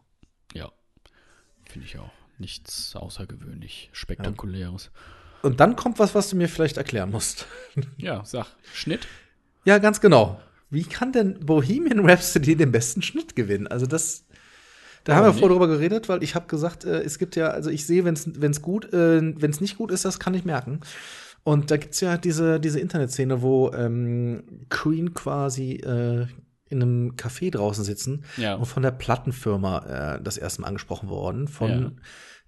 Ja. 0.53 0.71
Finde 1.65 1.87
ich 1.87 1.97
auch. 1.97 2.11
Nichts 2.37 2.95
außergewöhnlich 2.95 3.89
Spektakuläres. 3.91 4.91
Und 5.41 5.59
dann 5.59 5.75
kommt 5.75 5.99
was, 5.99 6.15
was 6.15 6.29
du 6.29 6.35
mir 6.35 6.49
vielleicht 6.49 6.77
erklären 6.77 7.11
musst. 7.11 7.47
Ja, 7.97 8.23
sag. 8.25 8.47
Schnitt? 8.73 9.07
Ja, 9.65 9.77
ganz 9.77 10.01
genau. 10.01 10.41
Wie 10.69 10.83
kann 10.83 11.11
denn 11.11 11.39
Bohemian 11.45 12.07
Rhapsody 12.07 12.55
den 12.55 12.71
besten 12.71 13.01
Schnitt 13.01 13.35
gewinnen? 13.35 13.67
Also 13.67 13.85
das, 13.85 14.25
da 15.03 15.15
haben 15.15 15.25
wir 15.25 15.33
vorher 15.33 15.49
drüber 15.49 15.67
geredet, 15.67 16.09
weil 16.09 16.23
ich 16.23 16.35
habe 16.35 16.47
gesagt, 16.47 16.85
äh, 16.85 17.01
es 17.01 17.17
gibt 17.19 17.35
ja, 17.35 17.47
also 17.49 17.69
ich 17.69 17.85
sehe, 17.85 18.05
wenn 18.05 18.13
es 18.15 18.61
gut, 18.61 18.93
äh, 18.93 19.21
wenn 19.41 19.51
es 19.51 19.61
nicht 19.61 19.77
gut 19.77 19.91
ist, 19.91 20.05
das 20.05 20.19
kann 20.19 20.33
ich 20.33 20.45
merken. 20.45 20.81
Und 21.43 21.71
da 21.71 21.77
gibt's 21.77 22.01
ja 22.01 22.17
diese, 22.17 22.59
diese 22.59 22.79
Internetszene, 22.79 23.41
wo 23.41 23.71
ähm, 23.73 24.65
Queen 24.69 25.13
quasi 25.13 25.73
äh, 25.75 26.27
in 26.69 26.81
einem 26.83 27.11
Café 27.15 27.49
draußen 27.51 27.83
sitzen 27.83 28.23
Ja. 28.37 28.55
und 28.55 28.65
von 28.65 28.83
der 28.83 28.91
Plattenfirma 28.91 30.17
äh, 30.17 30.21
das 30.21 30.37
erste 30.37 30.61
Mal 30.61 30.67
angesprochen 30.67 31.09
worden. 31.09 31.47
Von, 31.47 31.69
Ja. 31.69 31.91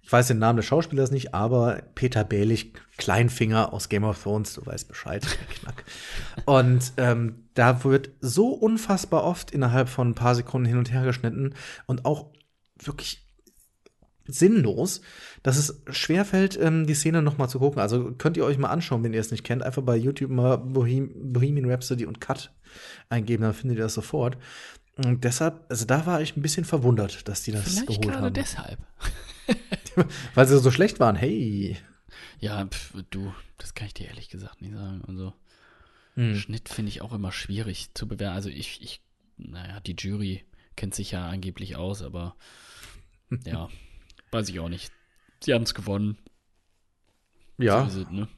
ich 0.02 0.12
weiß 0.12 0.28
den 0.28 0.38
Namen 0.38 0.58
des 0.58 0.66
Schauspielers 0.66 1.10
nicht, 1.10 1.34
aber 1.34 1.82
Peter 1.94 2.22
Bählich, 2.22 2.74
Kleinfinger 2.98 3.72
aus 3.72 3.88
Game 3.88 4.04
of 4.04 4.22
Thrones, 4.22 4.54
du 4.54 4.64
weißt 4.64 4.86
Bescheid, 4.88 5.26
Knack. 5.60 5.84
Und 6.44 6.92
ähm, 6.98 7.46
da 7.54 7.82
wird 7.84 8.10
so 8.20 8.48
unfassbar 8.48 9.24
oft 9.24 9.50
innerhalb 9.50 9.88
von 9.88 10.10
ein 10.10 10.14
paar 10.14 10.34
Sekunden 10.34 10.68
hin 10.68 10.78
und 10.78 10.92
her 10.92 11.02
geschnitten 11.04 11.54
und 11.86 12.04
auch 12.04 12.26
wirklich 12.86 13.26
sinnlos, 14.26 15.00
dass 15.42 15.56
es 15.56 15.82
schwerfällt, 15.90 16.56
ähm, 16.60 16.86
die 16.86 16.94
Szene 16.94 17.22
noch 17.22 17.38
mal 17.38 17.48
zu 17.48 17.58
gucken. 17.58 17.80
Also 17.80 18.12
könnt 18.12 18.36
ihr 18.36 18.44
euch 18.44 18.56
mal 18.58 18.68
anschauen, 18.70 19.02
wenn 19.02 19.12
ihr 19.12 19.20
es 19.20 19.30
nicht 19.32 19.44
kennt. 19.44 19.62
Einfach 19.62 19.82
bei 19.82 19.96
YouTube 19.96 20.30
mal 20.30 20.56
Bohem 20.56 21.32
Bohemian 21.32 21.68
Rhapsody 21.70 22.06
und 22.06 22.20
Cut 22.20 22.52
eingeben, 23.08 23.42
dann 23.42 23.54
findet 23.54 23.78
ihr 23.78 23.84
das 23.84 23.94
sofort. 23.94 24.38
Und 24.96 25.24
deshalb, 25.24 25.64
also 25.68 25.84
da 25.86 26.06
war 26.06 26.20
ich 26.20 26.36
ein 26.36 26.42
bisschen 26.42 26.64
verwundert, 26.64 27.26
dass 27.28 27.42
die 27.42 27.50
das 27.52 27.64
Vielleicht 27.64 27.86
geholt 27.88 28.02
gerade 28.02 28.26
haben. 28.26 28.34
deshalb. 28.34 28.78
Weil 30.34 30.46
sie 30.46 30.58
so 30.58 30.70
schlecht 30.70 31.00
waren. 31.00 31.16
Hey. 31.16 31.76
Ja, 32.38 32.66
pf, 32.66 32.94
du, 33.10 33.32
das 33.58 33.74
kann 33.74 33.86
ich 33.88 33.94
dir 33.94 34.06
ehrlich 34.08 34.28
gesagt 34.28 34.62
nicht 34.62 34.74
sagen. 34.74 35.02
Also, 35.08 35.32
Hm. 36.14 36.36
Schnitt 36.36 36.68
finde 36.68 36.90
ich 36.90 37.00
auch 37.00 37.14
immer 37.14 37.32
schwierig 37.32 37.94
zu 37.94 38.06
bewerten. 38.06 38.34
Also, 38.36 38.50
ich, 38.50 38.82
ich, 38.82 39.00
naja, 39.38 39.80
die 39.80 39.96
Jury 39.98 40.44
kennt 40.76 40.94
sich 40.94 41.12
ja 41.12 41.26
angeblich 41.26 41.76
aus, 41.76 42.02
aber 42.02 42.36
ja, 43.44 43.68
weiß 44.30 44.48
ich 44.48 44.60
auch 44.60 44.68
nicht. 44.68 44.92
Sie 45.40 45.52
haben 45.54 45.62
es 45.62 45.74
gewonnen. 45.74 46.16
Ja. 47.58 47.88
So 47.88 48.02
es, 48.02 48.10
ne? 48.10 48.28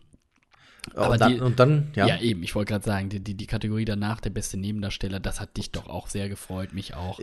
aber 0.94 1.04
aber 1.06 1.18
dann, 1.18 1.32
die- 1.34 1.40
und 1.40 1.58
dann, 1.60 1.90
ja. 1.94 2.06
Ja, 2.06 2.20
eben, 2.20 2.42
ich 2.42 2.54
wollte 2.54 2.72
gerade 2.72 2.84
sagen, 2.84 3.08
die, 3.08 3.20
die, 3.20 3.34
die 3.34 3.46
Kategorie 3.46 3.84
danach, 3.84 4.20
der 4.20 4.30
beste 4.30 4.56
Nebendarsteller, 4.58 5.20
das 5.20 5.40
hat 5.40 5.56
dich 5.56 5.70
doch 5.70 5.88
auch 5.88 6.08
sehr 6.08 6.28
gefreut, 6.28 6.72
mich 6.74 6.94
auch. 6.94 7.20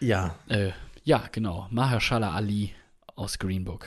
Ja, 0.00 0.36
Äh, 0.48 0.72
ja, 1.04 1.28
genau. 1.32 1.68
Mahershala 1.70 2.32
Ali 2.34 2.74
aus 3.14 3.38
Green 3.38 3.64
Book. 3.64 3.86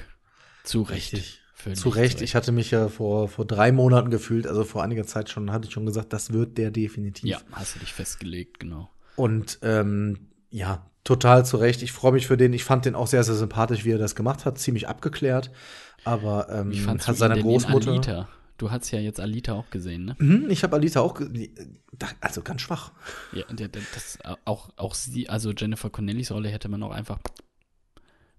Zu 0.63 0.81
Recht. 0.83 1.13
Richtig. 1.13 1.41
Zu 1.75 1.89
Recht. 1.89 2.21
Ich 2.21 2.33
hatte 2.35 2.51
mich 2.51 2.71
ja 2.71 2.87
vor, 2.89 3.27
vor 3.27 3.45
drei 3.45 3.71
Monaten 3.71 4.09
gefühlt, 4.09 4.47
also 4.47 4.63
vor 4.63 4.81
einiger 4.83 5.05
Zeit 5.05 5.29
schon, 5.29 5.51
hatte 5.51 5.67
ich 5.67 5.73
schon 5.73 5.85
gesagt, 5.85 6.11
das 6.13 6.33
wird 6.33 6.57
der 6.57 6.71
definitiv. 6.71 7.29
Ja, 7.29 7.39
hast 7.51 7.75
du 7.75 7.79
dich 7.79 7.93
festgelegt, 7.93 8.59
genau. 8.59 8.89
Und 9.15 9.59
ähm, 9.61 10.29
ja, 10.49 10.89
total 11.03 11.45
zu 11.45 11.57
Recht. 11.57 11.81
Ich 11.81 11.91
freue 11.91 12.11
mich 12.11 12.27
für 12.27 12.37
den. 12.37 12.53
Ich 12.53 12.63
fand 12.63 12.85
den 12.85 12.95
auch 12.95 13.07
sehr, 13.07 13.23
sehr 13.23 13.35
sympathisch, 13.35 13.85
wie 13.85 13.91
er 13.91 13.97
das 13.97 14.15
gemacht 14.15 14.45
hat. 14.45 14.57
Ziemlich 14.57 14.87
abgeklärt. 14.87 15.51
Aber 16.03 16.47
ähm, 16.49 16.71
Wie 16.71 16.79
fandst 16.79 17.07
hat 17.07 17.15
du 17.15 17.19
seine 17.19 17.33
ihn 17.35 17.37
denn 17.43 17.43
Großmutter. 17.51 17.91
Alita? 17.91 18.29
Du 18.57 18.69
hast 18.69 18.91
ja 18.91 18.99
jetzt 18.99 19.19
Alita 19.19 19.53
auch 19.53 19.69
gesehen, 19.71 20.05
ne? 20.05 20.15
Mhm, 20.19 20.49
ich 20.49 20.61
habe 20.63 20.75
Alita 20.75 20.99
auch. 21.01 21.15
ge- 21.15 21.29
die- 21.29 21.53
da- 21.97 22.07
Also 22.21 22.41
ganz 22.43 22.61
schwach. 22.61 22.91
Ja, 23.33 23.43
das, 23.49 24.19
auch, 24.45 24.69
auch 24.77 24.93
sie, 24.93 25.29
also 25.29 25.51
Jennifer 25.51 25.89
Connellys 25.89 26.31
Rolle 26.31 26.49
hätte 26.49 26.69
man 26.69 26.81
auch 26.83 26.91
einfach 26.91 27.19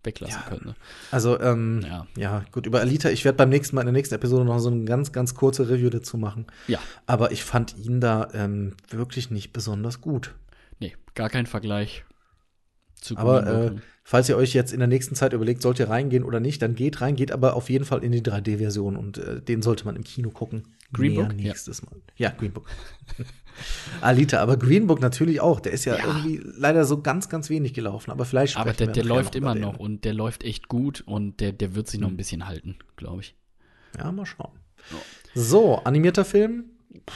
weglassen 0.04 0.40
Ja. 0.44 0.48
können. 0.48 0.66
Ne? 0.66 0.74
Also, 1.12 1.40
ähm, 1.40 1.80
Ja. 1.86 2.06
ja. 2.16 2.44
gut, 2.50 2.66
über 2.66 2.80
Alita, 2.80 3.10
ich 3.10 3.24
werde 3.24 3.36
beim 3.36 3.48
nächsten 3.50 3.76
Mal 3.76 3.82
in 3.82 3.86
der 3.86 3.92
nächsten 3.92 4.14
Episode 4.16 4.44
noch 4.44 4.58
so 4.58 4.68
eine 4.70 4.84
ganz, 4.84 5.12
ganz 5.12 5.34
kurze 5.34 5.68
Review 5.68 5.90
dazu 5.90 6.16
machen. 6.18 6.46
Ja, 6.66 6.80
Aber 7.06 7.30
ich 7.32 7.44
fand 7.44 7.76
ihn 7.78 8.00
da 8.00 8.28
ähm, 8.34 8.74
wirklich 8.90 9.30
nicht 9.30 9.52
besonders 9.52 10.00
gut. 10.00 10.34
nee, 10.80 10.96
gar 11.14 11.30
kein 11.30 11.46
Vergleich 11.46 12.04
zu 13.02 13.16
Aber 13.18 13.46
äh, 13.46 13.72
falls 14.04 14.28
ihr 14.28 14.36
euch 14.36 14.54
jetzt 14.54 14.72
in 14.72 14.78
der 14.78 14.88
nächsten 14.88 15.14
Zeit 15.14 15.32
überlegt, 15.32 15.60
sollt 15.62 15.78
ihr 15.78 15.88
reingehen 15.90 16.24
oder 16.24 16.40
nicht, 16.40 16.62
dann 16.62 16.74
geht 16.74 17.00
rein, 17.00 17.16
geht 17.16 17.32
aber 17.32 17.54
auf 17.54 17.68
jeden 17.68 17.84
Fall 17.84 18.02
in 18.04 18.12
die 18.12 18.22
3D-Version 18.22 18.96
und 18.96 19.18
äh, 19.18 19.42
den 19.42 19.60
sollte 19.62 19.84
man 19.84 19.96
im 19.96 20.04
Kino 20.04 20.30
gucken. 20.30 20.68
Green 20.92 21.14
Book? 21.14 21.32
Ja. 21.32 21.48
nächstes 21.48 21.82
Mal. 21.82 21.94
Ja, 22.16 22.30
Green 22.30 22.52
Book. 22.52 22.66
Alita, 24.00 24.40
aber 24.40 24.56
Green 24.56 24.86
Book 24.86 25.00
natürlich 25.00 25.40
auch. 25.40 25.60
Der 25.60 25.72
ist 25.72 25.84
ja, 25.84 25.96
Ja. 25.96 26.06
irgendwie 26.06 26.40
leider 26.56 26.84
so 26.84 27.00
ganz, 27.02 27.28
ganz 27.28 27.50
wenig 27.50 27.74
gelaufen. 27.74 28.10
Aber 28.10 28.24
vielleicht 28.24 28.56
Aber 28.56 28.72
der, 28.72 28.88
der 28.88 29.04
läuft 29.04 29.34
immer 29.34 29.54
noch 29.54 29.78
und 29.78 30.04
der 30.04 30.14
läuft 30.14 30.44
echt 30.44 30.68
gut 30.68 31.02
und 31.06 31.40
der, 31.40 31.52
der 31.52 31.74
wird 31.74 31.88
sich 31.88 32.00
noch 32.00 32.08
Hm. 32.08 32.14
ein 32.14 32.16
bisschen 32.16 32.46
halten, 32.46 32.76
glaube 32.96 33.22
ich. 33.22 33.36
Ja, 33.98 34.10
mal 34.12 34.26
schauen. 34.26 34.52
So, 35.34 35.76
animierter 35.84 36.24
Film. 36.24 36.64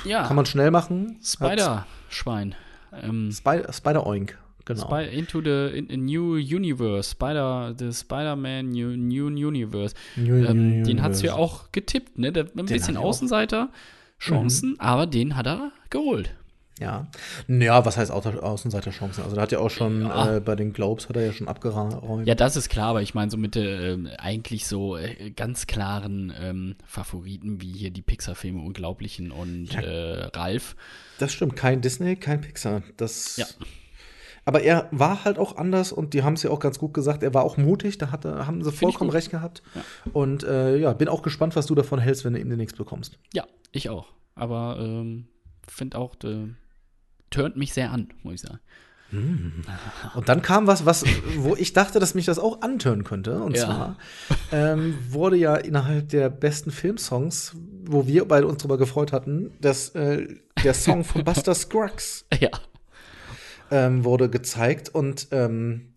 Ja, 0.04 0.26
Kann 0.26 0.36
man 0.36 0.46
schnell 0.46 0.70
machen. 0.70 1.18
Spider-Schwein. 1.22 2.54
Ähm, 3.02 3.30
Spider, 3.32 3.72
Spider 3.72 4.06
Oink. 4.06 4.38
Genau. 4.66 4.82
Spy 4.84 5.04
into 5.16 5.40
the 5.40 5.74
in, 5.78 5.86
in 5.88 6.04
New 6.04 6.34
Universe, 6.34 7.10
Spider, 7.12 7.74
the 7.78 7.92
Spider-Man 7.92 8.68
New, 8.70 8.96
New 8.96 9.28
Universe. 9.28 9.94
New 10.16 10.44
Ähm, 10.44 10.84
den 10.84 11.02
hat's 11.02 11.20
Universe. 11.20 11.26
ja 11.26 11.34
auch 11.34 11.72
getippt, 11.72 12.18
ne? 12.18 12.32
Der, 12.32 12.44
ein 12.44 12.66
bisschen 12.66 12.82
hab 12.82 12.90
ich 12.90 12.98
auch. 12.98 13.04
Außenseiter-Chancen, 13.04 14.76
aber 14.80 15.06
den 15.06 15.36
hat 15.36 15.46
er 15.46 15.72
geholt. 15.90 16.34
Ja. 16.78 17.06
Ja, 17.48 17.86
was 17.86 17.96
heißt 17.96 18.12
Außer- 18.12 18.40
Außenseiterchancen? 18.40 19.24
Also, 19.24 19.34
der 19.34 19.42
hat 19.42 19.50
ja 19.52 19.60
auch 19.60 19.70
schon 19.70 20.02
Ja. 20.02 20.36
äh, 20.36 20.40
bei 20.40 20.54
den 20.56 20.74
Globes 20.74 21.08
hat 21.08 21.16
er 21.16 21.24
ja 21.24 21.32
schon 21.32 21.48
abgeräumt. 21.48 22.26
Ja, 22.26 22.34
das 22.34 22.54
ist 22.56 22.68
klar, 22.68 22.88
aber 22.88 23.00
ich 23.00 23.14
meine 23.14 23.30
so 23.30 23.38
mit 23.38 23.56
ähm, 23.56 24.08
eigentlich 24.18 24.66
so 24.66 24.94
äh, 24.98 25.30
ganz 25.30 25.66
klaren 25.66 26.30
ähm, 26.38 26.74
Favoriten 26.84 27.62
wie 27.62 27.72
hier 27.72 27.90
die 27.90 28.02
Pixar-Filme 28.02 28.60
Unglaublichen 28.60 29.30
und 29.30 29.72
Ja. 29.72 29.80
äh, 29.80 30.24
Ralf. 30.36 30.76
Das 31.18 31.32
stimmt, 31.32 31.56
kein 31.56 31.80
Disney, 31.80 32.16
kein 32.16 32.42
Pixar. 32.42 32.82
Das. 32.98 33.38
Ja. 33.38 33.46
Aber 34.46 34.62
er 34.62 34.88
war 34.92 35.24
halt 35.24 35.38
auch 35.38 35.56
anders 35.56 35.92
und 35.92 36.14
die 36.14 36.22
haben 36.22 36.34
es 36.34 36.42
ja 36.44 36.50
auch 36.50 36.60
ganz 36.60 36.78
gut 36.78 36.94
gesagt. 36.94 37.22
Er 37.22 37.34
war 37.34 37.42
auch 37.42 37.56
mutig, 37.58 37.98
da 37.98 38.10
hat, 38.12 38.24
er- 38.24 38.46
haben 38.46 38.62
sie 38.64 38.72
vollkommen 38.72 39.10
recht 39.10 39.30
gehabt. 39.30 39.62
Ja. 39.74 39.82
Und 40.12 40.44
äh, 40.44 40.76
ja, 40.78 40.92
bin 40.94 41.08
auch 41.08 41.20
gespannt, 41.22 41.56
was 41.56 41.66
du 41.66 41.74
davon 41.74 41.98
hältst, 41.98 42.24
wenn 42.24 42.32
du 42.32 42.38
ihm 42.40 42.48
demnächst 42.48 42.76
bekommst. 42.78 43.18
Ja, 43.34 43.44
ich 43.72 43.90
auch. 43.90 44.06
Aber 44.36 44.78
ähm, 44.80 45.26
finde 45.68 45.98
auch, 45.98 46.14
äh, 46.24 46.46
turnt 47.30 47.56
mich 47.56 47.72
sehr 47.74 47.90
an, 47.90 48.08
muss 48.22 48.34
ich 48.34 48.40
sagen. 48.42 48.60
Und 50.14 50.28
dann 50.28 50.42
kam 50.42 50.66
was, 50.66 50.84
was, 50.84 51.04
wo 51.36 51.54
ich 51.56 51.72
dachte, 51.72 52.00
dass 52.00 52.14
mich 52.14 52.26
das 52.26 52.38
auch 52.38 52.60
antören 52.62 53.04
könnte. 53.04 53.40
Und 53.40 53.56
Ja. 53.56 53.64
zwar 53.64 53.96
ähm, 54.52 54.98
wurde 55.10 55.36
ja 55.36 55.54
innerhalb 55.56 56.08
der 56.08 56.28
besten 56.28 56.70
Filmsongs, 56.70 57.54
wo 57.84 58.06
wir 58.06 58.26
beide 58.26 58.46
uns 58.46 58.62
drüber 58.62 58.78
gefreut 58.78 59.12
hatten, 59.12 59.52
dass 59.60 59.90
äh, 59.90 60.26
der 60.64 60.74
Song 60.74 61.04
von 61.04 61.22
Buster 61.24 61.54
Scruggs 61.54 62.26
Ja. 62.40 62.50
Ähm, 63.70 64.04
wurde 64.04 64.28
gezeigt 64.30 64.88
und 64.88 65.28
ähm, 65.32 65.92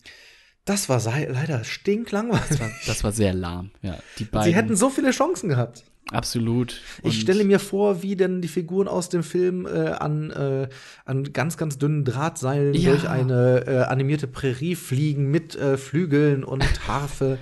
das 0.65 0.87
war 0.89 1.01
leider 1.03 1.63
stinklangweilig. 1.63 2.59
Das 2.85 3.03
war 3.03 3.11
sehr 3.11 3.33
lahm. 3.33 3.71
Ja, 3.81 3.97
die 4.19 4.25
beiden. 4.25 4.45
Sie 4.51 4.55
hätten 4.55 4.75
so 4.75 4.89
viele 4.89 5.11
Chancen 5.11 5.49
gehabt. 5.49 5.83
absolut. 6.11 6.81
Ich 6.99 7.03
Und- 7.05 7.11
stelle 7.13 7.43
mir 7.43 7.59
vor, 7.59 8.01
wie 8.03 8.15
denn 8.15 8.41
die 8.41 8.47
Figuren 8.47 8.87
aus 8.87 9.09
dem 9.09 9.23
Film 9.23 9.65
äh, 9.65 9.89
an, 9.89 10.29
äh, 10.31 10.67
an 11.05 11.31
ganz, 11.33 11.57
ganz 11.57 11.77
dünnen 11.79 12.03
Drahtseilen 12.05 12.73
Ja. 12.75 12.91
durch 12.91 13.07
eine 13.09 13.65
äh, 13.67 13.77
animierte 13.83 14.27
Prärie 14.27 14.75
fliegen 14.75 15.29
mit 15.31 15.55
äh, 15.55 15.77
Flügeln 15.77 16.43
und 16.43 16.63
Harfe. 16.87 17.37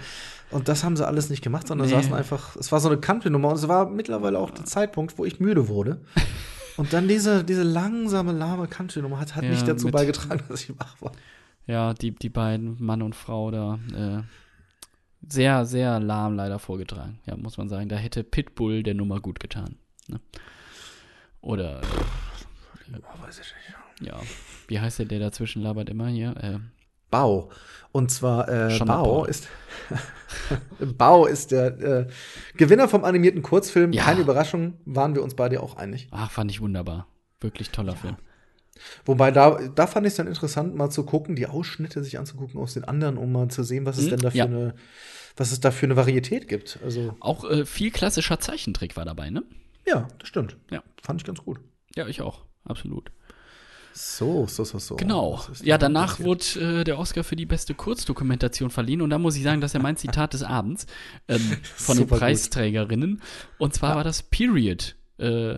Und 0.49 0.69
das 0.69 0.85
haben 0.85 0.95
sie 0.95 1.05
alles 1.05 1.29
nicht 1.29 1.41
gemacht, 1.43 1.67
sondern 1.67 1.87
Nee. 1.87 1.93
saßen 1.95 2.13
einfach, 2.13 2.55
es 2.55 2.71
war 2.71 2.79
so 2.79 2.87
eine 2.87 2.97
Country-Nummer 2.97 3.49
und 3.49 3.55
es 3.55 3.67
war 3.67 3.89
mittlerweile 3.89 4.39
auch 4.39 4.51
der 4.51 4.63
Zeitpunkt, 4.63 5.17
wo 5.17 5.25
ich 5.25 5.41
müde 5.41 5.67
wurde. 5.67 5.99
Und 6.77 6.93
dann 6.93 7.07
diese, 7.07 7.43
diese 7.43 7.63
langsame, 7.63 8.31
lahme 8.31 8.67
Country-Nummer 8.67 9.19
hat, 9.19 9.35
hat 9.35 9.43
Ja, 9.43 9.49
nicht 9.49 9.67
dazu 9.67 9.87
mit- 9.87 9.93
beigetragen, 9.93 10.43
dass 10.47 10.63
ich 10.63 10.79
wach 10.79 10.95
war. 11.01 11.11
Ja, 11.65 11.93
die, 11.93 12.11
die 12.11 12.29
beiden, 12.29 12.81
Mann 12.81 13.01
und 13.01 13.15
Frau 13.15 13.51
da, 13.51 13.79
äh, 13.93 14.21
sehr, 15.27 15.65
sehr 15.65 15.99
lahm 15.99 16.35
leider 16.35 16.59
vorgetragen. 16.59 17.19
Ja, 17.25 17.35
muss 17.35 17.57
man 17.57 17.67
sagen. 17.67 17.89
Da 17.89 17.97
hätte 17.97 18.23
Pitbull 18.23 18.83
der 18.83 18.93
Nummer 18.93 19.19
gut 19.19 19.39
getan. 19.39 19.75
Ne? 20.07 20.21
Oder, 21.41 21.81
äh, 21.81 21.85
ja, 24.05 24.19
wie 24.67 24.79
heißt 24.79 24.99
der, 24.99 25.05
der 25.07 25.19
dazwischen 25.19 25.61
labert 25.61 25.89
immer 25.89 26.07
hier? 26.07 26.37
Äh, 26.37 26.59
Bau. 27.09 27.49
Und 27.91 28.11
zwar 28.11 28.47
äh, 28.49 28.77
Bau 28.79 29.25
ist 29.25 29.47
Bau 30.97 31.25
ist 31.25 31.51
der 31.51 31.79
äh, 31.79 32.07
Gewinner 32.55 32.87
vom 32.87 33.03
animierten 33.03 33.41
Kurzfilm. 33.41 33.93
Ja. 33.93 34.03
Keine 34.03 34.21
Überraschung, 34.21 34.75
waren 34.85 35.15
wir 35.15 35.23
uns 35.23 35.35
beide 35.35 35.61
auch 35.61 35.77
einig. 35.77 36.07
ach, 36.11 36.31
fand 36.31 36.51
ich 36.51 36.61
wunderbar. 36.61 37.07
Wirklich 37.39 37.69
toller 37.69 37.95
Film. 37.95 38.17
Wobei 39.05 39.31
da, 39.31 39.57
da 39.73 39.87
fand 39.87 40.05
ich 40.05 40.11
es 40.11 40.17
dann 40.17 40.27
interessant, 40.27 40.75
mal 40.75 40.89
zu 40.89 41.03
gucken, 41.03 41.35
die 41.35 41.47
Ausschnitte 41.47 42.03
sich 42.03 42.19
anzugucken 42.19 42.59
aus 42.59 42.73
den 42.73 42.83
anderen, 42.83 43.17
um 43.17 43.31
mal 43.31 43.47
zu 43.49 43.63
sehen, 43.63 43.85
was 43.85 43.97
es 43.97 44.03
Hm, 44.05 44.09
denn 44.11 44.19
da 44.19 44.31
für 44.31 44.37
ja. 44.37 44.45
eine, 44.45 44.75
was 45.35 45.51
es 45.51 45.59
da 45.59 45.71
für 45.71 45.85
eine 45.85 45.95
Varietät 45.95 46.47
gibt. 46.47 46.79
Also 46.83 47.15
Auch 47.19 47.43
äh, 47.49 47.65
viel 47.65 47.91
klassischer 47.91 48.39
Zeichentrick 48.39 48.95
war 48.95 49.05
dabei, 49.05 49.29
ne? 49.29 49.43
ja, 49.87 50.07
das 50.19 50.27
stimmt. 50.27 50.57
Ja. 50.69 50.83
Fand 51.01 51.21
ich 51.21 51.25
ganz 51.25 51.39
gut. 51.39 51.59
Ja, 51.95 52.07
ich 52.07 52.21
auch. 52.21 52.43
Absolut. 52.65 53.11
So, 53.99 54.45
so, 54.47 54.63
so, 54.63 54.77
so. 54.77 54.95
Genau. 54.95 55.41
Ja, 55.63 55.79
danach 55.79 56.19
wurde 56.19 56.81
äh, 56.81 56.83
der 56.83 56.99
Oscar 56.99 57.23
für 57.23 57.35
die 57.35 57.47
beste 57.47 57.73
Kurzdokumentation 57.73 58.69
verliehen. 58.69 59.01
Und 59.01 59.09
da 59.09 59.17
muss 59.17 59.35
ich 59.35 59.41
sagen, 59.43 59.59
das 59.59 59.69
ist 59.69 59.73
ja 59.73 59.79
mein 59.81 59.97
Zitat 59.97 60.33
des 60.33 60.43
Abends 60.43 60.85
ähm, 61.27 61.41
von 61.75 61.97
den 61.97 62.07
gut. 62.07 62.19
Preisträgerinnen. 62.19 63.21
Und 63.57 63.73
zwar 63.73 63.95
war 63.95 64.03
das 64.03 64.21
Period. 64.21 64.95
Äh, 65.17 65.55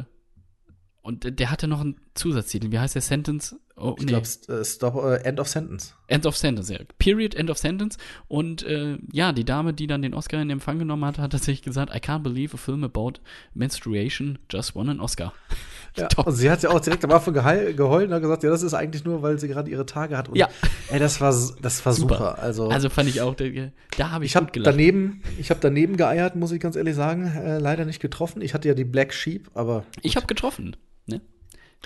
und 1.01 1.23
der- 1.25 1.31
der 1.31 1.51
hatte 1.51 1.67
noch 1.67 1.81
einen 1.81 1.99
Zusatztitel. 2.13 2.71
Wie 2.71 2.79
heißt 2.79 2.95
der 2.95 3.01
Sentence? 3.01 3.55
Oh, 3.79 3.95
Ich 3.99 4.05
glaube, 4.07 4.27
äh, 4.49 4.65
Stop, 4.65 4.95
äh, 5.03 5.15
End 5.23 5.39
of 5.39 5.47
Sentence. 5.47 5.95
End 6.07 6.25
of 6.25 6.35
Sentence, 6.35 6.69
ja. 6.69 6.79
Period, 6.97 7.35
End 7.35 7.49
of 7.49 7.57
Sentence. 7.57 7.97
Und 8.27 8.63
äh, 8.63 8.97
ja, 9.11 9.31
die 9.31 9.45
Dame, 9.45 9.73
die 9.73 9.87
dann 9.87 10.01
den 10.01 10.13
Oscar 10.13 10.41
in 10.41 10.49
Empfang 10.49 10.79
genommen 10.79 11.05
hat, 11.05 11.17
hat 11.17 11.31
tatsächlich 11.31 11.61
gesagt, 11.63 11.93
I 11.95 11.99
can't 11.99 12.19
believe 12.23 12.53
a 12.53 12.57
film 12.57 12.83
about 12.83 13.13
menstruation 13.53 14.39
just 14.49 14.75
won 14.75 14.89
an 14.89 14.99
Oscar. 14.99 15.33
Ja, 15.97 16.07
und 16.23 16.33
sie 16.33 16.49
hat 16.51 16.61
ja 16.61 16.69
auch 16.69 16.79
direkt 16.79 17.03
am 17.03 17.11
Anfang 17.11 17.33
geheul, 17.33 17.73
geheult 17.73 18.07
und 18.09 18.13
hat 18.13 18.21
gesagt, 18.21 18.43
ja, 18.43 18.51
das 18.51 18.61
ist 18.61 18.75
eigentlich 18.75 19.03
nur, 19.05 19.23
weil 19.23 19.39
sie 19.39 19.47
gerade 19.47 19.71
ihre 19.71 19.87
Tage 19.87 20.17
hat. 20.17 20.29
Und, 20.29 20.37
Ja. 20.37 20.47
Ey, 20.91 20.99
das 20.99 21.19
war, 21.19 21.31
das 21.61 21.83
war 21.83 21.93
super. 21.93 22.15
Super. 22.17 22.39
Also, 22.39 22.69
Also 22.69 22.89
fand 22.89 23.09
ich 23.09 23.21
auch, 23.21 23.35
da 23.35 24.11
habe 24.11 24.23
ich, 24.23 24.31
ich 24.31 24.35
habe 24.35 24.45
gut 24.45 24.53
gelacht. 24.53 24.67
daneben, 24.75 25.23
ich 25.39 25.49
habe 25.49 25.59
daneben 25.59 25.97
geeiert, 25.97 26.35
muss 26.35 26.51
ich 26.51 26.59
ganz 26.59 26.75
ehrlich 26.75 26.95
sagen. 26.95 27.25
Äh, 27.25 27.57
leider 27.57 27.85
nicht 27.85 27.99
getroffen. 27.99 28.41
Ich 28.43 28.53
hatte 28.53 28.67
ja 28.67 28.75
die 28.75 28.85
Black 28.85 29.13
Sheep, 29.13 29.49
aber 29.55 29.83
Ich 30.03 30.15
habe 30.15 30.27
getroffen. 30.27 30.77
Ne? 31.07 31.21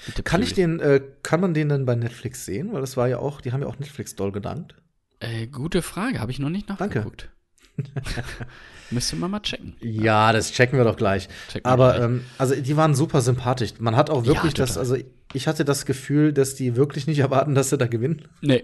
Mit 0.07 0.17
der 0.17 0.23
kann 0.23 0.41
ich 0.41 0.53
den, 0.53 0.79
äh, 0.79 1.01
kann 1.21 1.39
man 1.41 1.53
den 1.53 1.69
dann 1.69 1.85
bei 1.85 1.95
Netflix 1.95 2.45
sehen? 2.45 2.73
Weil 2.73 2.81
das 2.81 2.97
war 2.97 3.07
ja 3.07 3.19
auch, 3.19 3.41
die 3.41 3.51
haben 3.51 3.61
ja 3.61 3.67
auch 3.67 3.79
Netflix 3.79 4.15
doll 4.15 4.31
gedankt. 4.31 4.75
Äh, 5.19 5.47
gute 5.47 5.81
Frage, 5.81 6.19
habe 6.19 6.31
ich 6.31 6.39
noch 6.39 6.49
nicht 6.49 6.69
Danke. 6.69 6.83
nachgeguckt. 6.83 7.29
Müsste 8.91 9.15
man 9.15 9.31
mal 9.31 9.39
checken. 9.39 9.75
Ja, 9.81 10.31
das 10.31 10.51
checken 10.51 10.77
wir 10.77 10.83
doch 10.83 10.97
gleich. 10.97 11.27
Checken 11.51 11.65
Aber 11.69 11.93
gleich. 11.93 12.03
ähm, 12.05 12.25
also 12.37 12.55
die 12.55 12.77
waren 12.77 12.93
super 12.93 13.21
sympathisch. 13.21 13.71
Man 13.79 13.95
hat 13.95 14.09
auch 14.09 14.25
wirklich 14.25 14.53
Ja, 14.53 14.57
das, 14.65 14.77
also 14.77 14.95
ich 15.33 15.47
hatte 15.47 15.65
das 15.65 15.85
Gefühl, 15.85 16.33
dass 16.33 16.53
die 16.55 16.75
wirklich 16.75 17.07
nicht 17.07 17.19
erwarten, 17.19 17.55
dass 17.55 17.69
sie 17.69 17.77
da 17.77 17.87
gewinnen. 17.87 18.27
Nee, 18.41 18.63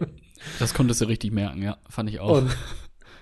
das 0.60 0.74
konntest 0.76 1.02
du 1.02 1.06
richtig 1.06 1.32
merken, 1.32 1.64
ja. 1.64 1.78
Fand 1.90 2.10
ich 2.10 2.20
auch. 2.20 2.38
Und 2.44 2.56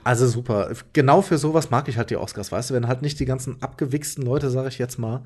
also 0.07 0.25
super. 0.27 0.71
Genau 0.93 1.21
für 1.21 1.37
sowas 1.37 1.69
mag 1.69 1.87
ich 1.89 1.97
halt 1.97 2.09
die 2.09 2.15
Oscars, 2.17 2.51
weißt 2.51 2.69
du, 2.69 2.73
wenn 2.73 2.87
halt 2.87 3.01
nicht 3.01 3.19
die 3.19 3.25
ganzen 3.25 3.61
abgewichsten 3.61 4.23
Leute, 4.23 4.49
sage 4.49 4.69
ich 4.69 4.77
jetzt 4.77 4.97
mal, 4.97 5.23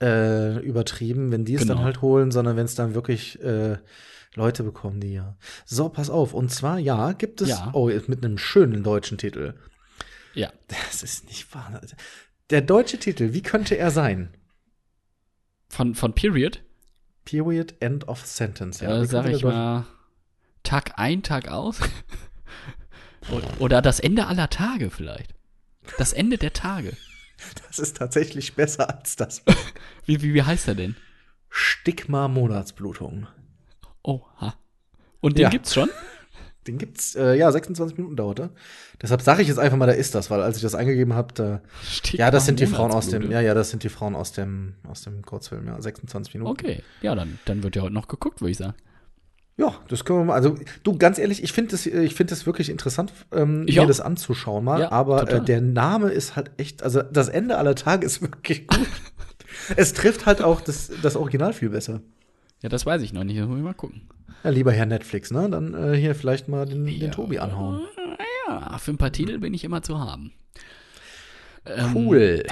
äh, 0.00 0.58
übertrieben, 0.60 1.32
wenn 1.32 1.44
die 1.44 1.54
es 1.54 1.62
Genau. 1.62 1.74
dann 1.74 1.84
halt 1.84 2.02
holen, 2.02 2.30
sondern 2.30 2.56
wenn 2.56 2.64
es 2.64 2.74
dann 2.76 2.94
wirklich 2.94 3.42
äh, 3.42 3.78
Leute 4.34 4.62
bekommen, 4.62 5.00
die 5.00 5.12
ja. 5.14 5.36
So, 5.66 5.88
pass 5.88 6.08
auf. 6.08 6.34
Und 6.34 6.50
zwar, 6.50 6.78
ja, 6.78 7.12
gibt 7.12 7.40
es, 7.40 7.48
Ja. 7.48 7.70
oh, 7.72 7.88
jetzt 7.90 8.08
mit 8.08 8.24
einem 8.24 8.38
schönen 8.38 8.82
deutschen 8.82 9.18
Titel. 9.18 9.54
ja. 10.34 10.50
Das 10.68 11.02
ist 11.02 11.26
nicht 11.26 11.52
wahr. 11.54 11.80
Der 12.50 12.60
deutsche 12.62 12.98
Titel, 12.98 13.32
wie 13.32 13.42
könnte 13.42 13.76
er 13.76 13.90
sein? 13.90 14.30
Von, 15.68 15.94
von 15.94 16.14
Period, 16.14 16.62
Period, 17.24 17.74
End 17.80 18.06
of 18.08 18.24
Sentence. 18.26 18.80
ja, 18.80 19.02
äh, 19.02 19.06
der 19.06 19.26
ich 19.26 19.42
mal, 19.44 19.84
Tag 20.62 20.92
ein, 20.96 21.22
Tag 21.22 21.48
aus. 21.48 21.78
Oder 23.58 23.82
das 23.82 24.00
Ende 24.00 24.26
aller 24.26 24.50
Tage 24.50 24.90
vielleicht. 24.90 25.34
Das 25.98 26.12
Ende 26.12 26.38
der 26.38 26.52
Tage. 26.52 26.96
Das 27.66 27.78
ist 27.78 27.96
tatsächlich 27.96 28.54
besser 28.54 28.88
als 28.94 29.16
das. 29.16 29.42
Wie, 30.06 30.22
wie, 30.22 30.34
wie 30.34 30.42
heißt 30.42 30.68
er 30.68 30.74
denn? 30.74 30.96
Stigma 31.48 32.28
Monatsblutung. 32.28 33.26
Oha. 34.02 34.54
Und 35.20 35.38
den 35.38 35.42
Ja. 35.44 35.48
gibt's 35.50 35.74
schon? 35.74 35.88
Den 36.68 36.78
gibt's, 36.78 37.16
äh, 37.16 37.34
ja, 37.34 37.50
26 37.50 37.98
Minuten 37.98 38.14
dauert 38.14 38.38
er. 38.38 38.50
Deshalb 39.00 39.20
sage 39.22 39.42
ich 39.42 39.48
jetzt 39.48 39.58
einfach 39.58 39.76
mal, 39.76 39.86
da 39.86 39.92
ist 39.94 40.14
das, 40.14 40.30
weil 40.30 40.40
als 40.42 40.56
ich 40.58 40.62
das 40.62 40.76
eingegeben 40.76 41.12
habe, 41.12 41.34
da, 41.34 41.60
ja, 42.12 42.30
das 42.30 42.46
sind 42.46 42.60
die 42.60 42.66
Frauen 42.68 42.92
aus 42.92 43.08
dem, 43.08 43.32
ja, 43.32 43.40
ja, 43.40 43.52
das 43.52 43.70
sind 43.70 43.82
die 43.82 43.88
Frauen 43.88 44.14
aus 44.14 44.30
dem, 44.30 44.76
aus 44.88 45.02
dem 45.02 45.22
Kurzfilm, 45.22 45.66
ja, 45.66 45.80
26 45.82 46.34
Minuten. 46.34 46.52
Okay, 46.52 46.84
ja, 47.00 47.16
dann, 47.16 47.40
dann 47.46 47.64
wird 47.64 47.74
ja 47.74 47.82
heute 47.82 47.94
noch 47.94 48.06
geguckt, 48.06 48.40
würde 48.40 48.52
ich 48.52 48.58
sagen. 48.58 48.74
Ja, 49.56 49.74
das 49.88 50.04
können 50.04 50.20
wir 50.20 50.24
mal. 50.24 50.34
Also, 50.34 50.56
du, 50.82 50.96
ganz 50.96 51.18
ehrlich, 51.18 51.42
ich 51.42 51.52
finde 51.52 51.72
das, 51.72 51.84
ich 51.86 52.14
find 52.14 52.30
das 52.30 52.46
wirklich 52.46 52.70
interessant, 52.70 53.12
ähm, 53.32 53.64
mir 53.64 53.86
das 53.86 54.00
anzuschauen 54.00 54.64
mal. 54.64 54.80
Ja, 54.80 54.92
aber 54.92 55.30
äh, 55.30 55.44
der 55.44 55.60
Name 55.60 56.10
ist 56.10 56.36
halt 56.36 56.50
echt, 56.56 56.82
also 56.82 57.02
das 57.02 57.28
Ende 57.28 57.58
aller 57.58 57.74
Tage 57.74 58.06
ist 58.06 58.22
wirklich 58.22 58.66
gut. 58.66 58.88
es 59.76 59.92
trifft 59.92 60.26
halt 60.26 60.42
auch 60.42 60.60
das, 60.60 60.90
das 61.02 61.16
Original 61.16 61.52
viel 61.52 61.68
besser. 61.70 62.00
Ja, 62.62 62.68
das 62.68 62.86
weiß 62.86 63.02
ich 63.02 63.12
noch 63.12 63.24
nicht. 63.24 63.38
Das 63.38 63.46
muss 63.46 63.58
ich 63.58 63.64
mal 63.64 63.74
gucken. 63.74 64.02
Ja, 64.44 64.50
lieber 64.50 64.72
Herr 64.72 64.86
Netflix, 64.86 65.30
ne? 65.30 65.48
Dann 65.50 65.74
äh, 65.74 65.96
hier 65.96 66.14
vielleicht 66.14 66.48
mal 66.48 66.64
den, 66.66 66.86
den 66.86 67.12
Tobi 67.12 67.38
anhauen. 67.38 67.82
Ja, 68.48 68.78
für 68.78 68.92
ein 68.92 68.98
paar 68.98 69.12
Titel 69.12 69.38
bin 69.38 69.52
ich 69.54 69.64
immer 69.64 69.82
zu 69.82 69.98
haben. 69.98 70.32
Ähm, 71.66 71.94
Cool. 71.94 72.42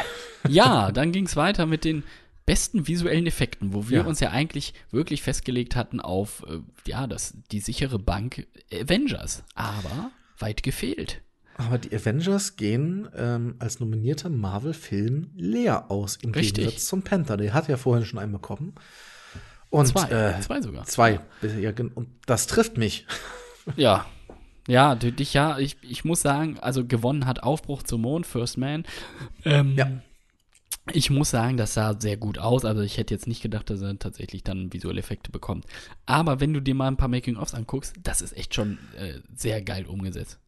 Ja, 0.48 0.92
dann 0.92 1.12
ging 1.12 1.26
es 1.26 1.36
weiter 1.36 1.66
mit 1.66 1.84
den 1.84 2.02
besten 2.50 2.88
visuellen 2.88 3.26
Effekten, 3.28 3.72
wo 3.72 3.88
wir 3.88 3.98
Ja. 3.98 4.04
uns 4.06 4.18
ja 4.18 4.30
eigentlich 4.30 4.74
wirklich 4.90 5.22
festgelegt 5.22 5.76
hatten 5.76 6.00
auf 6.00 6.44
äh, 6.48 6.58
ja, 6.84 7.06
das, 7.06 7.34
die 7.52 7.60
sichere 7.60 8.00
Bank 8.00 8.48
Avengers. 8.72 9.44
Aber 9.54 10.10
weit 10.38 10.64
gefehlt. 10.64 11.22
Aber 11.54 11.78
die 11.78 11.94
Avengers 11.94 12.56
gehen 12.56 13.08
ähm, 13.16 13.54
als 13.60 13.78
nominierter 13.78 14.30
Marvel-Film 14.30 15.30
leer 15.36 15.90
aus, 15.92 16.16
im 16.22 16.32
Richtig. 16.32 16.54
Gegensatz 16.64 16.86
zum 16.86 17.02
Panther. 17.02 17.36
Der 17.36 17.54
hat 17.54 17.68
ja 17.68 17.76
vorhin 17.76 18.04
schon 18.04 18.18
einen 18.18 18.32
bekommen. 18.32 18.74
Und 19.68 19.86
Zwei. 19.86 20.08
Äh, 20.10 20.40
Zwei 20.40 20.60
sogar. 20.60 20.84
Zwei. 20.86 21.20
Ja, 21.60 21.70
und 21.94 22.08
das 22.26 22.46
trifft 22.48 22.76
mich. 22.78 23.06
Ja. 23.76 24.06
Ja, 24.66 24.94
dich 24.96 25.34
ja, 25.34 25.58
ich, 25.58 25.76
ich 25.82 26.04
muss 26.04 26.22
sagen, 26.22 26.58
also 26.60 26.84
gewonnen 26.84 27.26
hat 27.26 27.42
Aufbruch 27.42 27.82
zum 27.84 28.00
Mond, 28.00 28.26
First 28.26 28.56
Man. 28.58 28.84
Ähm, 29.44 29.74
Ja. 29.76 29.90
Ich 30.92 31.10
muss 31.10 31.30
sagen, 31.30 31.56
das 31.56 31.74
sah 31.74 31.98
sehr 31.98 32.16
gut 32.16 32.38
aus. 32.38 32.64
Also 32.64 32.82
ich 32.82 32.98
hätte 32.98 33.14
jetzt 33.14 33.26
nicht 33.26 33.42
gedacht, 33.42 33.70
dass 33.70 33.80
er 33.80 33.98
tatsächlich 33.98 34.44
dann 34.44 34.72
visuelle 34.72 35.00
Effekte 35.00 35.30
bekommt. 35.30 35.66
Aber 36.06 36.40
wenn 36.40 36.52
du 36.52 36.60
dir 36.60 36.74
mal 36.74 36.88
ein 36.88 36.96
paar 36.96 37.08
Making-ofs 37.08 37.54
anguckst, 37.54 37.94
das 38.02 38.20
ist 38.20 38.36
echt 38.36 38.54
schon 38.54 38.78
äh, 38.96 39.20
sehr 39.34 39.62
geil 39.62 39.86
umgesetzt. 39.86 40.38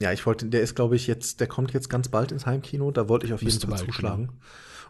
Ja, 0.00 0.12
ich 0.12 0.24
wollte, 0.24 0.46
der 0.46 0.62
ist, 0.62 0.74
glaube 0.74 0.96
ich, 0.96 1.06
jetzt, 1.06 1.40
der 1.40 1.46
kommt 1.46 1.72
jetzt 1.72 1.90
ganz 1.90 2.08
bald 2.08 2.32
ins 2.32 2.46
Heimkino. 2.46 2.90
Da 2.90 3.08
wollte 3.08 3.26
ich 3.26 3.34
auf 3.34 3.42
jeden 3.42 3.60
Fall 3.60 3.70
bald, 3.70 3.84
zuschlagen. 3.84 4.30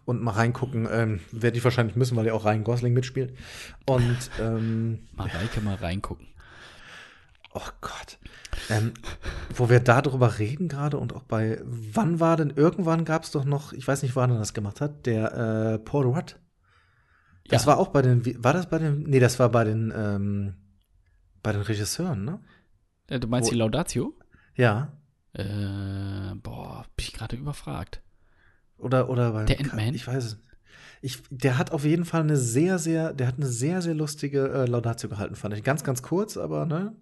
Und 0.05 0.23
mal 0.23 0.33
reingucken. 0.33 0.89
Ähm, 0.91 1.21
Werde 1.33 1.59
ich 1.59 1.65
wahrscheinlich 1.65 1.97
müssen, 1.97 2.17
weil 2.17 2.27
ja 2.27 2.33
auch 2.33 2.45
Ryan 2.45 2.65
Gosling 2.65 2.95
mitspielt. 2.95 3.35
Und, 3.87 4.19
ähm, 4.41 5.01
Mareike 5.13 5.61
mal 5.61 5.75
reingucken. 5.75 6.27
Oh 7.55 7.69
Gott. 7.81 8.19
Ähm, 8.69 8.93
wo 9.55 9.69
wir 9.69 9.81
darüber 9.81 10.39
reden 10.39 10.69
gerade 10.69 10.99
und 10.99 11.15
auch 11.15 11.23
bei, 11.25 11.61
wann 11.65 12.21
war 12.21 12.37
denn, 12.37 12.51
irgendwann 12.51 13.05
gab 13.05 13.25
es 13.25 13.31
doch 13.31 13.45
noch, 13.45 13.73
ich 13.73 13.87
weiß 13.87 14.03
nicht, 14.03 14.17
wann 14.17 14.31
er 14.31 14.39
das 14.39 14.55
gemacht 14.55 14.81
hat, 14.81 15.07
der 15.07 15.35
äh, 15.35 15.79
Paul 15.79 16.07
Rudd. 16.07 16.37
Das 17.49 17.63
Ja. 17.63 17.69
war 17.69 17.79
auch 17.79 17.89
bei 17.89 18.03
den, 18.03 18.25
wie- 18.25 18.43
war 18.43 18.53
das 18.53 18.69
bei 18.69 18.79
den, 18.79 19.03
nee, 19.05 19.19
das 19.21 19.39
war 19.39 19.49
bei 19.49 19.65
den, 19.65 19.93
ähm, 19.97 20.55
bei 21.43 21.53
den 21.53 21.63
Regisseuren, 21.63 22.25
ne? 22.25 22.41
Äh, 23.09 23.19
Du 23.19 23.27
meinst 23.29 23.49
Wo- 23.49 23.53
die 23.53 23.59
Laudatio? 23.59 24.15
Ja. 24.55 24.93
Äh, 25.33 26.35
boah, 26.43 26.85
bin 26.97 27.07
ich 27.07 27.13
gerade 27.13 27.37
überfragt. 27.37 28.03
Oder, 28.79 29.09
oder 29.11 29.33
bei 29.33 29.45
Der 29.45 29.59
Ant-Man? 29.61 29.95
Ich 29.95 30.07
weiß 30.07 30.25
es. 30.25 30.39
Ich, 31.03 31.23
der 31.31 31.57
hat 31.57 31.73
auf 31.73 31.85
jeden 31.85 32.05
Fall 32.05 32.21
eine 32.21 32.37
sehr, 32.37 32.79
sehr, 32.79 33.15
der 33.15 33.27
hat 33.27 33.37
eine 33.37 33.47
sehr, 33.47 33.81
sehr 33.81 33.95
lustige 33.95 34.49
äh, 34.49 34.67
Laudatio 34.67 35.09
gehalten, 35.09 35.35
fand 35.35 35.55
ich. 35.55 35.65
Ganz, 35.65 35.83
ganz 35.83 36.03
kurz, 36.03 36.37
aber 36.37 36.67
ne? 36.67 36.93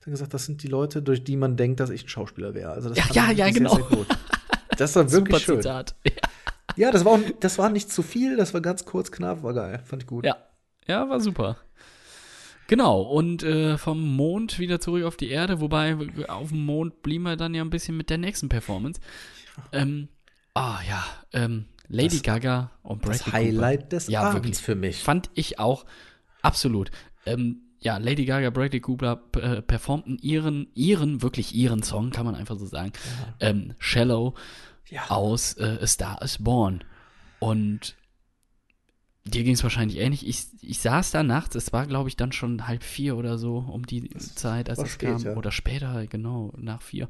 Hat 0.00 0.06
er 0.06 0.10
gesagt, 0.10 0.34
das 0.34 0.44
sind 0.44 0.62
die 0.62 0.68
Leute, 0.68 1.00
durch 1.00 1.24
die 1.24 1.36
man 1.36 1.56
denkt, 1.56 1.80
dass 1.80 1.88
ich 1.88 2.04
ein 2.04 2.08
Schauspieler 2.08 2.54
wäre. 2.54 2.72
Also 2.72 2.90
das 2.90 2.98
Ja, 2.98 3.26
ja, 3.26 3.30
ja, 3.30 3.44
sehr, 3.46 3.54
genau. 3.54 3.74
Sehr 3.74 3.84
gut. 3.84 4.06
Das 4.76 4.94
war 4.94 5.10
wirklich 5.10 5.42
schön. 5.42 5.56
Zitat. 5.56 5.96
Ja, 6.76 6.92
das 6.92 7.04
war, 7.04 7.14
auch, 7.14 7.20
das 7.40 7.58
war 7.58 7.70
nicht 7.70 7.90
zu 7.90 8.02
viel, 8.02 8.36
das 8.36 8.54
war 8.54 8.60
ganz 8.60 8.84
kurz, 8.84 9.10
knapp, 9.10 9.42
war 9.42 9.52
geil. 9.52 9.80
Fand 9.84 10.02
ich 10.04 10.06
gut. 10.06 10.24
Ja, 10.24 10.36
ja, 10.86 11.08
war 11.08 11.18
super. 11.18 11.56
Genau, 12.68 13.00
und 13.00 13.42
äh, 13.42 13.78
vom 13.78 14.14
Mond 14.14 14.58
wieder 14.58 14.78
zurück 14.78 15.02
auf 15.04 15.16
die 15.16 15.30
Erde, 15.30 15.60
wobei 15.60 15.96
auf 16.28 16.50
dem 16.50 16.64
Mond 16.64 17.02
blieben 17.02 17.24
wir 17.24 17.36
dann 17.36 17.54
ja 17.54 17.62
ein 17.62 17.70
bisschen 17.70 17.96
mit 17.96 18.10
der 18.10 18.18
nächsten 18.18 18.48
Performance. 18.48 19.00
Ähm, 19.72 20.08
ah 20.54 20.78
ja, 20.86 21.04
ähm, 21.32 21.64
Lady 21.88 22.16
Das- 22.16 22.22
Gaga 22.22 22.70
und 22.82 23.00
Bradley 23.02 23.18
Das 23.24 23.32
Highlight 23.32 23.92
des 23.92 24.08
Ja, 24.08 24.20
Abends 24.22 24.34
wirklich. 24.36 24.58
für 24.58 24.74
mich. 24.74 25.02
Fand 25.02 25.30
ich 25.34 25.58
auch 25.58 25.84
absolut. 26.42 26.90
Ähm, 27.26 27.62
ja, 27.80 27.96
Lady 27.98 28.24
Gaga, 28.24 28.50
Bradley 28.50 28.80
Cooper 28.80 29.22
äh, 29.40 29.62
performten 29.62 30.18
ihren, 30.18 30.68
ihren, 30.74 31.22
wirklich 31.22 31.54
ihren 31.54 31.82
Song, 31.82 32.10
kann 32.10 32.26
man 32.26 32.34
einfach 32.34 32.56
so 32.58 32.66
sagen, 32.66 32.92
ähm, 33.40 33.74
Shallow 33.78 34.34
Ja. 34.88 35.08
aus 35.10 35.54
äh, 35.54 35.78
A 35.80 35.86
Star 35.86 36.20
is 36.22 36.38
Born. 36.38 36.82
Und 37.38 37.94
dir 39.24 39.44
ging 39.44 39.54
es 39.54 39.62
wahrscheinlich 39.62 39.98
ähnlich. 39.98 40.26
Ich, 40.26 40.46
ich 40.62 40.78
saß 40.80 41.10
da 41.12 41.22
nachts, 41.22 41.54
es 41.54 41.72
war, 41.72 41.86
glaube 41.86 42.08
ich, 42.08 42.16
dann 42.16 42.32
schon 42.32 42.66
halb 42.66 42.82
vier 42.82 43.16
oder 43.16 43.38
so 43.38 43.58
um 43.58 43.86
die 43.86 44.08
Zeit, 44.16 44.70
als 44.70 44.78
es 44.80 44.88
spät, 44.90 45.10
kam. 45.10 45.22
ja. 45.22 45.36
Oder 45.36 45.52
später, 45.52 46.06
genau, 46.06 46.52
nach 46.56 46.82
vier. 46.82 47.08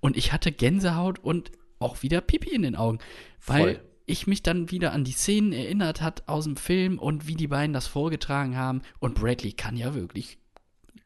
Und 0.00 0.16
ich 0.16 0.32
hatte 0.32 0.50
Gänsehaut 0.50 1.18
und 1.18 1.52
auch 1.78 2.02
wieder 2.02 2.20
Pipi 2.20 2.50
in 2.50 2.62
den 2.62 2.74
Augen. 2.74 2.98
Weil 3.46 3.74
Voll. 3.76 3.84
Ich 4.08 4.26
mich 4.26 4.42
dann 4.42 4.70
wieder 4.70 4.92
an 4.92 5.04
die 5.04 5.12
Szenen 5.12 5.52
erinnert 5.52 6.00
hat 6.00 6.24
aus 6.26 6.44
dem 6.44 6.56
Film 6.56 6.98
und 6.98 7.26
wie 7.26 7.34
die 7.36 7.46
beiden 7.46 7.72
das 7.72 7.86
vorgetragen 7.86 8.56
haben. 8.56 8.82
Und 8.98 9.14
Bradley 9.14 9.52
kann 9.52 9.76
ja 9.76 9.94
wirklich 9.94 10.38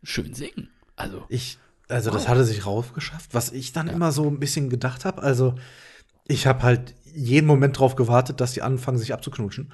schön 0.03 0.35
singen. 0.35 0.71
Also, 0.97 1.25
Ich, 1.29 1.59
also 1.89 2.11
das 2.11 2.23
Wow. 2.23 2.29
hatte 2.29 2.45
sich 2.45 2.65
raufgeschafft. 2.65 3.35
Was 3.35 3.53
ich 3.53 3.73
dann 3.73 3.89
immer 3.89 4.13
so 4.13 4.27
ein 4.29 4.39
bisschen 4.39 4.71
gedacht 4.71 5.05
habe, 5.05 5.23
also 5.23 5.55
ich 6.29 6.47
habe 6.47 6.63
halt 6.63 6.95
jeden 7.15 7.47
Moment 7.47 7.79
drauf 7.79 7.97
gewartet, 7.97 8.41
dass 8.41 8.53
die 8.53 8.63
anfangen, 8.63 8.99
sich 8.99 9.13
abzuknutschen. 9.13 9.71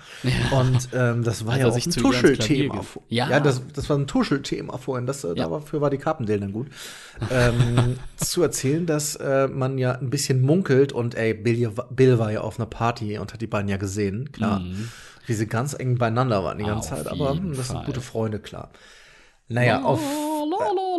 Und 0.50 0.88
ähm, 0.92 1.22
das 1.24 1.46
war 1.46 1.54
Als 1.54 1.62
ja 1.62 1.68
auch 1.68 1.74
ein 1.76 1.90
Tuschelthema. 1.90 2.84
Ja, 3.08 3.28
Ja. 3.30 3.40
das, 3.40 3.62
das 3.74 3.88
war 3.88 3.96
ein 3.98 4.06
Tuschelthema 4.06 4.76
vorhin. 4.78 5.06
Das, 5.06 5.24
äh, 5.24 5.34
Ja. 5.36 5.48
Dafür 5.48 5.80
war 5.80 5.90
die 5.90 5.98
Carpendale 5.98 6.40
dann 6.40 6.52
gut. 6.52 6.68
ähm, 7.30 7.96
zu 8.16 8.42
erzählen, 8.42 8.86
dass 8.86 9.16
äh, 9.16 9.48
man 9.48 9.78
ja 9.78 9.92
ein 9.92 10.10
bisschen 10.10 10.42
munkelt 10.42 10.92
und 10.92 11.14
ey, 11.14 11.34
Bill, 11.34 11.72
Bill 11.90 12.18
war 12.18 12.32
ja 12.32 12.40
auf 12.40 12.58
einer 12.58 12.66
Party 12.66 13.18
und 13.18 13.32
hat 13.32 13.40
die 13.40 13.46
beiden 13.46 13.68
ja 13.68 13.76
gesehen, 13.76 14.32
klar. 14.32 14.62
Wie 15.26 15.34
sie 15.34 15.46
ganz 15.46 15.74
eng 15.78 15.98
beieinander 15.98 16.42
waren 16.42 16.58
die 16.58 16.64
ganze 16.64 16.94
Mhm. 16.94 16.98
Auf 16.98 17.04
Zeit. 17.04 17.12
Aber 17.12 17.32
jeden 17.34 17.50
hm, 17.50 17.56
das 17.56 17.68
sind 17.68 17.84
gute 17.84 18.00
Freunde, 18.00 18.38
klar. 18.38 18.70
Naja, 19.48 19.82
auf, 19.82 20.00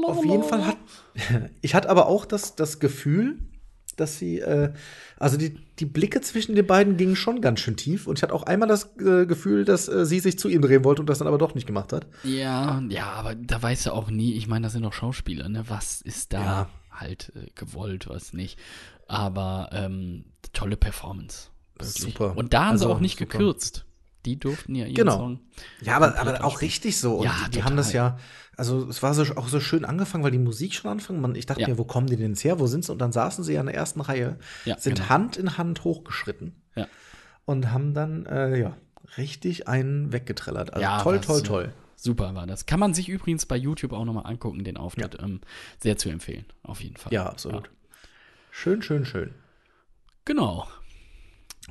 auf 0.04 0.26
jeden 0.26 0.44
Fall 0.44 0.66
hat. 0.66 0.78
Ich 1.62 1.76
hatte 1.76 1.90
aber 1.90 2.08
auch 2.08 2.26
das, 2.26 2.56
das 2.56 2.80
Gefühl, 2.80 3.40
dass 4.00 4.18
sie, 4.18 4.40
äh, 4.40 4.72
also 5.18 5.38
die, 5.38 5.56
die 5.80 5.86
Blicke 5.86 6.22
zwischen 6.22 6.56
den 6.56 6.66
beiden 6.68 6.98
gingen 6.98 7.16
schon 7.16 7.42
ganz 7.42 7.60
schön 7.60 7.76
tief. 7.78 8.08
Und 8.08 8.18
ich 8.20 8.24
hatte 8.24 8.34
auch 8.34 8.44
einmal 8.44 8.68
das 8.70 8.96
äh, 9.00 9.26
Gefühl, 9.26 9.66
dass 9.66 9.88
äh, 9.88 10.06
sie 10.06 10.20
sich 10.20 10.38
zu 10.40 10.48
ihm 10.50 10.62
drehen 10.62 10.84
wollte 10.84 11.02
und 11.02 11.10
das 11.10 11.20
dann 11.20 11.28
aber 11.28 11.38
doch 11.38 11.56
nicht 11.56 11.68
gemacht 11.68 11.94
hat. 11.94 12.08
Ja, 12.24 12.82
ja, 12.90 13.08
aber 13.12 13.36
da 13.36 13.62
weißt 13.62 13.88
du 13.88 13.92
auch 13.94 14.10
nie, 14.10 14.34
ich 14.34 14.48
meine, 14.48 14.64
das 14.64 14.74
sind 14.74 14.84
doch 14.84 14.94
Schauspieler, 14.94 15.50
ne? 15.50 15.64
Was 15.68 16.02
ist 16.02 16.34
da 16.34 16.42
Ja. 16.44 16.70
halt 16.92 17.32
äh, 17.36 17.48
gewollt, 17.56 18.08
was 18.10 18.34
nicht. 18.34 18.58
Aber 19.08 19.70
ähm, 19.74 20.26
tolle 20.54 20.78
Performance. 20.78 21.50
Wirklich. 21.76 22.14
Super. 22.14 22.36
Und 22.38 22.54
da 22.54 22.66
haben 22.66 22.78
sie 22.78 22.84
Also, 22.86 22.94
auch 22.96 23.00
nicht 23.00 23.18
super. 23.20 23.32
gekürzt. 23.38 23.86
Die 24.26 24.38
durften 24.40 24.76
ja 24.76 24.86
ihren 24.86 24.96
Genau. 24.96 25.18
Song. 25.18 25.40
Ja, 25.82 25.96
aber, 25.96 26.18
aber 26.20 26.32
auch 26.44 26.54
ausspielen. 26.54 26.72
richtig 26.72 26.98
so. 27.00 27.16
Und 27.18 27.26
Ja, 27.26 27.36
die, 27.46 27.52
die 27.52 27.64
haben 27.64 27.78
das 27.78 27.94
ja, 27.94 28.18
also 28.58 28.88
es 28.90 29.02
war 29.02 29.14
so, 29.14 29.24
auch 29.36 29.48
so 29.48 29.60
schön 29.62 29.86
angefangen, 29.86 30.24
weil 30.24 30.32
die 30.32 30.38
Musik 30.40 30.74
schon 30.74 30.92
anfing. 30.92 31.22
Man, 31.22 31.36
ich 31.36 31.46
dachte 31.46 31.62
Ja. 31.62 31.68
mir, 31.70 31.78
wo 31.78 31.86
kommen 31.86 32.08
die 32.08 32.18
denn 32.18 32.32
jetzt 32.32 32.44
her? 32.44 32.60
Wo 32.60 32.68
sind 32.68 32.84
sie? 32.84 32.92
Und 32.92 33.00
dann 33.00 33.12
saßen 33.14 33.44
sie 33.46 33.54
ja 33.54 33.62
in 33.62 33.68
der 33.68 33.76
ersten 33.76 34.02
Reihe, 34.02 34.38
Ja, 34.66 34.78
sind 34.78 34.96
genau. 34.98 35.10
Hand 35.10 35.38
in 35.38 35.58
Hand 35.58 35.84
hochgeschritten 35.84 36.62
und 37.46 37.72
haben 37.72 37.94
dann, 37.94 38.26
äh, 38.26 38.60
ja, 38.60 38.78
richtig 39.18 39.68
einen 39.68 40.12
weggetrellert. 40.14 40.74
Also 40.74 40.82
Ja, 40.84 41.02
toll, 41.02 41.20
toll, 41.22 41.42
toll. 41.44 41.74
Super 41.96 42.36
war 42.36 42.46
das. 42.48 42.66
Kann 42.66 42.80
man 42.80 42.94
sich 42.94 43.10
übrigens 43.10 43.46
bei 43.46 43.58
YouTube 43.58 43.92
auch 43.94 44.06
nochmal 44.06 44.26
angucken, 44.26 44.64
den 44.64 44.78
Auftritt. 44.78 45.18
Ähm, 45.22 45.42
sehr 45.80 45.98
zu 45.98 46.10
empfehlen, 46.10 46.46
auf 46.64 46.82
jeden 46.82 46.96
Fall. 46.98 47.12
Ja, 47.12 47.26
absolut. 47.26 47.70
Schön, 48.52 48.82
schön, 48.82 49.06
schön. 49.06 49.34
Genau, 50.26 50.68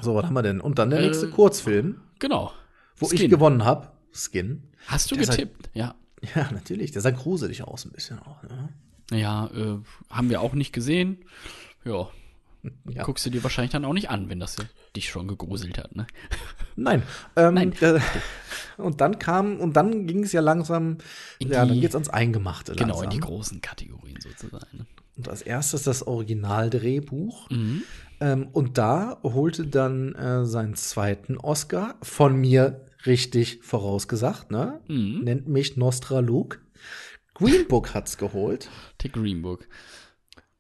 So, 0.01 0.15
was 0.15 0.25
haben 0.27 0.35
wir 0.35 0.43
denn? 0.43 0.61
Und 0.61 0.79
dann 0.79 0.91
der 0.91 0.99
Äh, 1.01 1.07
nächste 1.07 1.29
Kurzfilm, 1.31 2.01
genau. 2.19 2.53
wo 2.97 3.07
ich 3.13 3.19
Skin. 3.21 3.31
gewonnen 3.31 3.65
habe. 3.65 3.89
Skin. 4.13 4.63
Hast 4.87 5.11
du 5.11 5.17
Der 5.17 5.27
getippt? 5.27 5.71
Ja. 5.75 5.95
Ja, 6.35 6.51
natürlich. 6.53 6.91
Der 6.93 7.01
sah 7.03 7.11
gruselig 7.11 7.63
aus 7.63 7.85
ein 7.85 7.93
bisschen 7.93 8.19
auch. 8.19 8.43
Ne? 8.43 8.69
Ja, 9.13 9.47
äh, 9.55 9.79
haben 10.11 10.31
wir 10.31 10.41
auch 10.41 10.55
nicht 10.55 10.73
gesehen. 10.73 11.25
Ja. 11.85 12.09
Ja. 12.91 13.05
Guckst 13.05 13.25
du 13.25 13.31
dir 13.31 13.43
wahrscheinlich 13.45 13.71
dann 13.71 13.85
auch 13.85 13.93
nicht 13.93 14.11
an, 14.11 14.29
wenn 14.29 14.41
das 14.41 14.57
dich 14.97 15.09
schon 15.11 15.29
gegruselt 15.29 15.79
hat, 15.79 15.95
ne? 15.95 16.09
Nein. 16.77 17.05
Ähm, 17.37 17.55
Nein. 17.55 17.73
Äh, 17.81 18.01
und 18.79 19.01
dann 19.01 19.21
kam, 19.21 19.61
und 19.61 19.75
dann 19.77 20.09
ging 20.09 20.25
es 20.25 20.33
ja 20.33 20.41
langsam, 20.41 20.99
In 21.39 21.51
ja, 21.51 21.61
dann 21.65 21.73
die- 21.73 21.81
geht's 21.81 21.95
ans 21.95 22.09
Eingemachte. 22.09 22.73
Genau, 22.73 22.87
langsam. 23.01 23.05
in 23.05 23.11
die 23.11 23.21
großen 23.21 23.61
Kategorien 23.61 24.19
sozusagen. 24.21 24.77
Ne? 24.79 24.87
Und 25.17 25.29
als 25.29 25.43
erstes 25.43 25.85
das 25.85 26.05
Originaldrehbuch. 26.07 27.49
Mhm. 27.51 27.85
Ähm, 28.21 28.49
und 28.53 28.79
da 28.79 29.19
holte 29.23 29.67
dann 29.67 30.15
äh, 30.15 30.45
seinen 30.45 30.75
zweiten 30.75 31.37
Oscar 31.39 31.97
von 32.03 32.37
mir 32.37 32.85
richtig 33.07 33.61
vorausgesagt, 33.63 34.51
ne? 34.51 34.81
Mhm. 34.89 35.21
Nennt 35.25 35.49
mich 35.49 35.77
Nostra 35.77 36.19
Luke. 36.21 36.59
Green 37.35 37.69
Book 37.69 37.95
hat's 37.95 38.19
geholt. 38.19 38.69
The 39.03 39.11
Green 39.11 39.43
Book. 39.43 39.69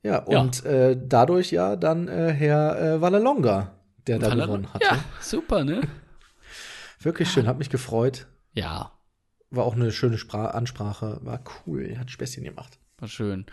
Ja, 0.04 0.24
Ja. 0.28 0.40
und 0.40 0.64
Äh, 0.64 0.96
dadurch 1.02 1.50
ja 1.50 1.74
dann 1.76 2.06
äh, 2.08 2.32
Herr 2.32 2.80
äh, 2.80 3.00
Vallalonga, 3.00 3.74
der 4.06 4.18
da 4.20 4.32
gewonnen 4.34 4.72
hatte. 4.72 4.84
Ja, 4.84 4.98
super, 5.20 5.64
ne? 5.64 5.80
Wirklich 7.00 7.30
schön, 7.30 7.46
hat 7.46 7.58
mich 7.58 7.70
gefreut. 7.70 8.26
Ja. 8.54 8.92
war 9.50 9.64
auch 9.64 9.74
eine 9.76 9.90
schöne 9.92 10.18
Spra 10.18 10.46
Ansprache, 10.48 11.18
war 11.22 11.42
cool, 11.66 11.96
hat 11.98 12.10
Späßchen 12.10 12.44
gemacht. 12.44 12.78
War 12.98 13.08
schön. 13.08 13.46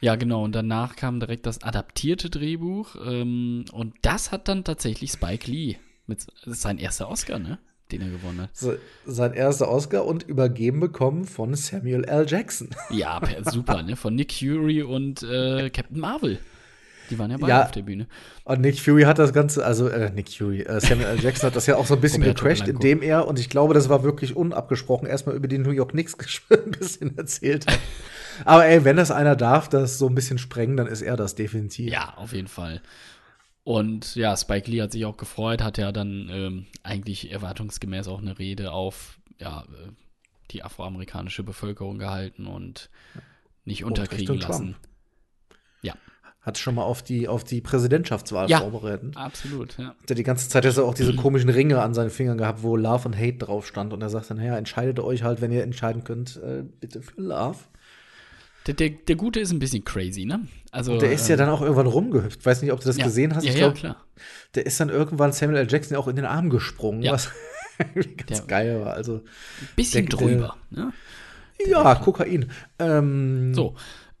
Ja, 0.00 0.16
genau. 0.16 0.44
Und 0.44 0.52
danach 0.54 0.96
kam 0.96 1.20
direkt 1.20 1.46
das 1.46 1.62
adaptierte 1.62 2.28
Drehbuch. 2.30 2.96
Ähm, 3.06 3.64
und 3.72 3.94
das 4.02 4.32
hat 4.32 4.48
dann 4.48 4.64
tatsächlich 4.64 5.10
Spike 5.12 5.50
Lee. 5.50 5.76
Mit, 6.06 6.26
das 6.44 6.54
ist 6.54 6.62
sein 6.62 6.78
erster 6.78 7.08
Oscar, 7.08 7.38
ne? 7.38 7.58
Den 7.92 8.00
er 8.02 8.08
gewonnen 8.08 8.40
hat. 8.42 8.50
So, 8.56 8.74
sein 9.06 9.34
erster 9.34 9.68
Oscar 9.70 10.04
und 10.06 10.22
übergeben 10.24 10.80
bekommen 10.80 11.24
von 11.26 11.54
Samuel 11.54 12.04
L. 12.04 12.26
Jackson. 12.28 12.70
Ja, 12.90 13.20
super, 13.44 13.82
ne? 13.82 13.96
Von 13.96 14.14
Nick 14.14 14.32
Fury 14.32 14.82
und 14.82 15.22
äh, 15.22 15.70
Captain 15.70 16.00
Marvel. 16.00 16.38
Die 17.10 17.18
waren 17.18 17.30
ja 17.30 17.36
beide 17.36 17.50
Ja. 17.52 17.62
auf 17.64 17.70
der 17.72 17.82
Bühne. 17.82 18.06
Und 18.44 18.62
Nick 18.62 18.80
Fury 18.80 19.02
hat 19.02 19.18
das 19.18 19.34
Ganze, 19.34 19.64
also 19.64 19.88
äh, 19.88 20.10
Nick 20.10 20.30
Fury, 20.30 20.62
äh, 20.62 20.80
Samuel 20.80 21.08
L. 21.08 21.20
Jackson 21.22 21.48
hat 21.48 21.56
das 21.56 21.66
ja 21.66 21.76
auch 21.76 21.84
so 21.86 21.94
ein 21.94 22.00
bisschen 22.00 22.22
Roberto 22.22 22.42
gecrashed, 22.44 22.66
indem 22.68 23.02
er, 23.02 23.28
und 23.28 23.38
ich 23.38 23.50
glaube, 23.50 23.74
das 23.74 23.90
war 23.90 24.02
wirklich 24.02 24.34
unabgesprochen, 24.34 25.06
erstmal 25.06 25.36
über 25.36 25.46
die 25.46 25.58
New 25.58 25.70
York 25.70 25.90
Knicks 25.90 26.16
ein 26.50 26.70
bisschen 26.70 27.16
erzählt 27.18 27.66
hat. 27.66 27.78
Aber 28.44 28.66
ey, 28.66 28.84
wenn 28.84 28.96
das 28.96 29.10
einer 29.10 29.36
darf, 29.36 29.68
das 29.68 29.98
so 29.98 30.08
ein 30.08 30.14
bisschen 30.14 30.38
sprengen, 30.38 30.76
dann 30.76 30.86
ist 30.86 31.02
er 31.02 31.16
das 31.16 31.34
definitiv. 31.34 31.90
Ja, 31.92 32.14
auf 32.16 32.32
jeden 32.32 32.48
Fall. 32.48 32.80
Und 33.62 34.14
ja, 34.14 34.36
Spike 34.36 34.70
Lee 34.70 34.82
hat 34.82 34.92
sich 34.92 35.04
auch 35.06 35.16
gefreut, 35.16 35.62
hat 35.62 35.78
ja 35.78 35.90
dann 35.92 36.28
ähm, 36.30 36.66
eigentlich 36.82 37.30
erwartungsgemäß 37.32 38.08
auch 38.08 38.20
eine 38.20 38.38
Rede 38.38 38.72
auf 38.72 39.18
ja, 39.38 39.62
äh, 39.62 39.90
die 40.50 40.62
afroamerikanische 40.62 41.42
Bevölkerung 41.42 41.98
gehalten 41.98 42.46
und 42.46 42.90
nicht 43.64 43.84
unterkriegen 43.84 44.34
Richtung 44.34 44.48
lassen. 44.50 44.72
Trump. 44.72 44.88
Ja, 45.80 45.94
Hat 46.42 46.58
schon 46.58 46.74
mal 46.74 46.82
auf 46.82 47.02
die, 47.02 47.26
auf 47.26 47.42
die 47.42 47.62
Präsidentschaftswahl 47.62 48.50
Ja. 48.50 48.60
vorbereitet. 48.60 49.16
absolut, 49.16 49.78
ja. 49.78 49.88
Hat 50.02 50.10
er 50.10 50.14
die 50.14 50.22
ganze 50.22 50.46
Zeit 50.50 50.66
hat 50.66 50.76
er 50.76 50.84
auch 50.84 50.92
diese 50.92 51.16
komischen 51.16 51.48
Ringe 51.48 51.80
an 51.80 51.94
seinen 51.94 52.10
Fingern 52.10 52.36
gehabt, 52.36 52.62
wo 52.62 52.76
Love 52.76 53.08
und 53.08 53.16
Hate 53.16 53.38
drauf 53.38 53.66
stand. 53.66 53.94
Und 53.94 54.02
er 54.02 54.10
sagt 54.10 54.28
dann, 54.28 54.36
naja, 54.36 54.58
entscheidet 54.58 55.00
euch 55.00 55.22
halt, 55.22 55.40
wenn 55.40 55.50
ihr 55.52 55.62
entscheiden 55.62 56.04
könnt, 56.04 56.36
äh, 56.36 56.64
bitte 56.80 57.00
für 57.00 57.18
Love. 57.18 57.60
Der, 58.66 58.74
der, 58.74 58.90
der 58.90 59.16
Gute 59.16 59.40
ist 59.40 59.52
ein 59.52 59.58
bisschen 59.58 59.84
crazy, 59.84 60.24
ne? 60.24 60.46
Also, 60.70 60.98
Der 60.98 61.12
ist 61.12 61.28
ja 61.28 61.34
ähm, 61.34 61.38
dann 61.40 61.48
auch 61.50 61.60
irgendwann 61.60 61.86
rumgehüpft. 61.86 62.44
Weiß 62.46 62.62
nicht, 62.62 62.72
ob 62.72 62.80
du 62.80 62.86
das 62.86 62.96
ja. 62.96 63.04
gesehen 63.04 63.34
hast. 63.34 63.44
Ja, 63.44 63.50
ich 63.50 63.56
ja, 63.58 63.66
glaube, 63.66 63.78
klar. 63.78 64.04
der 64.54 64.64
ist 64.66 64.80
dann 64.80 64.88
irgendwann 64.88 65.32
Samuel 65.32 65.58
L. 65.60 65.66
Jackson 65.70 65.96
auch 65.98 66.08
in 66.08 66.16
den 66.16 66.24
Arm 66.24 66.48
gesprungen, 66.50 67.02
Ja. 67.02 67.12
was 67.12 67.30
ganz 67.94 68.26
Der- 68.28 68.40
geil 68.46 68.80
war. 68.80 68.94
Also, 68.94 69.22
Bisschen 69.76 70.06
der- 70.06 70.18
drüber, 70.18 70.56
ne? 70.70 70.92
ja, 71.66 71.94
Kokain. 71.96 72.50
Ähm, 72.78 73.52
So. 73.54 73.74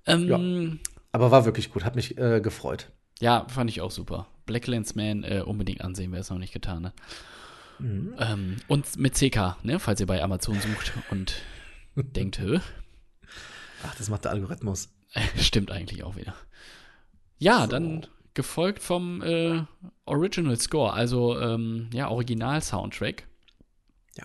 Ähm, 0.06 0.80
Aber 1.12 1.30
war 1.30 1.44
wirklich 1.46 1.72
gut, 1.72 1.84
hat 1.84 1.96
mich 1.96 2.18
äh, 2.18 2.40
gefreut. 2.40 2.90
Ja, 3.20 3.46
fand 3.48 3.70
ich 3.70 3.80
auch 3.80 3.90
super. 3.90 4.26
Black 4.44 4.68
Man 4.68 5.24
äh, 5.24 5.42
unbedingt 5.44 5.80
ansehen, 5.80 6.12
wer 6.12 6.20
es 6.20 6.28
noch 6.28 6.38
nicht 6.38 6.52
getan 6.52 6.86
hat. 6.86 6.94
Mhm. 7.78 8.14
Ähm, 8.18 8.56
und 8.68 8.96
mit 8.98 9.14
CK, 9.14 9.56
ne, 9.62 9.80
falls 9.80 10.00
ihr 10.00 10.06
bei 10.06 10.22
Amazon 10.22 10.60
sucht 10.60 10.92
und 11.10 11.36
denkt, 11.96 12.38
hä? 12.38 12.60
Ach, 13.86 13.94
das 13.96 14.08
macht 14.08 14.24
der 14.24 14.32
Algorithmus. 14.32 14.88
Stimmt 15.36 15.70
eigentlich 15.70 16.04
auch 16.04 16.16
wieder. 16.16 16.34
Ja, 17.38 17.66
dann 17.66 18.06
gefolgt 18.34 18.82
vom 18.82 19.22
äh, 19.22 19.62
Original 20.06 20.58
Score, 20.58 20.92
also 20.92 21.38
ähm, 21.38 21.88
ja, 21.92 22.08
Original-Soundtrack. 22.08 23.26
Ja. 24.16 24.24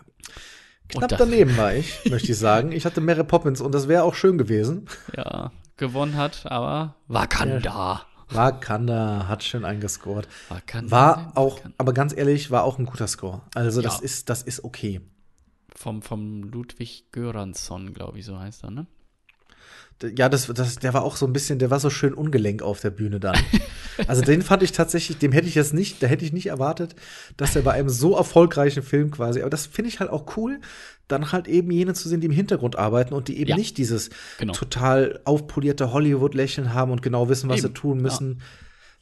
Knapp 0.88 1.16
daneben 1.18 1.56
war 1.58 1.74
ich, 1.76 1.93
möchte 2.10 2.32
ich 2.32 2.38
sagen. 2.38 2.72
Ich 2.72 2.86
hatte 2.86 3.02
Mary 3.02 3.24
Poppins 3.24 3.62
und 3.62 3.74
das 3.74 3.88
wäre 3.88 4.04
auch 4.04 4.16
schön 4.16 4.38
gewesen. 4.38 4.88
Ja, 5.16 5.52
gewonnen 5.78 6.16
hat, 6.16 6.45
aber 6.45 6.95
Wakanda. 7.08 8.06
Wakanda 8.30 9.28
hat 9.28 9.43
schön 9.43 9.66
eingescored. 9.66 10.28
Wakanda. 10.50 10.91
War 10.91 11.32
auch, 11.36 11.58
Wakanda. 11.58 11.76
aber 11.80 11.93
ganz 11.93 12.16
ehrlich, 12.16 12.52
war 12.52 12.64
auch 12.64 12.78
ein 12.80 12.86
guter 12.86 13.08
Score. 13.08 13.41
Also 13.56 13.82
das 13.82 13.97
Ja. 13.97 14.04
ist, 14.04 14.30
das 14.30 14.43
ist 14.43 14.64
okay. 14.64 15.02
Vom, 15.76 16.02
vom 16.02 16.43
Ludwig 16.43 17.06
Göransson, 17.12 17.93
glaube 17.93 18.20
ich, 18.20 18.26
so 18.26 18.39
heißt 18.39 18.64
er, 18.64 18.72
ne? 18.72 18.88
Ja, 20.16 20.30
das, 20.30 20.47
das, 20.47 20.78
der 20.78 20.93
war 20.93 21.04
auch 21.04 21.16
so 21.18 21.26
ein 21.26 21.34
bisschen, 21.34 21.60
der 21.60 21.70
war 21.72 21.80
so 21.80 21.89
schön 21.89 22.14
ungelenk 22.14 22.62
auf 22.62 22.80
der 22.80 22.89
Bühne 22.89 23.20
dann. 23.20 23.38
Also 24.08 24.22
den 24.22 24.41
fand 24.41 24.64
ich 24.64 24.72
tatsächlich, 24.72 25.18
dem 25.18 25.34
hätte 25.34 25.47
ich 25.50 25.56
jetzt 25.56 25.74
nicht, 25.74 26.02
da 26.02 26.08
hätte 26.08 26.24
ich 26.24 26.32
nicht 26.32 26.47
erwartet, 26.47 26.95
dass 27.36 27.56
er 27.58 27.64
bei 27.64 27.74
einem 27.74 27.89
so 27.89 28.16
erfolgreichen 28.16 28.82
Film 28.82 29.12
quasi, 29.12 29.41
aber 29.41 29.50
das 29.50 29.66
finde 29.66 29.89
ich 29.89 30.00
halt 30.00 30.10
auch 30.10 30.38
cool, 30.38 30.62
dann 31.10 31.34
halt 31.34 31.50
eben 31.50 31.70
jene 31.72 31.93
zu 31.93 32.08
sehen, 32.08 32.22
die 32.22 32.28
im 32.28 32.32
Hintergrund 32.34 32.78
arbeiten 32.78 33.14
und 33.14 33.28
die 33.28 33.38
eben 33.39 33.50
Ja. 33.50 33.56
nicht 33.58 33.78
dieses 33.78 34.10
Genau. 34.38 34.54
total 34.54 35.20
aufpolierte 35.26 35.91
Hollywood-Lächeln 35.91 36.74
haben 36.74 36.91
und 36.91 37.02
genau 37.02 37.28
wissen, 37.28 37.50
was 37.50 37.60
Eben, 37.60 37.68
sie 37.68 37.74
tun 37.74 38.02
müssen. 38.02 38.41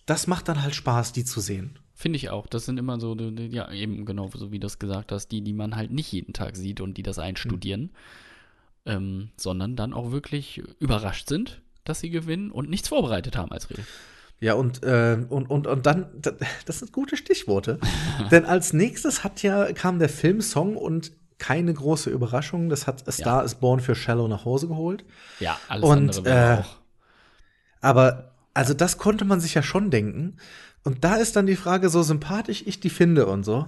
Das 0.07 0.25
macht 0.25 0.47
dann 0.47 0.63
halt 0.63 0.73
Spaß, 0.73 1.11
die 1.11 1.25
zu 1.25 1.41
sehen. 1.41 1.77
Finde 1.93 2.17
ich 2.17 2.29
auch. 2.29 2.47
Das 2.47 2.65
sind 2.65 2.79
immer 2.79 2.99
so, 2.99 3.15
ja, 3.15 3.71
eben 3.71 4.05
genau, 4.05 4.29
so 4.33 4.51
wie 4.51 4.59
du 4.59 4.65
es 4.67 4.79
gesagt 4.79 5.11
hast, 5.11 5.27
die, 5.27 5.41
die 5.41 5.53
man 5.53 5.75
halt 5.75 5.91
nicht 5.91 6.11
jeden 6.11 6.33
Tag 6.33 6.55
sieht 6.55 6.79
und 6.81 6.97
die 6.97 7.03
das 7.03 7.19
einstudieren, 7.19 7.91
ähm, 8.87 9.29
sondern 9.37 9.75
dann 9.75 9.93
auch 9.93 10.11
wirklich 10.11 10.57
überrascht 10.79 11.27
sind, 11.29 11.61
dass 11.83 11.99
sie 11.99 12.09
gewinnen 12.09 12.49
und 12.51 12.69
nichts 12.69 12.87
vorbereitet 12.87 13.37
haben 13.37 13.51
als 13.51 13.69
Regel. 13.69 13.85
Ja, 14.39 14.53
und, 14.53 14.83
äh, 14.83 15.17
und, 15.29 15.49
und, 15.49 15.65
und 15.67 15.85
dann, 15.85 16.07
da- 16.21 16.31
das 16.65 16.79
sind 16.79 16.91
gute 16.91 17.17
Stichworte. 17.17 17.79
Denn 18.31 18.45
als 18.45 18.71
nächstes 18.73 19.23
hat 19.23 19.41
ja, 19.43 19.71
kam 19.73 19.99
der 19.99 20.09
Filmsong 20.09 20.75
und 20.77 21.11
keine 21.39 21.73
große 21.73 22.09
Überraschung, 22.09 22.69
das 22.69 22.87
hat 22.87 23.07
A 23.07 23.11
Star 23.11 23.43
is 23.43 23.55
Born 23.55 23.79
für 23.79 23.95
Shallow 23.95 24.27
nach 24.27 24.45
Hause 24.45 24.67
geholt. 24.67 25.03
Ja, 25.39 25.59
alles 25.67 25.83
Und, 25.89 26.17
andere 26.17 26.55
äh, 26.55 26.59
auch. 26.61 26.77
Aber, 27.81 28.31
also 28.53 28.73
das 28.73 28.97
konnte 28.97 29.25
man 29.25 29.39
sich 29.39 29.53
ja 29.53 29.63
schon 29.63 29.91
denken. 29.91 30.37
Und 30.83 31.03
da 31.03 31.15
ist 31.15 31.35
dann 31.35 31.45
die 31.47 31.55
Frage, 31.55 31.89
so 31.89 32.01
sympathisch 32.01 32.63
ich 32.65 32.79
die 32.79 32.89
finde 32.89 33.27
und 33.27 33.43
so. 33.43 33.67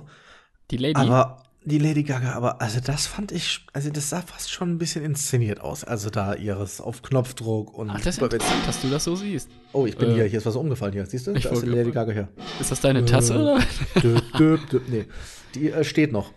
Die 0.71 0.77
Lady, 0.77 0.95
Aber 0.99 1.43
die 1.65 1.77
Lady 1.77 2.03
Gaga, 2.03 2.33
aber 2.33 2.61
also 2.61 2.79
das 2.79 3.05
fand 3.05 3.31
ich, 3.31 3.65
also 3.73 3.89
das 3.89 4.09
sah 4.09 4.21
fast 4.21 4.49
schon 4.51 4.71
ein 4.71 4.77
bisschen 4.77 5.03
inszeniert 5.03 5.59
aus. 5.59 5.83
Also 5.83 6.09
da 6.09 6.33
ihres 6.33 6.79
auf 6.81 7.01
Knopfdruck 7.01 7.77
und. 7.77 7.89
ach, 7.89 8.01
das 8.01 8.17
ist 8.17 8.21
interessant, 8.23 8.67
dass 8.67 8.81
du 8.81 8.89
das 8.89 9.03
so 9.03 9.15
siehst. 9.15 9.49
oh, 9.73 9.85
ich 9.85 9.97
bin 9.97 10.11
Äh, 10.11 10.13
hier, 10.15 10.23
hier 10.25 10.39
ist 10.39 10.45
was 10.45 10.55
umgefallen 10.55 10.93
hier. 10.93 11.05
Siehst 11.05 11.27
du? 11.27 11.33
ich 11.33 11.43
Da 11.43 11.49
ist 11.51 11.61
die 11.63 11.67
Lady 11.67 11.91
Gaga 11.91 12.11
hier. 12.13 12.27
Ist 12.59 12.71
das 12.71 12.79
deine 12.81 13.03
Tasse, 13.05 13.33
Äh, 13.33 13.37
oder? 13.37 13.59
dö, 14.01 14.19
dö, 14.37 14.57
dö, 14.71 14.79
nee, 14.87 15.05
die 15.53 15.69
äh, 15.71 15.83
steht 15.83 16.11
noch. 16.11 16.31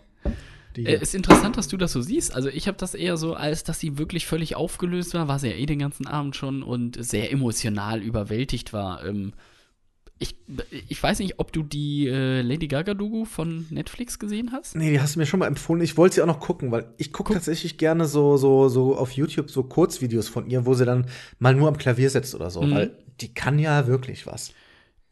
Die 0.75 0.85
Äh, 0.85 1.01
ist 1.01 1.15
interessant, 1.15 1.55
dass 1.55 1.67
du 1.67 1.77
das 1.77 1.91
so 1.93 2.01
siehst. 2.01 2.35
Also 2.35 2.49
ich 2.49 2.67
habe 2.67 2.77
das 2.77 2.93
eher 2.95 3.15
so, 3.17 3.33
als 3.35 3.63
dass 3.63 3.79
sie 3.79 3.97
wirklich 3.97 4.25
völlig 4.27 4.55
aufgelöst 4.55 5.13
war, 5.13 5.27
war 5.27 5.39
sie 5.39 5.49
ja 5.49 5.55
eh 5.55 5.65
den 5.67 5.79
ganzen 5.79 6.07
Abend 6.07 6.35
schon 6.35 6.63
und 6.63 7.03
sehr 7.03 7.31
emotional 7.31 8.01
überwältigt 8.01 8.73
war. 8.73 9.05
Ähm, 9.05 9.33
ich, 10.19 10.35
ich 10.87 11.01
weiß 11.01 11.19
nicht, 11.19 11.39
ob 11.39 11.51
du 11.51 11.63
die 11.63 12.07
äh, 12.07 12.41
Lady 12.41 12.67
Gaga-Doku 12.67 13.25
von 13.25 13.65
Netflix 13.71 14.19
gesehen 14.19 14.51
hast. 14.51 14.75
Nee, 14.75 14.91
die 14.91 15.01
hast 15.01 15.15
du 15.15 15.19
mir 15.19 15.25
schon 15.25 15.39
mal 15.39 15.47
empfohlen. 15.47 15.81
Ich 15.81 15.97
wollte 15.97 16.15
sie 16.15 16.21
auch 16.21 16.27
noch 16.27 16.39
gucken, 16.39 16.71
weil 16.71 16.93
ich 16.97 17.11
gucke 17.11 17.33
tatsächlich 17.33 17.77
gerne 17.77 18.05
so, 18.05 18.37
so, 18.37 18.69
so 18.69 18.95
auf 18.95 19.11
YouTube 19.11 19.49
so 19.49 19.63
Kurzvideos 19.63 20.29
von 20.29 20.49
ihr, 20.49 20.65
wo 20.65 20.75
sie 20.75 20.85
dann 20.85 21.07
mal 21.39 21.53
nur 21.55 21.67
am 21.67 21.77
Klavier 21.77 22.09
sitzt 22.09 22.35
oder 22.35 22.49
so, 22.51 22.61
Mhm. 22.61 22.71
weil 22.71 22.97
die 23.21 23.33
kann 23.33 23.59
ja 23.59 23.87
wirklich 23.87 24.25
was. 24.25 24.53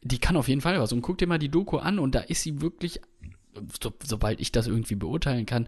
Die 0.03 0.19
kann 0.19 0.37
auf 0.37 0.47
jeden 0.47 0.61
Fall 0.61 0.79
was. 0.79 0.93
Und 0.93 1.01
guck 1.01 1.17
dir 1.17 1.27
mal 1.27 1.39
die 1.39 1.49
Doku 1.49 1.77
an 1.77 1.99
und 1.99 2.15
da 2.15 2.19
ist 2.21 2.41
sie 2.43 2.61
wirklich, 2.61 3.01
so, 3.81 3.91
sobald 4.05 4.39
ich 4.39 4.51
das 4.51 4.67
irgendwie 4.67 4.95
beurteilen 4.95 5.45
kann, 5.45 5.67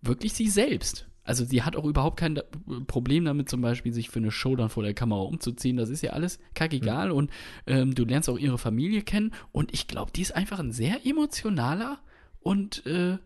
wirklich 0.00 0.32
sie 0.32 0.48
selbst. 0.48 1.07
Also 1.28 1.44
sie 1.44 1.62
hat 1.62 1.76
auch 1.76 1.84
überhaupt 1.84 2.18
kein 2.18 2.36
da- 2.36 2.44
Problem 2.86 3.26
damit, 3.26 3.50
zum 3.50 3.60
Beispiel 3.60 3.92
sich 3.92 4.08
für 4.08 4.18
eine 4.18 4.30
Show 4.30 4.56
dann 4.56 4.70
vor 4.70 4.82
der 4.82 4.94
Kamera 4.94 5.20
umzuziehen. 5.20 5.76
Das 5.76 5.90
ist 5.90 6.00
ja 6.02 6.12
alles 6.12 6.38
kackegal 6.54 7.10
und 7.10 7.30
ähm, 7.66 7.94
du 7.94 8.06
lernst 8.06 8.30
auch 8.30 8.38
ihre 8.38 8.56
Familie 8.56 9.02
kennen. 9.02 9.34
Und 9.52 9.74
ich 9.74 9.86
glaube, 9.88 10.10
die 10.10 10.22
ist 10.22 10.34
einfach 10.34 10.58
ein 10.58 10.72
sehr 10.72 11.04
emotionaler 11.04 11.98
und 12.40 12.86
äh, 12.86 13.18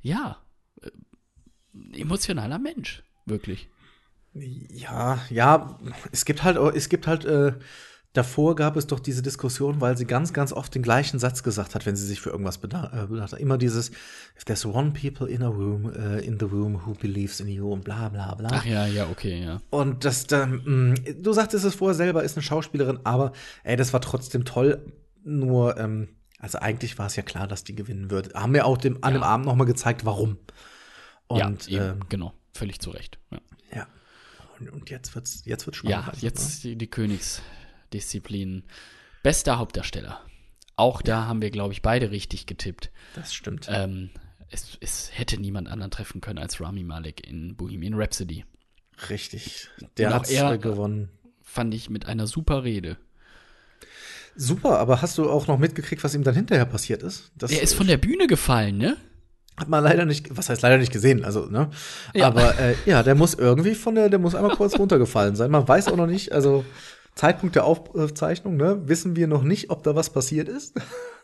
ja, 0.00 0.38
äh, 0.80 0.90
emotionaler 2.00 2.58
Mensch. 2.58 3.02
Wirklich. 3.26 3.68
Ja, 4.34 5.20
ja, 5.28 5.78
es 6.10 6.24
gibt 6.24 6.42
halt, 6.42 6.56
es 6.74 6.88
gibt 6.88 7.06
halt, 7.06 7.26
äh, 7.26 7.52
davor 8.12 8.56
gab 8.56 8.76
es 8.76 8.86
doch 8.86 9.00
diese 9.00 9.22
Diskussion, 9.22 9.80
weil 9.80 9.96
sie 9.96 10.04
ganz, 10.04 10.32
ganz 10.32 10.52
oft 10.52 10.74
den 10.74 10.82
gleichen 10.82 11.18
Satz 11.18 11.42
gesagt 11.42 11.74
hat, 11.74 11.86
wenn 11.86 11.96
sie 11.96 12.06
sich 12.06 12.20
für 12.20 12.30
irgendwas 12.30 12.56
äh, 12.56 12.60
bedacht 12.60 13.32
hat. 13.32 13.38
Immer 13.40 13.58
dieses, 13.58 13.90
if 14.36 14.44
there's 14.44 14.64
one 14.66 14.92
people 14.92 15.28
in 15.28 15.42
a 15.42 15.48
room, 15.48 15.92
äh, 15.94 16.20
in 16.20 16.38
the 16.38 16.44
room 16.44 16.86
who 16.86 16.94
believes 16.94 17.40
in 17.40 17.48
you 17.48 17.72
und 17.72 17.84
bla 17.84 18.08
bla 18.08 18.34
bla. 18.34 18.50
Ach 18.52 18.64
ja, 18.64 18.86
ja, 18.86 19.08
okay, 19.08 19.42
ja. 19.42 19.60
Und 19.70 20.04
das, 20.04 20.26
da, 20.26 20.46
mh, 20.46 20.94
du 21.20 21.32
sagtest 21.32 21.64
es 21.64 21.74
vorher 21.74 21.94
selber, 21.94 22.22
ist 22.22 22.36
eine 22.36 22.42
Schauspielerin, 22.42 23.00
aber 23.04 23.32
ey, 23.64 23.76
das 23.76 23.92
war 23.92 24.00
trotzdem 24.00 24.44
toll. 24.44 24.84
Nur, 25.24 25.78
ähm, 25.78 26.08
also 26.38 26.58
eigentlich 26.58 26.98
war 26.98 27.06
es 27.06 27.16
ja 27.16 27.22
klar, 27.22 27.46
dass 27.46 27.64
die 27.64 27.74
gewinnen 27.74 28.10
wird. 28.10 28.34
Haben 28.34 28.52
wir 28.52 28.66
auch 28.66 28.76
dem, 28.76 28.98
an 29.02 29.14
Ja. 29.14 29.20
dem 29.20 29.22
Abend 29.22 29.46
noch 29.46 29.54
mal 29.54 29.64
gezeigt, 29.64 30.04
warum. 30.04 30.38
Und 31.28 31.68
ja, 31.68 31.84
eben, 31.88 32.00
ähm, 32.00 32.04
genau, 32.08 32.34
völlig 32.52 32.80
zu 32.80 32.90
Recht. 32.90 33.18
Ja. 33.30 33.38
ja. 33.74 33.86
Und, 34.58 34.68
und 34.70 34.90
jetzt 34.90 35.14
wird's, 35.14 35.42
jetzt 35.46 35.66
wird's 35.66 35.78
spannend. 35.78 36.04
Ja, 36.04 36.10
also, 36.10 36.26
jetzt 36.26 36.64
die, 36.64 36.76
die 36.76 36.88
Königsdisziplin. 37.92 38.64
Bester 39.22 39.58
Hauptdarsteller. 39.58 40.20
Auch 40.76 41.02
da 41.02 41.26
haben 41.26 41.42
wir, 41.42 41.50
glaube 41.50 41.72
ich, 41.74 41.82
beide 41.82 42.10
richtig 42.10 42.46
getippt. 42.46 42.90
Das 43.14 43.32
stimmt. 43.34 43.66
Ähm, 43.70 44.10
es, 44.50 44.78
es 44.80 45.10
hätte 45.12 45.38
niemand 45.40 45.68
anderen 45.68 45.90
treffen 45.90 46.20
können 46.20 46.38
als 46.38 46.60
Rami 46.60 46.82
Malek 46.82 47.26
in 47.28 47.54
Bohemian 47.56 47.94
Rhapsody. 47.94 48.44
Richtig. 49.10 49.68
Der 49.96 50.12
hat 50.14 50.30
er- 50.30 50.58
gewonnen. 50.58 51.10
Fand 51.42 51.74
ich 51.74 51.90
mit 51.90 52.06
einer 52.06 52.26
super 52.26 52.64
Rede. 52.64 52.96
Super, 54.34 54.78
aber 54.78 55.02
hast 55.02 55.18
du 55.18 55.28
auch 55.28 55.46
noch 55.46 55.58
mitgekriegt, 55.58 56.02
was 56.02 56.14
ihm 56.14 56.24
dann 56.24 56.34
hinterher 56.34 56.64
passiert 56.64 57.02
ist? 57.02 57.30
Das, 57.36 57.50
Er 57.50 57.60
ist 57.60 57.74
von 57.74 57.86
der 57.86 57.98
Bühne 57.98 58.26
gefallen, 58.26 58.78
ne? 58.78 58.96
Hat 59.58 59.68
man 59.68 59.84
leider 59.84 60.06
nicht, 60.06 60.34
was 60.34 60.48
heißt 60.48 60.62
leider 60.62 60.78
nicht 60.78 60.92
gesehen, 60.92 61.22
also, 61.26 61.44
ne? 61.44 61.68
Ja. 62.14 62.28
Aber 62.28 62.58
äh, 62.58 62.74
ja, 62.86 63.02
der 63.02 63.14
muss 63.14 63.34
irgendwie 63.34 63.74
von 63.74 63.94
der, 63.94 64.08
der 64.08 64.18
muss 64.18 64.34
einmal 64.34 64.56
kurz 64.56 64.74
runtergefallen 64.78 65.36
sein. 65.36 65.50
Man 65.50 65.68
weiß 65.68 65.88
auch 65.88 65.96
noch 65.96 66.06
nicht, 66.06 66.32
also 66.32 66.64
Zeitpunkt 67.14 67.54
der 67.56 67.64
Aufzeichnung, 67.64 68.56
ne, 68.56 68.88
wissen 68.88 69.16
wir 69.16 69.26
noch 69.26 69.42
nicht, 69.42 69.70
ob 69.70 69.82
da 69.82 69.94
was 69.94 70.10
passiert 70.10 70.48
ist. 70.48 70.74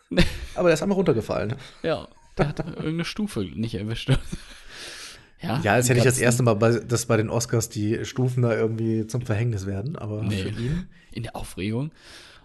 Aber 0.55 0.69
der 0.69 0.73
ist 0.73 0.81
einmal 0.81 0.95
runtergefallen. 0.95 1.55
Ja, 1.83 2.07
der 2.37 2.47
hat 2.49 2.59
irgendeine 2.59 3.05
Stufe 3.05 3.41
nicht 3.41 3.75
erwischt. 3.75 4.09
ja, 5.41 5.59
Ja, 5.63 5.75
das 5.75 5.85
ist 5.85 5.89
ja 5.89 5.95
nicht 5.95 6.05
das 6.07 6.19
erste 6.19 6.43
Mal, 6.43 6.55
bei, 6.55 6.71
dass 6.79 7.05
bei 7.05 7.17
den 7.17 7.29
Oscars 7.29 7.69
die 7.69 8.05
Stufen 8.05 8.43
da 8.43 8.53
irgendwie 8.55 9.07
zum 9.07 9.21
Verhängnis 9.21 9.65
werden, 9.65 9.95
aber 9.95 10.23
Nee, 10.23 10.43
für 10.43 10.49
ihn. 10.49 10.87
in 11.11 11.23
der 11.23 11.35
Aufregung. 11.35 11.91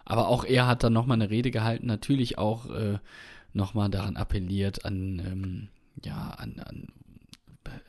Aber 0.05 0.29
auch 0.29 0.45
er 0.45 0.67
hat 0.67 0.83
dann 0.83 0.93
nochmal 0.93 1.17
eine 1.17 1.31
Rede 1.31 1.51
gehalten, 1.51 1.87
natürlich 1.87 2.37
auch 2.39 2.69
äh, 2.71 2.99
nochmal 3.55 3.89
daran 3.89 4.17
appelliert, 4.17 4.85
an, 4.85 5.23
ähm, 5.25 5.69
ja, 6.05 6.31
an, 6.37 6.61
an 6.61 6.89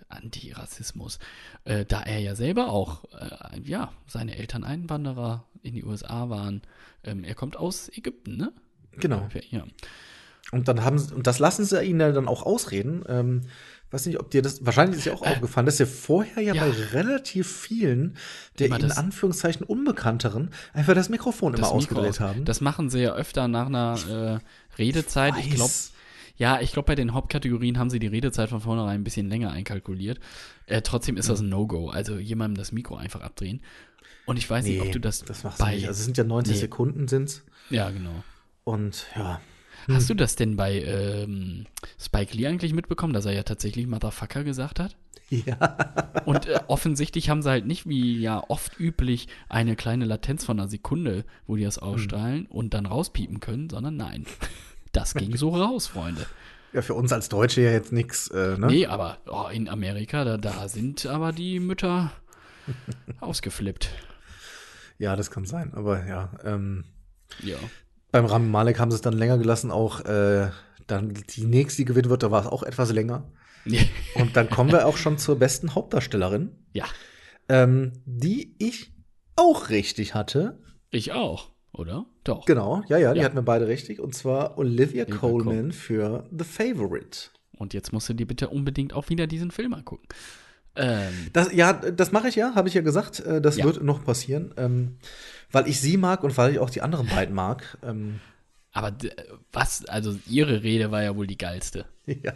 Antirassismus, 0.10 1.20
äh, 1.66 1.86
da 1.86 2.02
er 2.02 2.20
ja 2.20 2.36
selber 2.36 2.70
auch, 2.70 3.04
äh, 3.14 3.60
ja, 3.64 3.92
seine 4.08 4.36
Eltern 4.38 4.64
Einwanderer 4.64 5.46
in 5.64 5.74
die 5.76 5.84
USA 5.84 6.30
waren. 6.30 6.62
Ähm, 7.04 7.24
er 7.24 7.36
kommt 7.36 7.58
aus 7.58 7.90
Ägypten, 7.96 8.38
ne? 8.38 8.52
Genau. 9.00 9.28
Ja. 9.52 9.64
Und 10.52 10.68
dann 10.68 10.84
haben 10.84 11.00
sie, 11.00 11.14
und 11.14 11.28
das 11.28 11.40
lassen 11.40 11.66
sie 11.66 11.82
ihn 11.84 12.00
ja 12.00 12.12
dann 12.12 12.28
auch 12.28 12.44
ausreden. 12.44 13.04
Ähm, 13.10 13.42
weiß 13.92 14.06
nicht, 14.06 14.20
ob 14.20 14.30
dir 14.32 14.42
das, 14.42 14.66
wahrscheinlich 14.66 14.98
ist 15.00 15.06
dir 15.06 15.14
auch 15.14 15.26
aufgefallen, 15.26 15.66
dass 15.66 15.80
er 15.80 15.88
vorher 15.88 16.42
ja, 16.44 16.54
Äh. 16.54 16.58
ja. 16.58 16.66
bei 16.66 16.72
relativ 16.94 17.52
vielen 17.52 18.16
der 18.60 18.68
Immer 18.68 18.80
in 18.80 18.92
Anführungszeichen 18.92 19.66
Unbekannteren 19.66 20.52
einfach 20.74 20.94
das 20.94 21.10
Mikrofon 21.10 21.54
immer 21.54 21.62
Das 21.62 21.70
Mikro 21.74 21.78
ausgedreht 21.78 22.10
aus- 22.12 22.20
haben. 22.20 22.46
Das 22.46 22.62
machen 22.62 22.90
sie 22.90 23.00
ja 23.02 23.14
öfter 23.16 23.48
nach 23.48 23.66
einer 23.68 24.42
äh, 24.42 24.78
Redezeit. 24.78 25.34
Ich 25.40 25.50
glaube, 25.50 25.64
Weiß. 25.70 25.92
Ja, 26.38 26.60
ich 26.62 26.72
glaube, 26.74 26.88
bei 26.88 26.96
den 26.96 27.14
Hauptkategorien 27.14 27.78
haben 27.78 27.90
sie 27.90 28.00
die 28.00 28.08
Redezeit 28.08 28.50
von 28.50 28.62
vornherein 28.62 29.02
ein 29.02 29.04
bisschen 29.04 29.30
länger 29.30 29.52
einkalkuliert. 29.52 30.20
Äh, 30.66 30.82
trotzdem 30.82 31.18
ist 31.18 31.30
das 31.30 31.40
ein 31.42 31.50
No-Go. 31.50 31.90
Also 31.90 32.18
jemandem 32.18 32.58
das 32.58 32.72
Mikro 32.72 32.96
einfach 32.96 33.22
abdrehen. 33.22 33.62
Und 34.26 34.38
ich 34.38 34.50
weiß 34.50 34.66
nicht, 34.66 34.82
ob 34.82 34.92
du 34.92 35.00
das, 35.00 35.24
das 35.24 35.44
machst 35.44 35.60
du 35.60 35.64
bei. 35.66 35.76
nicht. 35.76 35.88
Also 35.88 36.00
es 36.00 36.06
sind 36.06 36.18
ja 36.18 36.24
90 36.24 36.54
Nee. 36.54 36.60
Sekunden 36.60 37.08
sind's. 37.08 37.44
ja, 37.70 37.90
genau. 37.92 38.24
Und 38.64 39.06
ja. 39.16 39.40
Hast 39.88 40.10
du 40.10 40.16
das 40.16 40.36
denn 40.36 40.56
bei 40.56 40.82
ähm, 40.82 41.68
Spike 42.00 42.36
Lee 42.36 42.48
eigentlich 42.48 42.74
mitbekommen, 42.74 43.14
dass 43.14 43.26
er 43.26 43.34
ja 43.34 43.44
tatsächlich 43.44 43.86
Motherfucker 43.86 44.44
gesagt 44.44 44.80
hat? 44.80 44.96
Ja. 45.30 45.78
Und 46.26 46.48
äh, 46.48 46.60
offensichtlich 46.68 47.30
haben 47.30 47.44
sie 47.44 47.50
halt 47.52 47.68
nicht 47.68 47.88
wie 47.88 48.20
ja 48.20 48.44
oft 48.48 48.80
üblich 48.80 49.28
eine 49.48 49.76
kleine 49.76 50.06
Latenz 50.06 50.44
von 50.44 50.60
einer 50.60 50.70
Sekunde, 50.70 51.24
wo 51.46 51.56
die 51.56 51.64
das 51.64 51.78
ausstrahlen 51.78 52.48
und 52.48 52.74
dann 52.74 52.86
rauspiepen 52.88 53.40
können, 53.40 53.70
sondern 53.70 53.96
nein. 53.96 54.26
Das 54.96 55.14
ging 55.14 55.36
so 55.36 55.50
raus, 55.50 55.88
Freunde. 55.88 56.26
Ja, 56.74 56.82
für 56.82 56.94
uns 56.94 57.12
als 57.14 57.30
Deutsche 57.30 57.62
ja 57.62 57.72
jetzt 57.72 57.92
nichts, 57.92 58.30
äh, 58.30 58.58
ne? 58.58 58.68
Nee, 58.68 58.86
aber 58.86 59.18
oh, 59.28 59.48
in 59.52 59.70
Amerika, 59.70 60.24
da, 60.24 60.38
da 60.38 60.68
sind 60.68 61.06
aber 61.06 61.32
die 61.32 61.60
Mütter 61.60 62.12
ausgeflippt. 63.20 63.90
Ja, 64.98 65.16
das 65.16 65.32
kann 65.32 65.46
sein. 65.46 65.74
Aber 65.74 66.06
ja, 66.06 66.32
ähm, 66.44 66.86
Ja. 67.44 67.58
beim 68.12 68.26
Rami 68.26 68.48
Malek 68.48 68.80
haben 68.80 68.92
sie 68.92 68.96
es 68.96 69.02
dann 69.02 69.14
länger 69.14 69.38
gelassen, 69.38 69.72
auch 69.72 70.02
äh, 70.06 70.50
dann 70.88 71.14
die 71.14 71.46
nächste, 71.46 71.82
die 71.82 71.86
gewinnen 71.86 72.10
wird, 72.10 72.24
da 72.24 72.32
war 72.32 72.42
es 72.42 72.48
auch 72.48 72.64
etwas 72.64 72.92
länger. 72.92 73.30
Und 74.16 74.36
dann 74.38 74.50
kommen 74.50 74.72
wir 74.72 74.86
auch 74.86 74.98
schon 74.98 75.18
zur 75.18 75.40
besten 75.40 75.76
Hauptdarstellerin, 75.76 76.52
ja, 76.74 76.86
ähm, 77.50 77.94
die 78.06 78.56
ich 78.60 78.94
auch 79.36 79.70
richtig 79.70 80.14
hatte. 80.14 80.60
ich 80.92 81.12
auch, 81.14 81.52
oder? 81.76 82.06
Doch. 82.24 82.46
Genau, 82.46 82.84
ja, 82.88 82.98
ja, 82.98 83.14
die 83.14 83.20
Ja. 83.20 83.26
hatten 83.26 83.36
wir 83.36 83.42
beide 83.44 83.68
richtig. 83.68 84.00
Und 84.00 84.16
zwar 84.16 84.58
Olivia 84.58 85.04
Olivia 85.04 85.18
Colman 85.20 85.72
für 85.72 86.26
The 86.38 86.44
Favorite. 86.46 87.30
Und 87.58 87.74
jetzt 87.74 87.94
musst 87.94 88.10
du 88.10 88.14
dir 88.14 88.26
bitte 88.28 88.50
unbedingt 88.50 88.94
auch 88.94 89.10
wieder 89.10 89.28
diesen 89.28 89.52
Film 89.52 89.74
angucken. 89.74 90.08
Ähm, 90.76 91.14
Das, 91.32 91.54
ja, 91.54 91.72
das 91.74 92.12
mache 92.12 92.28
ich 92.28 92.36
ja, 92.36 92.54
habe 92.56 92.68
ich 92.68 92.74
ja 92.74 92.82
gesagt. 92.82 93.20
Äh, 93.22 93.40
das 93.42 93.58
Ja. 93.58 93.64
wird 93.66 93.82
noch 93.84 94.04
passieren, 94.04 94.54
ähm, 94.58 94.98
weil 95.52 95.68
ich 95.68 95.80
sie 95.80 95.96
mag 95.98 96.24
und 96.24 96.38
weil 96.38 96.52
ich 96.54 96.60
auch 96.60 96.70
die 96.70 96.82
anderen 96.82 97.08
beiden 97.08 97.34
mag. 97.34 97.78
Ähm, 97.84 98.20
aber 98.74 98.92
was, 99.54 99.86
also 99.86 100.18
ihre 100.28 100.64
Rede 100.64 100.92
war 100.92 101.02
ja 101.02 101.16
wohl 101.16 101.28
die 101.28 101.38
geilste. 101.38 101.86
ja. 102.06 102.34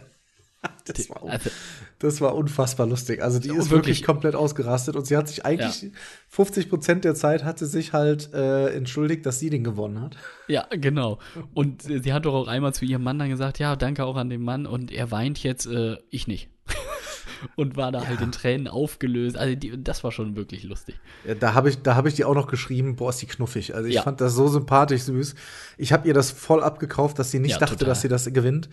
Das 0.84 1.08
war, 1.08 1.22
Also, 1.24 1.50
das 2.00 2.20
war 2.20 2.34
unfassbar 2.34 2.86
lustig. 2.86 3.22
Also 3.22 3.38
die 3.38 3.48
Ja, 3.48 3.54
ist 3.54 3.70
wirklich. 3.70 3.96
wirklich 3.96 4.02
komplett 4.02 4.34
ausgerastet 4.34 4.96
und 4.96 5.06
sie 5.06 5.16
hat 5.16 5.28
sich 5.28 5.44
eigentlich 5.44 5.92
50 6.28 6.68
Prozent 6.68 7.04
der 7.04 7.14
Zeit 7.14 7.44
hat 7.44 7.58
sie 7.58 7.66
sich 7.66 7.92
halt 7.92 8.32
äh, 8.34 8.68
entschuldigt, 8.74 9.24
dass 9.24 9.38
sie 9.38 9.50
den 9.50 9.62
gewonnen 9.64 10.00
hat. 10.00 10.16
ja, 10.48 10.66
genau. 10.70 11.18
Und 11.54 11.82
sie 11.82 12.12
hat 12.12 12.24
doch 12.26 12.34
auch 12.34 12.48
einmal 12.48 12.74
zu 12.74 12.84
ihrem 12.84 13.02
Mann 13.04 13.18
dann 13.18 13.28
gesagt, 13.30 13.58
ja, 13.58 13.76
danke 13.76 14.04
auch 14.04 14.16
an 14.16 14.30
den 14.30 14.42
Mann. 14.42 14.66
Und 14.66 14.90
er 14.90 15.10
weint 15.10 15.42
jetzt, 15.42 15.66
äh, 15.66 15.96
ich 16.10 16.26
nicht. 16.26 16.50
Und 17.56 17.76
war 17.76 17.92
da 17.92 18.06
halt 18.06 18.20
in 18.20 18.32
Tränen 18.32 18.68
aufgelöst. 18.68 19.36
Also 19.36 19.54
die, 19.54 19.82
das 19.82 20.02
war 20.04 20.12
schon 20.12 20.36
wirklich 20.36 20.62
lustig. 20.64 20.96
Ja, 21.26 21.34
da 21.34 21.54
habe 21.54 21.68
ich, 21.70 21.82
da 21.82 21.94
habe 21.94 22.08
ich 22.08 22.14
die 22.14 22.24
auch 22.24 22.34
noch 22.34 22.46
geschrieben, 22.48 22.96
boah, 22.96 23.10
ist 23.10 23.22
die 23.22 23.26
knuffig. 23.26 23.74
Also 23.74 23.88
ich 23.88 23.94
Ja. 23.96 24.02
fand 24.02 24.20
das 24.20 24.34
so 24.34 24.48
sympathisch 24.48 25.02
süß. 25.02 25.34
Ich 25.78 25.92
habe 25.92 26.06
ihr 26.08 26.14
das 26.14 26.30
voll 26.30 26.62
abgekauft, 26.62 27.18
dass 27.18 27.30
sie 27.30 27.38
nicht 27.38 27.52
Ja, 27.52 27.58
dachte, 27.58 27.74
total. 27.76 27.88
dass 27.88 28.02
sie 28.02 28.08
das 28.08 28.26
gewinnt. 28.32 28.68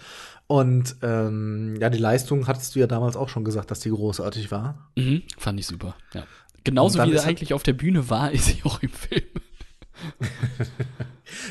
Und 0.48 0.96
ähm, 1.02 1.76
ja, 1.82 1.90
die 1.90 1.98
Leistung 1.98 2.48
hattest 2.48 2.76
du 2.76 2.80
ja 2.80 2.88
damals 2.88 3.16
auch 3.18 3.30
schon 3.30 3.44
gesagt, 3.44 3.70
dass 3.72 3.80
die 3.82 3.90
großartig 3.90 4.52
war. 4.52 4.90
Mhm, 4.96 5.24
fand 5.38 5.60
ich 5.60 5.68
super, 5.68 5.96
ja. 6.14 6.24
Genauso 6.64 7.00
wie 7.04 7.12
sie 7.12 7.18
halt- 7.18 7.28
eigentlich 7.28 7.54
auf 7.54 7.64
der 7.64 7.74
Bühne 7.74 8.10
war, 8.10 8.32
ist 8.34 8.46
sie 8.46 8.62
auch 8.64 8.82
im 8.82 8.90
Film. 8.90 9.24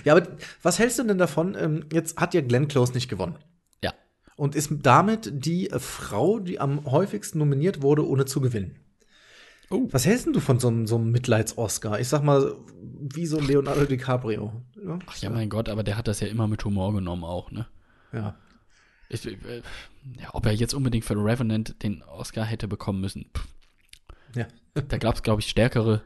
Ja, 0.05 0.15
aber 0.17 0.27
was 0.63 0.79
hältst 0.79 0.99
du 0.99 1.03
denn 1.05 1.19
davon? 1.19 1.57
Ähm, 1.59 1.85
jetzt 1.93 2.19
hat 2.19 2.33
ja 2.35 2.41
Glenn 2.41 2.69
Close 2.69 2.93
nicht 2.93 3.09
gewonnen. 3.09 3.37
Und 4.37 4.55
ist 4.55 4.71
damit 4.83 5.31
die 5.33 5.71
äh, 5.71 5.79
Frau, 5.79 6.39
die 6.39 6.61
am 6.61 6.85
häufigsten 6.85 7.39
nominiert 7.39 7.83
wurde, 7.83 8.07
ohne 8.07 8.27
zu 8.27 8.41
gewinnen. 8.41 8.77
Oh. 9.71 9.89
Was 9.91 10.07
hältst 10.07 10.27
denn 10.27 10.33
du 10.33 10.41
von 10.41 10.61
so 10.61 10.69
einem, 10.69 10.87
so 10.87 10.97
einem 10.97 11.11
Mitleids-Oscar? 11.11 11.99
Ich 11.99 12.09
sag 12.09 12.23
mal, 12.23 12.55
wie 12.83 13.27
so 13.27 13.41
Leonardo 13.41 13.85
DiCaprio. 13.85 14.53
Ja, 14.85 14.99
Ach 15.07 15.17
ja, 15.17 15.31
mein 15.31 15.49
Gott, 15.49 15.69
aber 15.69 15.83
der 15.83 15.97
hat 15.97 16.07
das 16.07 16.21
ja 16.21 16.29
immer 16.29 16.47
mit 16.47 16.65
Humor 16.65 16.95
genommen 16.95 17.25
auch, 17.25 17.51
ne? 17.51 17.67
ja. 18.13 18.37
Ich, 19.09 19.25
äh, 19.27 19.63
ja, 20.21 20.31
ob 20.33 20.47
er 20.47 20.53
jetzt 20.53 20.75
unbedingt 20.75 21.05
für 21.05 21.15
Revenant 21.15 21.83
den 21.83 22.03
Oscar 22.03 22.45
hätte 22.45 22.67
bekommen 22.67 23.01
müssen. 23.01 23.27
Pff, 23.37 23.47
ja. 24.35 24.47
da 24.75 24.99
gab 24.99 25.15
es, 25.15 25.23
glaube 25.23 25.41
ich, 25.41 25.49
stärkere 25.49 26.03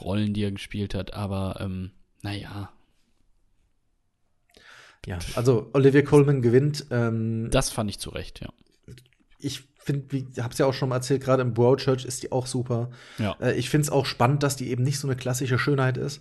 Rollen, 0.00 0.32
die 0.32 0.44
er 0.44 0.52
gespielt 0.52 0.94
hat, 0.94 1.12
aber 1.12 1.58
ähm, 1.60 1.90
naja, 2.22 2.70
Ja, 5.06 5.18
also 5.36 5.70
Olivia 5.72 6.02
Colman 6.02 6.42
gewinnt. 6.42 6.86
Ähm, 6.90 7.48
das 7.50 7.70
fand 7.70 7.88
ich 7.90 7.98
zu 7.98 8.10
Recht, 8.10 8.40
ja. 8.40 8.48
ich 9.38 9.64
finde, 9.78 10.04
wie 10.10 10.26
hab's 10.42 10.58
ja 10.58 10.66
auch 10.66 10.74
schon 10.74 10.90
mal 10.90 10.96
erzählt, 10.96 11.22
gerade 11.22 11.40
im 11.42 11.54
Broadchurch 11.54 12.04
ist 12.04 12.22
die 12.22 12.30
auch 12.32 12.46
super. 12.46 12.90
Ja. 13.18 13.36
Äh, 13.40 13.54
ich 13.54 13.70
finde 13.70 13.82
es 13.84 13.90
auch 13.90 14.04
spannend, 14.04 14.42
dass 14.42 14.56
die 14.56 14.68
eben 14.70 14.82
nicht 14.82 14.98
so 14.98 15.08
eine 15.08 15.16
klassische 15.16 15.58
Schönheit 15.58 15.96
ist, 15.96 16.20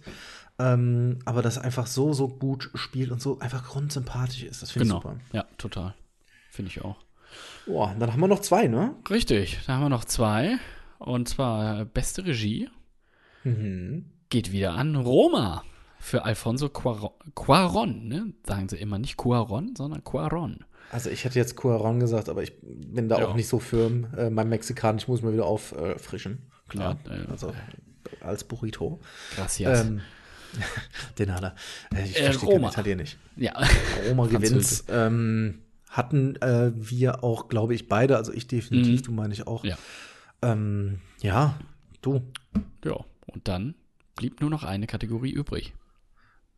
ähm, 0.60 1.20
aber 1.26 1.42
das 1.42 1.58
einfach 1.58 1.86
so, 1.88 2.14
so 2.14 2.30
gut 2.30 2.70
spielt 2.76 3.12
und 3.12 3.22
so 3.22 3.40
einfach 3.40 3.66
grundsympathisch 3.68 4.44
ist. 4.44 4.62
Das 4.62 4.72
finde 4.72 4.88
Genau. 4.88 4.98
ich 5.00 5.04
super. 5.04 5.18
Ja, 5.34 5.46
total. 5.58 5.96
Finde 6.52 6.72
ich 6.72 6.82
auch. 6.82 6.96
Boah, 7.66 7.94
dann 8.00 8.14
haben 8.14 8.22
wir 8.22 8.28
noch 8.30 8.40
zwei, 8.40 8.68
ne? 8.68 8.96
Richtig, 9.10 9.60
da 9.68 9.74
haben 9.74 9.82
wir 9.84 9.90
noch 9.90 10.06
zwei. 10.06 10.58
Und 11.00 11.28
zwar 11.28 11.82
äh, 11.82 11.86
beste 11.86 12.26
Regie 12.26 12.70
Mhm. 13.44 14.06
geht 14.30 14.52
wieder 14.52 14.74
an 14.76 14.96
Roma 14.96 15.64
für 16.00 16.24
Alfonso 16.26 16.70
Cuaron, 16.70 17.12
Cuaron 17.36 18.08
ne? 18.08 18.34
Sagen 18.46 18.70
sie 18.70 18.78
immer 18.78 18.98
nicht 19.00 19.18
Cuaron, 19.18 19.76
sondern 19.76 20.04
Cuaron. 20.04 20.60
Also 20.92 21.10
ich 21.10 21.26
hätte 21.26 21.38
jetzt 21.38 21.56
Cuaron 21.58 22.00
gesagt, 22.00 22.30
aber 22.30 22.44
ich 22.44 22.54
bin 22.62 23.10
da 23.10 23.20
Ja. 23.20 23.28
auch 23.28 23.36
nicht 23.36 23.48
so 23.48 23.60
firm. 23.60 24.08
Äh, 24.16 24.30
mein 24.30 24.48
Mexikanisch 24.50 25.08
muss 25.08 25.22
mal 25.22 25.34
wieder 25.34 25.46
auffrischen. 25.46 26.50
Klar. 26.70 26.98
Ja, 27.06 27.14
äh, 27.16 27.28
also 27.30 27.54
als 28.22 28.44
Burrito. 28.46 29.00
Gracias. 29.36 29.82
Ähm, 29.86 30.02
den 31.20 31.34
hat 31.34 31.44
er. 31.44 31.56
Äh, 31.94 32.06
ich 32.06 32.18
Äh, 32.20 32.24
verstehe 32.26 32.50
Roma. 32.50 32.70
Italienisch. 32.70 33.18
ja. 33.36 33.54
Roma 34.08 34.28
gewinnt. 34.28 34.84
Ähm, 34.90 35.60
hatten 35.90 36.36
äh, 36.42 36.72
wir 36.76 37.24
auch, 37.24 37.48
glaube 37.50 37.74
ich, 37.76 37.88
beide, 37.90 38.16
also 38.18 38.32
ich 38.32 38.48
definitiv, 38.48 39.02
Mhm. 39.02 39.06
du 39.06 39.12
meine 39.12 39.34
ich 39.34 39.46
auch. 39.48 39.66
Ja. 39.66 39.78
Ähm, 40.42 41.00
ja, 41.22 41.58
du. 42.02 42.22
ja. 42.86 42.96
Und 43.26 43.48
dann 43.48 43.76
blieb 44.16 44.40
nur 44.42 44.50
noch 44.50 44.64
eine 44.64 44.88
Kategorie 44.88 45.32
übrig. 45.32 45.74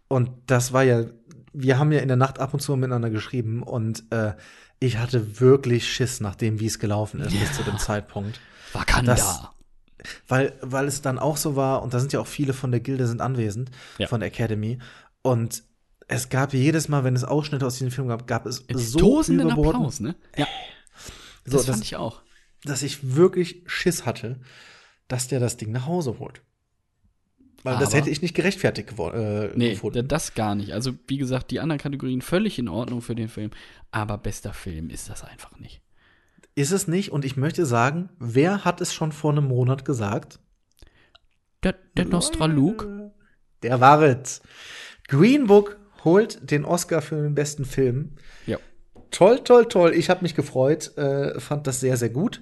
Und 0.10 0.32
das 0.47 0.74
war 0.74 0.84
ja, 0.84 1.05
wir 1.53 1.80
haben 1.80 1.91
ja 1.93 1.99
in 1.99 2.07
der 2.10 2.18
Nacht 2.18 2.39
ab 2.39 2.53
und 2.53 2.60
zu 2.60 2.76
miteinander 2.76 3.10
geschrieben 3.10 3.64
und 3.64 4.03
äh, 4.12 4.34
ich 4.80 4.97
hatte 4.97 5.39
wirklich 5.39 5.88
Schiss, 5.91 6.20
nachdem 6.20 6.60
wie 6.60 6.66
es 6.66 6.80
gelaufen 6.80 7.22
ist 7.22 7.32
bis 7.39 7.53
zu 7.53 7.64
dem 7.64 7.78
Zeitpunkt. 7.78 8.41
Wakanda. 8.74 9.14
Das- 9.16 9.41
Weil, 10.28 10.53
weil 10.62 10.88
es 10.88 11.01
dann 11.01 11.20
auch 11.20 11.38
so 11.38 11.55
war, 11.55 11.82
und 11.84 11.93
da 11.93 11.99
sind 11.99 12.12
ja 12.14 12.20
auch 12.22 12.28
viele 12.28 12.53
von 12.53 12.72
der 12.72 12.80
Gilde 12.80 13.05
sind 13.07 13.22
anwesend, 13.22 13.72
Ja. 13.97 14.07
von 14.07 14.20
der 14.22 14.28
Academy. 14.28 14.80
Und 15.22 15.64
es 16.07 16.30
gab 16.30 16.53
jedes 16.53 16.88
Mal, 16.88 17.03
wenn 17.03 17.16
es 17.16 17.24
Ausschnitte 17.26 17.66
aus 17.66 17.74
diesem 17.76 17.91
Film 17.91 18.07
gab, 18.07 18.26
gab 18.26 18.45
es 18.45 18.64
so 18.74 18.97
Tosenden 18.99 19.51
Applaus, 19.51 19.99
ne? 19.99 20.16
Ja, 20.38 20.47
so, 21.45 21.57
das 21.57 21.66
dass, 21.66 21.76
fand 21.76 21.84
ich 21.86 21.95
auch. 21.97 22.22
dass 22.64 22.82
ich 22.82 23.16
wirklich 23.16 23.64
Schiss 23.68 24.05
hatte, 24.05 24.39
dass 25.07 25.28
der 25.28 25.39
das 25.39 25.57
Ding 25.57 25.72
nach 25.72 25.86
Hause 25.86 26.18
holt. 26.20 26.41
Weil 27.64 27.78
das 27.78 27.89
Aber- 27.89 27.97
hätte 27.97 28.10
ich 28.10 28.22
nicht 28.22 28.34
gerechtfertigt 28.36 28.89
gewor- 28.89 29.14
äh, 29.14 29.51
Nee, 29.55 29.72
gefunden. 29.72 30.07
das 30.07 30.34
gar 30.34 30.55
nicht. 30.55 30.72
Also, 30.74 30.93
wie 31.07 31.18
gesagt, 31.18 31.51
die 31.51 31.60
anderen 31.60 31.80
Kategorien 31.80 32.22
völlig 32.22 32.57
in 32.57 32.68
Ordnung 32.70 33.01
für 33.01 33.16
den 33.16 33.28
Film. 33.28 33.51
Aber 33.91 34.18
bester 34.18 34.53
Film 34.53 34.89
ist 34.89 35.10
das 35.10 35.24
einfach 35.24 35.57
nicht. 35.60 35.82
Ist 36.55 36.72
es 36.72 36.88
nicht? 36.88 37.12
Und 37.12 37.26
ich 37.26 37.38
möchte 37.38 37.66
sagen, 37.66 38.10
wer 38.20 38.64
hat 38.66 38.82
es 38.82 38.93
schon 38.93 39.12
vor 39.12 39.32
einem 39.32 39.45
Monat 39.47 39.86
gesagt? 39.86 40.39
Der, 41.64 41.76
der 41.97 42.05
Nostraluk? 42.05 42.88
Der 43.64 43.82
war 43.82 44.01
es. 44.01 44.41
Green 45.07 45.47
Book 45.47 45.78
holt 46.05 46.49
den 46.49 46.64
Oscar 46.64 47.01
für 47.01 47.22
den 47.22 47.36
besten 47.36 47.66
Film. 47.66 48.16
Ja. 48.45 48.57
Toll, 49.12 49.39
toll, 49.43 49.66
toll. 49.68 49.93
Ich 49.93 50.10
habe 50.10 50.22
mich 50.22 50.36
gefreut, 50.36 50.95
äh, 50.97 51.39
fand 51.39 51.68
das 51.68 51.80
sehr, 51.82 51.97
sehr 51.97 52.10
gut. 52.10 52.41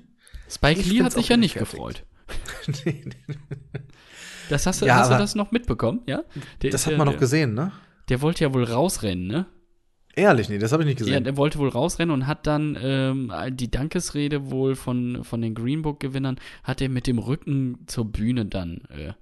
Spike 0.50 0.80
Ich 0.80 0.92
Lee 0.92 1.02
hat 1.04 1.14
sich 1.14 1.30
ja 1.30 1.38
nicht 1.38 1.56
gefreut. 1.56 2.04
Das 4.50 4.66
hast 4.66 4.82
du, 4.82 4.86
Ja, 4.86 4.96
hast 5.00 5.12
du 5.12 5.18
das 5.18 5.36
noch 5.36 5.52
mitbekommen, 5.52 6.02
ja? 6.08 6.24
Der, 6.62 6.72
Das 6.72 6.88
hat 6.88 6.96
man 6.98 7.06
noch 7.06 7.14
der, 7.14 7.20
gesehen, 7.20 7.54
ne? 7.54 7.72
der 8.10 8.22
wollte 8.22 8.46
ja 8.46 8.54
wohl 8.54 8.64
rausrennen, 8.64 9.28
ne? 9.28 9.46
Ehrlich, 10.16 10.48
nee, 10.50 10.58
das 10.58 10.72
habe 10.72 10.84
ich 10.84 10.88
nicht 10.88 11.00
Ja, 11.02 11.06
gesehen. 11.06 11.24
der 11.26 11.36
wollte 11.38 11.60
wohl 11.60 11.68
rausrennen 11.70 12.14
und 12.14 12.26
hat 12.28 12.48
dann 12.48 12.78
ähm, 12.82 13.32
die 13.52 13.70
Dankesrede 13.70 14.50
wohl 14.50 14.76
von, 14.76 15.24
von 15.26 15.42
den 15.42 15.54
Green 15.54 15.82
Book-Gewinnern, 15.82 16.40
hat 16.64 16.82
er 16.82 16.90
mit 16.90 17.08
dem 17.08 17.20
Rücken 17.20 17.80
zur 17.88 18.06
Bühne 18.06 18.46
dann 18.46 18.78
äh, 18.90 19.14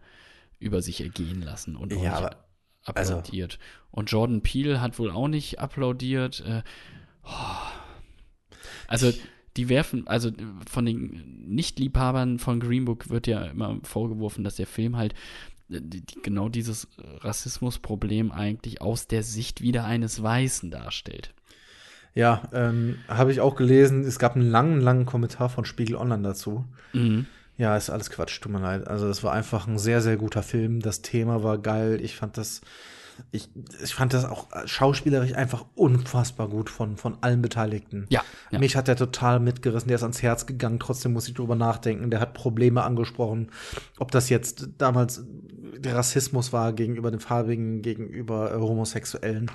über 0.59 0.81
sich 0.83 1.01
ergehen 1.01 1.41
lassen 1.41 1.75
und 1.75 1.91
auch 1.93 2.03
Ja, 2.03 2.13
aber- 2.13 2.45
also 2.93 3.15
applaudiert. 3.15 3.57
und 3.89 4.11
Jordan 4.11 4.41
Peele 4.41 4.79
hat 4.79 4.99
wohl 4.99 5.09
auch 5.09 5.27
nicht 5.27 5.59
applaudiert. 5.59 6.43
Äh, 6.47 6.61
oh. 7.23 7.29
Also, 8.87 9.11
die 9.57 9.69
werfen, 9.69 10.07
also 10.07 10.31
von 10.69 10.85
den 10.85 11.45
Nicht-Liebhabern 11.47 12.39
von 12.39 12.59
Green 12.59 12.85
Book 12.85 13.09
wird 13.09 13.27
ja 13.27 13.45
immer 13.45 13.79
vorgeworfen, 13.83 14.43
dass 14.43 14.55
der 14.55 14.67
Film 14.67 14.97
halt 14.97 15.13
äh, 15.69 15.81
die, 15.81 16.01
die, 16.01 16.21
genau 16.21 16.49
dieses 16.49 16.87
Rassismusproblem 16.97 18.31
eigentlich 18.31 18.81
aus 18.81 19.07
der 19.07 19.23
Sicht 19.23 19.61
wieder 19.61 19.85
eines 19.85 20.21
Weißen 20.21 20.71
darstellt. 20.71 21.33
Ja, 22.13 22.43
ähm, 22.53 22.97
habe 23.09 23.31
ich 23.33 23.41
auch 23.41 23.55
gelesen. 23.55 24.05
Es 24.05 24.19
gab 24.19 24.35
einen 24.35 24.49
langen, 24.49 24.79
langen 24.79 25.05
Kommentar 25.05 25.49
von 25.49 25.65
Spiegel 25.65 25.97
Online 25.97 26.23
dazu. 26.23 26.63
Mhm. 26.93 27.25
Ja, 27.57 27.75
ist 27.75 27.89
alles 27.89 28.09
Quatsch, 28.09 28.41
tut 28.41 28.51
mir 28.51 28.59
leid. 28.59 28.87
Also, 28.87 29.07
es 29.07 29.23
war 29.23 29.33
einfach 29.33 29.67
ein 29.67 29.77
sehr, 29.77 30.01
sehr 30.01 30.15
guter 30.17 30.41
Film. 30.41 30.79
Das 30.79 31.01
Thema 31.01 31.43
war 31.43 31.57
geil. 31.57 31.99
Ich 32.01 32.15
fand 32.15 32.37
das, 32.37 32.61
ich, 33.31 33.49
ich 33.83 33.93
fand 33.93 34.13
das 34.13 34.25
auch 34.25 34.47
schauspielerisch 34.65 35.33
einfach 35.33 35.65
unfassbar 35.75 36.49
gut 36.49 36.69
von, 36.69 36.97
von 36.97 37.17
allen 37.21 37.41
Beteiligten. 37.41 38.05
Ja, 38.09 38.23
ja. 38.51 38.59
Mich 38.59 38.75
hat 38.75 38.87
der 38.87 38.95
total 38.95 39.39
mitgerissen, 39.39 39.87
der 39.87 39.95
ist 39.95 40.03
ans 40.03 40.21
Herz 40.21 40.45
gegangen, 40.45 40.79
trotzdem 40.79 41.13
muss 41.13 41.27
ich 41.27 41.33
drüber 41.33 41.55
nachdenken. 41.55 42.11
Der 42.11 42.19
hat 42.19 42.33
Probleme 42.33 42.83
angesprochen, 42.83 43.51
ob 43.99 44.11
das 44.11 44.29
jetzt 44.29 44.69
damals 44.77 45.23
der 45.77 45.95
Rassismus 45.95 46.53
war 46.53 46.73
gegenüber 46.73 47.11
den 47.11 47.19
Farbigen, 47.19 47.81
gegenüber 47.81 48.51
äh, 48.51 48.59
Homosexuellen. 48.59 49.51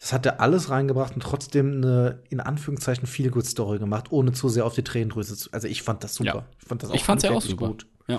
Das 0.00 0.14
hat 0.14 0.24
er 0.24 0.40
alles 0.40 0.70
reingebracht 0.70 1.14
und 1.14 1.22
trotzdem 1.22 1.76
eine, 1.76 2.22
in 2.30 2.40
Anführungszeichen, 2.40 3.06
viel 3.06 3.30
good 3.30 3.44
Story 3.44 3.78
gemacht, 3.78 4.10
ohne 4.10 4.32
zu 4.32 4.48
sehr 4.48 4.64
auf 4.64 4.74
die 4.74 4.82
Tränendrüse 4.82 5.36
zu. 5.36 5.50
Also 5.52 5.68
ich 5.68 5.82
fand 5.82 6.02
das 6.02 6.14
super. 6.14 6.34
Ja. 6.34 6.46
Ich 6.58 6.68
fand 6.68 6.82
das 6.82 6.90
Ich 6.94 7.04
fand's 7.04 7.24
ja 7.24 7.32
auch 7.32 7.42
super. 7.42 7.68
gut. 7.68 7.86
Ja. 8.08 8.18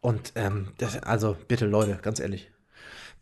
Und 0.00 0.32
ähm, 0.34 0.68
das, 0.76 1.02
also 1.02 1.36
bitte 1.48 1.66
Leute, 1.66 1.98
ganz 2.02 2.20
ehrlich. 2.20 2.50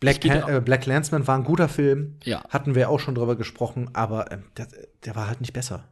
Black, 0.00 0.24
äh, 0.24 0.60
Black 0.64 0.86
Landsman 0.86 1.26
war 1.26 1.36
ein 1.36 1.44
guter 1.44 1.68
Film. 1.68 2.16
Ja. 2.24 2.44
Hatten 2.48 2.74
wir 2.74 2.90
auch 2.90 3.00
schon 3.00 3.14
drüber 3.14 3.36
gesprochen, 3.36 3.90
aber 3.94 4.30
ähm, 4.30 4.44
der, 4.56 4.68
der 5.04 5.16
war 5.16 5.26
halt 5.26 5.40
nicht 5.40 5.52
besser. 5.52 5.88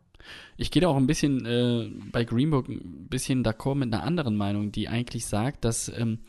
Ich 0.56 0.70
gehe 0.70 0.82
da 0.82 0.88
auch 0.88 0.96
ein 0.96 1.06
bisschen 1.06 1.44
äh, 1.44 1.90
bei 2.10 2.24
Green 2.24 2.50
Book 2.50 2.68
ein 2.68 3.08
bisschen 3.08 3.44
d'accord 3.44 3.76
mit 3.76 3.92
einer 3.92 4.02
anderen 4.02 4.36
Meinung, 4.36 4.72
die 4.72 4.88
eigentlich 4.88 5.26
sagt, 5.26 5.64
dass, 5.64 5.88
ähm, 5.88 6.20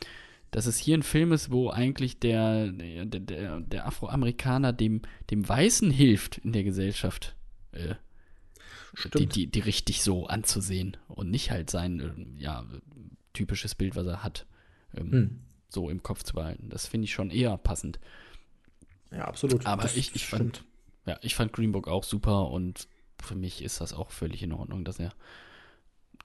dass 0.50 0.66
es 0.66 0.78
hier 0.78 0.96
ein 0.96 1.02
Film 1.02 1.32
ist, 1.32 1.50
wo 1.50 1.70
eigentlich 1.70 2.18
der, 2.18 2.68
der, 2.72 3.04
der, 3.06 3.60
der 3.60 3.86
Afroamerikaner 3.86 4.72
dem, 4.72 5.02
dem 5.30 5.48
Weißen 5.48 5.90
hilft 5.90 6.38
in 6.38 6.52
der 6.52 6.64
Gesellschaft, 6.64 7.36
äh, 7.72 7.94
die, 9.14 9.26
die, 9.26 9.46
die 9.46 9.60
richtig 9.60 10.02
so 10.02 10.26
anzusehen 10.26 10.96
und 11.08 11.30
nicht 11.30 11.50
halt 11.50 11.70
sein 11.70 12.00
äh, 12.00 12.42
ja, 12.42 12.64
typisches 13.32 13.74
Bild, 13.74 13.96
was 13.96 14.06
er 14.06 14.22
hat, 14.22 14.46
ähm, 14.94 15.12
Hm. 15.12 15.40
So 15.68 15.90
im 15.90 16.02
Kopf 16.02 16.22
zu 16.22 16.34
behalten. 16.34 16.68
Das 16.68 16.86
finde 16.86 17.04
ich 17.04 17.12
schon 17.12 17.30
eher 17.30 17.56
passend. 17.58 17.98
Ja, 19.10 19.26
absolut. 19.26 19.66
Aber 19.66 19.82
Das 19.82 19.96
ich, 19.96 20.14
ich 20.14 20.26
fand, 20.26 20.64
ja, 21.04 21.18
ich 21.22 21.34
fand 21.34 21.52
Green 21.52 21.72
Book 21.72 21.88
auch 21.88 22.04
super 22.04 22.50
und 22.50 22.88
für 23.22 23.34
mich 23.34 23.62
ist 23.62 23.80
das 23.80 23.92
auch 23.92 24.10
völlig 24.10 24.42
in 24.42 24.52
Ordnung, 24.52 24.84
dass 24.84 24.98
er 24.98 25.12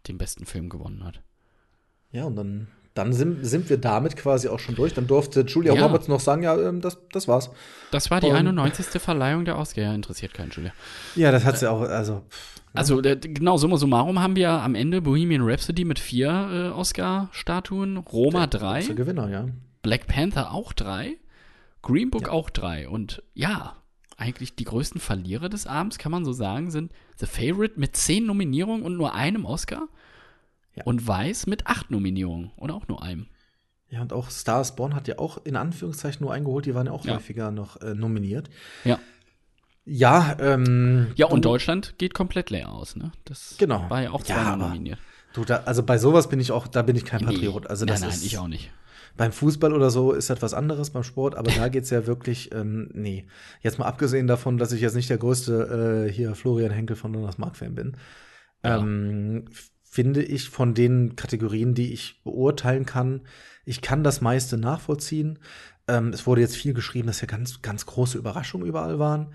den 0.08 0.18
besten 0.18 0.46
Film 0.46 0.70
gewonnen 0.70 1.04
hat. 1.04 1.22
Ja, 2.12 2.26
und 2.26 2.36
dann, 2.36 2.68
dann 2.94 3.14
sind, 3.14 3.46
sind 3.46 3.70
wir 3.70 3.78
damit 3.78 4.18
quasi 4.18 4.48
auch 4.50 4.60
schon 4.60 4.76
durch. 4.76 4.94
Dann 4.94 5.08
durfte 5.08 5.42
Julia 5.42 5.74
Ja. 5.74 5.86
Roberts 5.86 6.08
noch 6.08 6.20
sagen, 6.20 6.44
ja, 6.44 6.60
ähm, 6.60 6.82
das, 6.82 6.98
das 7.12 7.28
war's. 7.28 7.50
Das 7.92 8.12
war 8.12 8.20
die 8.20 8.28
Und- 8.28 8.36
91. 8.36 9.02
Verleihung 9.02 9.46
der 9.46 9.58
Oscar. 9.58 9.82
Ja, 9.84 9.94
interessiert 9.94 10.34
keinen, 10.34 10.52
Julia. 10.52 10.72
Ja, 11.16 11.32
das 11.32 11.46
hat 11.46 11.58
sie 11.58 11.70
auch, 11.70 11.82
also, 11.82 12.24
Also, 12.74 13.02
der, 13.02 13.16
genau, 13.18 13.58
summa 13.58 13.78
summarum 13.78 14.20
haben 14.22 14.36
wir 14.36 14.50
am 14.50 14.76
Ende 14.76 15.02
Bohemian 15.02 15.42
Rhapsody 15.44 15.84
mit 15.86 16.00
vier 16.00 16.30
äh, 16.30 16.78
Oscar-Statuen, 16.78 17.98
Roma 17.98 18.48
drei, 18.48 18.80
große 18.80 18.96
Gewinner, 18.96 19.30
ja. 19.30 19.46
Black 19.82 20.08
Panther 20.08 20.52
auch 20.52 20.74
drei, 20.74 21.18
Green 21.82 22.10
Book 22.12 22.28
Ja. 22.28 22.32
auch 22.32 22.50
drei. 22.50 22.88
Und 22.88 23.24
ja, 23.34 23.76
eigentlich 24.18 24.56
die 24.56 24.66
größten 24.66 25.02
Verlierer 25.02 25.50
des 25.50 25.66
Abends, 25.68 25.98
kann 25.98 26.12
man 26.12 26.24
so 26.26 26.32
sagen, 26.34 26.70
sind 26.72 26.92
The 27.18 27.26
Favorite 27.26 27.80
mit 27.80 27.96
zehn 27.96 28.26
Nominierungen 28.26 28.84
und 28.84 28.96
nur 28.98 29.14
einem 29.16 29.46
Oscar. 29.46 29.88
Ja. 30.76 30.84
Und 30.86 31.06
Weiß 31.08 31.48
mit 31.48 31.68
acht 31.68 31.92
Nominierungen 31.92 32.52
und 32.56 32.72
auch 32.72 32.88
nur 32.88 33.04
einem. 33.04 33.28
Ja, 33.90 34.02
und 34.02 34.14
auch 34.14 34.32
Stars 34.32 34.76
Born 34.78 34.96
hat 34.96 35.08
ja 35.10 35.20
auch 35.20 35.44
in 35.46 35.58
Anführungszeichen 35.58 36.24
nur 36.24 36.34
eingeholt, 36.34 36.66
die 36.66 36.74
waren 36.76 36.86
ja 36.88 36.94
auch 36.94 37.04
Ja. 37.06 37.16
häufiger 37.16 37.52
noch 37.52 37.82
äh, 37.82 37.94
nominiert. 37.94 38.50
Ja. 38.86 39.00
Ja, 39.84 40.38
ähm. 40.40 41.08
Ja, 41.16 41.26
und 41.26 41.44
du- 41.44 41.50
Deutschland 41.50 41.96
geht 41.98 42.14
komplett 42.14 42.50
leer 42.52 42.72
aus, 42.72 42.96
ne? 42.96 43.12
Das 43.26 43.56
Genau. 43.58 43.90
war 43.90 44.02
ja 44.02 44.12
auch 44.12 44.22
Ja, 44.26 44.36
zweimal 44.36 44.54
aber- 44.54 44.68
nominiert. 44.70 45.00
Du, 45.34 45.44
da, 45.46 45.58
also 45.66 45.84
bei 45.84 45.98
sowas 45.98 46.28
bin 46.30 46.40
ich 46.40 46.52
auch, 46.52 46.68
da 46.68 46.82
bin 46.82 46.96
ich 46.96 47.06
kein 47.06 47.22
Patriot. 47.26 47.68
Also 47.68 47.86
das 47.86 48.02
nein, 48.02 48.10
nein, 48.10 48.18
ist, 48.18 48.26
ich 48.26 48.38
auch 48.38 48.48
nicht. 48.50 48.72
Beim 49.18 49.32
Fußball 49.32 49.74
oder 49.74 49.90
so 49.90 50.12
ist 50.14 50.30
etwas 50.30 50.54
anderes, 50.54 50.90
beim 50.92 51.04
Sport, 51.04 51.36
aber 51.36 51.52
da 51.52 51.68
geht's 51.70 51.90
ja 51.90 52.06
wirklich, 52.06 52.54
ähm, 52.54 52.90
nee. 52.94 53.26
Jetzt 53.62 53.80
mal 53.80 53.86
abgesehen 53.86 54.28
davon, 54.28 54.58
dass 54.58 54.72
ich 54.72 54.82
jetzt 54.82 54.96
nicht 54.96 55.10
der 55.10 55.18
größte 55.18 56.06
äh, 56.08 56.12
hier 56.12 56.36
Florian 56.36 56.72
Henkel 56.72 56.96
von 56.96 57.14
Jonas 57.14 57.38
Mark-Fan 57.38 57.76
bin, 57.76 57.98
Ja. 58.64 58.78
ähm, 58.78 59.46
finde 59.92 60.24
ich 60.24 60.50
von 60.50 60.74
den 60.74 61.18
Kategorien, 61.18 61.74
die 61.76 61.92
ich 61.92 62.24
beurteilen 62.24 62.86
kann, 62.86 63.22
ich 63.66 63.82
kann 63.82 64.06
das 64.06 64.22
meiste 64.22 64.58
nachvollziehen. 64.58 65.38
Ähm, 65.90 66.14
es 66.14 66.26
wurde 66.26 66.40
jetzt 66.40 66.56
viel 66.56 66.74
geschrieben, 66.74 67.08
dass 67.08 67.20
ja 67.20 67.28
ganz, 67.28 67.62
ganz 67.62 67.86
große 67.86 68.18
Überraschungen 68.18 68.66
überall 68.66 69.00
waren. 69.00 69.34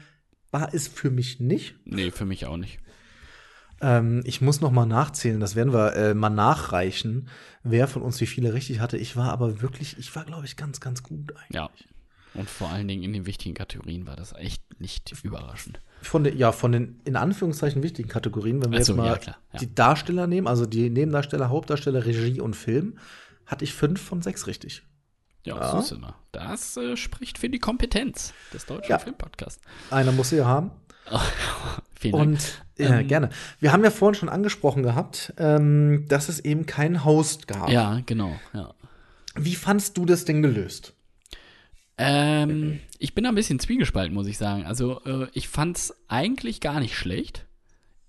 War 0.51 0.73
es 0.73 0.89
für 0.89 1.11
mich 1.11 1.41
nicht. 1.41 1.75
Nee, 1.85 2.11
für 2.11 2.25
mich 2.25 2.47
auch 2.47 2.57
nicht. 2.57 2.79
Ähm, 3.83 4.23
ich 4.25 4.41
muss 4.41 4.63
noch 4.63 4.71
mal 4.73 4.87
nachzählen, 4.87 5.41
das 5.41 5.57
werden 5.57 5.75
wir 5.75 5.95
äh, 5.95 6.15
mal 6.15 6.31
nachreichen, 6.31 7.29
wer 7.63 7.87
von 7.87 8.01
uns 8.01 8.19
wie 8.23 8.27
viele 8.27 8.55
richtig 8.55 8.81
hatte. 8.81 8.97
Ich 8.97 9.15
war 9.15 9.33
aber 9.33 9.61
wirklich, 9.61 9.99
ich 9.99 10.17
war, 10.17 10.25
glaube 10.25 10.47
ich, 10.47 10.57
ganz, 10.57 10.81
ganz 10.81 11.03
gut 11.03 11.37
eigentlich. 11.37 11.55
Ja. 11.55 11.69
Und 12.37 12.49
vor 12.51 12.69
allen 12.71 12.87
Dingen 12.89 13.03
in 13.03 13.13
den 13.13 13.27
wichtigen 13.27 13.55
Kategorien 13.55 14.07
war 14.07 14.17
das 14.17 14.33
echt 14.35 14.63
nicht 14.81 15.15
überraschend. 15.23 15.81
Von 16.03 16.25
den, 16.25 16.37
ja, 16.37 16.53
von 16.53 16.73
den 16.73 17.01
in 17.05 17.17
Anführungszeichen 17.17 17.83
wichtigen 17.83 18.09
Kategorien, 18.09 18.63
wenn 18.63 18.71
wir 18.73 18.85
so, 18.85 18.93
jetzt 18.93 18.97
mal 18.99 19.07
ja, 19.07 19.17
klar, 19.17 19.37
ja. 19.53 19.59
die 19.59 19.75
Darsteller 19.75 20.27
nehmen, 20.27 20.47
also 20.47 20.67
die 20.67 20.91
Nebendarsteller, 20.91 21.49
Hauptdarsteller, 21.49 22.05
Regie 22.05 22.41
und 22.41 22.55
Film, 22.55 22.99
hatte 23.47 23.65
ich 23.65 23.73
fünf 23.73 24.01
von 24.01 24.23
sechs 24.23 24.47
richtig. 24.47 24.83
Ja, 25.45 25.57
Ja. 25.57 25.71
so 25.73 25.79
ist 25.79 25.93
immer. 25.93 26.17
Das 26.33 26.77
äh, 26.77 26.97
spricht 26.97 27.39
für 27.39 27.49
die 27.49 27.59
Kompetenz 27.59 28.35
des 28.53 28.67
deutschen 28.67 28.91
Ja. 28.91 28.99
Filmpodcasts. 28.99 29.63
Einer 29.91 30.13
muss 30.13 30.31
sie 30.31 30.37
ja 30.37 30.45
haben. 30.47 30.71
Vielen 31.99 32.13
Dank. 32.13 32.27
Und 32.29 32.63
ja, 32.79 32.99
Ähm, 32.99 33.07
gerne. 33.09 33.31
Wir 33.61 33.73
haben 33.73 33.85
ja 33.85 33.91
vorhin 33.91 34.15
schon 34.17 34.29
angesprochen 34.29 34.83
gehabt, 34.83 35.33
ähm, 35.39 36.05
dass 36.09 36.29
es 36.29 36.41
eben 36.41 36.67
keinen 36.67 37.05
Host 37.05 37.49
gab. 37.49 37.71
Ja, 37.71 38.01
genau, 38.05 38.39
ja. 38.53 38.75
Wie 39.35 39.55
fandst 39.55 39.97
du 39.97 40.05
das 40.05 40.25
denn 40.25 40.43
gelöst? 40.43 40.95
Ähm, 41.99 42.81
ich 42.99 43.15
bin 43.15 43.25
da 43.25 43.31
ein 43.31 43.35
bisschen 43.35 43.59
zwiegespalten, 43.59 44.15
muss 44.15 44.27
ich 44.27 44.39
sagen. 44.39 44.65
Also, 44.65 45.03
äh, 45.05 45.29
ich 45.33 45.49
fand's 45.49 45.95
eigentlich 46.09 46.61
gar 46.61 46.81
nicht 46.81 46.97
schlecht. 46.97 47.47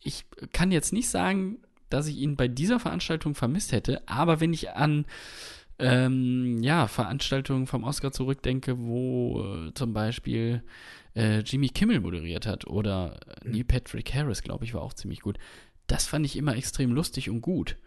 Ich 0.01 0.25
kann 0.51 0.71
jetzt 0.71 0.93
nicht 0.93 1.09
sagen, 1.09 1.59
dass 1.89 2.07
ich 2.07 2.17
ihn 2.17 2.35
bei 2.35 2.47
dieser 2.47 2.79
Veranstaltung 2.79 3.33
vermisst 3.33 3.71
hätte, 3.71 4.07
aber 4.07 4.39
wenn 4.39 4.53
ich 4.53 4.71
an 4.71 5.05
ähm, 5.79 6.61
ja, 6.63 6.87
Veranstaltungen 6.87 7.67
vom 7.67 7.83
Oscar 7.83 8.11
zurückdenke, 8.11 8.79
wo 8.79 9.67
äh, 9.67 9.73
zum 9.73 9.93
Beispiel 9.93 10.63
äh, 11.15 11.39
Jimmy 11.39 11.69
Kimmel 11.69 11.99
moderiert 11.99 12.45
hat 12.45 12.67
oder 12.67 13.19
Neil 13.43 13.63
Patrick 13.63 14.13
Harris, 14.13 14.41
glaube 14.41 14.65
ich, 14.65 14.73
war 14.73 14.81
auch 14.81 14.93
ziemlich 14.93 15.21
gut. 15.21 15.37
Das 15.85 16.07
fand 16.07 16.25
ich 16.25 16.35
immer 16.35 16.55
extrem 16.55 16.91
lustig 16.91 17.29
und 17.29 17.41
gut. 17.41 17.77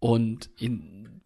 Und 0.00 0.50
in 0.58 1.22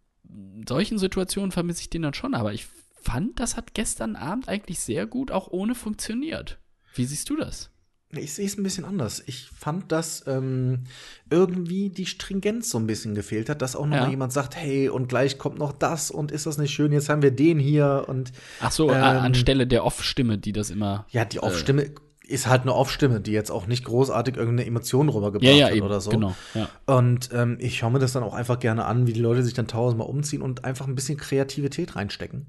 solchen 0.68 0.98
Situationen 0.98 1.52
vermisse 1.52 1.82
ich 1.82 1.90
den 1.90 2.02
dann 2.02 2.14
schon, 2.14 2.34
aber 2.34 2.52
ich 2.52 2.66
fand, 3.04 3.38
das 3.40 3.56
hat 3.56 3.74
gestern 3.74 4.16
Abend 4.16 4.48
eigentlich 4.48 4.80
sehr 4.80 5.06
gut 5.06 5.30
auch 5.30 5.48
ohne 5.48 5.74
funktioniert. 5.74 6.58
Wie 6.94 7.04
siehst 7.04 7.28
du 7.30 7.36
das? 7.36 7.70
Ich 8.16 8.32
sehe 8.34 8.46
es 8.46 8.56
ein 8.56 8.62
bisschen 8.62 8.84
anders. 8.84 9.22
Ich 9.26 9.48
fand, 9.58 9.90
dass 9.90 10.24
ähm, 10.28 10.84
irgendwie 11.30 11.90
die 11.90 12.06
Stringenz 12.06 12.70
so 12.70 12.78
ein 12.78 12.86
bisschen 12.86 13.14
gefehlt 13.16 13.48
hat, 13.48 13.60
dass 13.60 13.74
auch 13.74 13.86
noch 13.86 13.96
Ja. 13.96 14.02
mal 14.04 14.10
jemand 14.10 14.32
sagt, 14.32 14.54
hey, 14.54 14.88
und 14.88 15.08
gleich 15.08 15.36
kommt 15.36 15.58
noch 15.58 15.72
das 15.72 16.12
und 16.12 16.30
ist 16.30 16.46
das 16.46 16.56
nicht 16.58 16.72
schön, 16.72 16.92
jetzt 16.92 17.08
haben 17.08 17.22
wir 17.22 17.32
den 17.32 17.58
hier 17.58 18.04
und 18.06 18.30
Ach 18.60 18.70
so, 18.70 18.88
Ähm, 18.90 19.02
anstelle 19.02 19.66
der 19.66 19.84
Off-Stimme, 19.84 20.38
die 20.38 20.52
das 20.52 20.70
immer. 20.70 21.06
ja, 21.10 21.24
die 21.24 21.38
Äh. 21.38 21.40
Off-Stimme 21.40 21.90
ist 22.26 22.46
halt 22.46 22.62
eine 22.62 22.72
Off-Stimme, 22.74 23.20
die 23.20 23.32
jetzt 23.32 23.50
auch 23.50 23.66
nicht 23.66 23.84
großartig 23.84 24.36
irgendeine 24.36 24.66
Emotion 24.68 25.08
rübergebracht 25.08 25.50
Ja, 25.50 25.56
ja, 25.56 25.66
hat 25.66 25.74
eben, 25.74 25.84
oder 25.84 26.00
so. 26.00 26.10
genau. 26.10 26.36
Ja. 26.54 26.68
Und 26.86 27.30
ähm, 27.32 27.58
ich 27.60 27.78
schaue 27.78 27.90
mir 27.90 27.98
das 27.98 28.12
dann 28.12 28.22
auch 28.22 28.32
einfach 28.34 28.60
gerne 28.60 28.84
an, 28.84 29.06
wie 29.08 29.12
die 29.12 29.20
Leute 29.20 29.42
sich 29.42 29.54
dann 29.54 29.66
tausendmal 29.66 30.08
umziehen 30.08 30.40
und 30.40 30.64
einfach 30.64 30.86
ein 30.86 30.94
bisschen 30.94 31.18
Kreativität 31.18 31.96
reinstecken. 31.96 32.46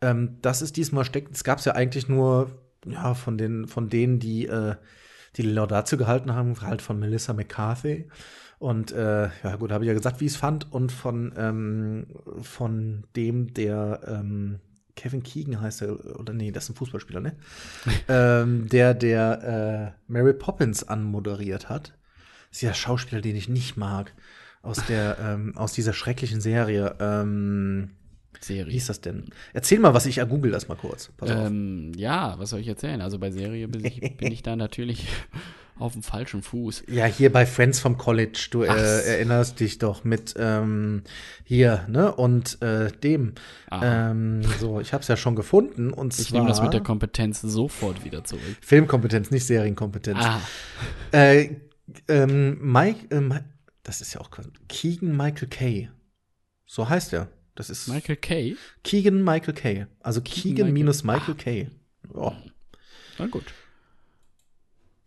Ähm, 0.00 0.38
das 0.42 0.62
ist 0.62 0.76
diesmal 0.76 1.04
steckt. 1.04 1.34
Es 1.34 1.44
gab 1.44 1.58
es 1.58 1.64
ja 1.64 1.74
eigentlich 1.74 2.08
nur 2.08 2.50
ja 2.86 3.14
von 3.14 3.38
den 3.38 3.66
von 3.66 3.88
denen, 3.88 4.18
die 4.18 4.46
äh, 4.46 4.74
die 5.36 5.42
Laudatio 5.42 5.98
gehalten 5.98 6.34
haben, 6.34 6.60
halt 6.60 6.82
von 6.82 6.98
Melissa 6.98 7.32
McCarthy. 7.32 8.08
Und 8.58 8.92
äh, 8.92 9.30
ja 9.42 9.56
gut, 9.56 9.72
habe 9.72 9.84
ich 9.84 9.88
ja 9.88 9.94
gesagt, 9.94 10.20
wie 10.20 10.26
ich 10.26 10.32
es 10.32 10.38
fand. 10.38 10.72
Und 10.72 10.92
von 10.92 11.32
ähm, 11.36 12.06
von 12.42 13.04
dem, 13.16 13.54
der 13.54 14.00
ähm, 14.06 14.60
Kevin 14.96 15.22
Keegan 15.22 15.60
heißt 15.60 15.82
er, 15.82 16.18
oder 16.18 16.34
nee, 16.34 16.50
das 16.50 16.64
ist 16.64 16.70
ein 16.70 16.74
Fußballspieler, 16.74 17.20
ne? 17.20 17.36
ähm, 18.08 18.68
der, 18.68 18.92
der 18.94 19.94
äh, 19.96 20.12
Mary 20.12 20.34
Poppins 20.34 20.86
anmoderiert 20.86 21.68
hat. 21.68 21.94
Das 22.50 22.58
ist 22.58 22.62
ja 22.62 22.74
Schauspieler, 22.74 23.22
den 23.22 23.36
ich 23.36 23.48
nicht 23.48 23.76
mag. 23.76 24.12
Aus 24.62 24.84
der, 24.86 25.16
ähm, 25.18 25.56
aus 25.56 25.72
dieser 25.72 25.94
schrecklichen 25.94 26.42
Serie. 26.42 26.96
Ähm, 27.00 27.92
wie 28.38 28.44
Serie. 28.44 28.72
hieß 28.72 28.86
das 28.86 29.00
denn? 29.00 29.24
Erzähl 29.52 29.78
mal, 29.80 29.92
was 29.94 30.06
ich 30.06 30.16
ja 30.16 30.24
google 30.24 30.50
das 30.50 30.68
mal 30.68 30.76
kurz. 30.76 31.10
Ähm, 31.26 31.92
ja, 31.96 32.38
was 32.38 32.50
soll 32.50 32.60
ich 32.60 32.68
erzählen? 32.68 33.00
Also 33.00 33.18
bei 33.18 33.30
Serie 33.30 33.68
bin 33.68 33.84
ich, 33.84 34.00
bin 34.16 34.32
ich 34.32 34.42
da 34.42 34.56
natürlich 34.56 35.06
auf 35.78 35.92
dem 35.94 36.02
falschen 36.02 36.42
Fuß. 36.42 36.84
Ja, 36.88 37.06
hier 37.06 37.32
bei 37.32 37.44
Friends 37.46 37.80
vom 37.80 37.96
College, 37.98 38.48
du 38.50 38.62
äh, 38.62 38.66
erinnerst 38.68 39.60
dich 39.60 39.78
doch 39.78 40.04
mit 40.04 40.34
ähm, 40.38 41.02
hier, 41.44 41.86
ne? 41.88 42.14
Und 42.14 42.60
äh, 42.62 42.90
dem. 42.92 43.34
Aha. 43.70 44.10
Ähm, 44.10 44.42
so, 44.58 44.80
ich 44.80 44.92
hab's 44.92 45.08
ja 45.08 45.16
schon 45.16 45.36
gefunden. 45.36 45.90
Und 45.92 46.18
Ich 46.18 46.32
nehme 46.32 46.48
das 46.48 46.62
mit 46.62 46.72
der 46.72 46.82
Kompetenz 46.82 47.40
sofort 47.40 48.04
wieder 48.04 48.24
zurück. 48.24 48.42
Filmkompetenz, 48.60 49.30
nicht 49.30 49.44
Serienkompetenz. 49.46 50.18
Ah, 50.22 50.40
Äh, 51.12 51.56
ähm, 52.08 52.58
Mike, 52.60 53.06
äh, 53.14 53.20
Mi- 53.20 53.42
das 53.82 54.00
ist 54.00 54.14
ja 54.14 54.20
auch 54.20 54.30
Keegan 54.68 55.16
Michael 55.16 55.48
Kay. 55.48 55.90
So 56.66 56.88
heißt 56.88 57.12
er. 57.14 57.28
Das 57.60 57.68
ist 57.68 57.88
Michael 57.88 58.16
Kay? 58.16 58.56
Keegan 58.84 59.22
Michael 59.22 59.52
Kay. 59.52 59.86
Also 60.00 60.22
Keegan 60.22 60.52
Michael- 60.54 60.72
minus 60.72 61.04
Michael 61.04 61.34
Kay. 61.34 61.68
Ja. 62.14 62.34
Na 63.18 63.26
gut. 63.26 63.44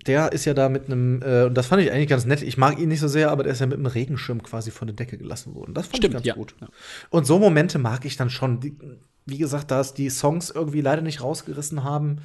Der 0.05 0.31
ist 0.33 0.45
ja 0.45 0.53
da 0.53 0.69
mit 0.69 0.85
einem, 0.85 1.23
äh, 1.23 1.45
und 1.45 1.55
das 1.55 1.65
fand 1.65 1.81
ich 1.81 1.91
eigentlich 1.91 2.09
ganz 2.09 2.25
nett. 2.25 2.43
Ich 2.43 2.55
mag 2.57 2.77
ihn 2.77 2.89
nicht 2.89 2.99
so 2.99 3.07
sehr, 3.07 3.31
aber 3.31 3.41
der 3.41 3.53
ist 3.53 3.59
ja 3.59 3.65
mit 3.65 3.77
einem 3.77 3.87
Regenschirm 3.87 4.43
quasi 4.43 4.69
von 4.69 4.85
der 4.87 4.95
Decke 4.95 5.17
gelassen 5.17 5.55
worden. 5.55 5.73
Das 5.73 5.87
fand 5.87 5.97
Stimmt, 5.97 6.11
ich 6.11 6.13
ganz 6.17 6.25
ja. 6.27 6.35
gut. 6.35 6.53
Ja. 6.61 6.67
Und 7.09 7.25
so 7.25 7.39
Momente 7.39 7.79
mag 7.79 8.05
ich 8.05 8.17
dann 8.17 8.29
schon. 8.29 8.59
Wie 9.25 9.37
gesagt, 9.39 9.71
da 9.71 9.79
es 9.79 9.95
die 9.95 10.11
Songs 10.11 10.51
irgendwie 10.51 10.81
leider 10.81 11.01
nicht 11.01 11.21
rausgerissen 11.21 11.83
haben, 11.83 12.17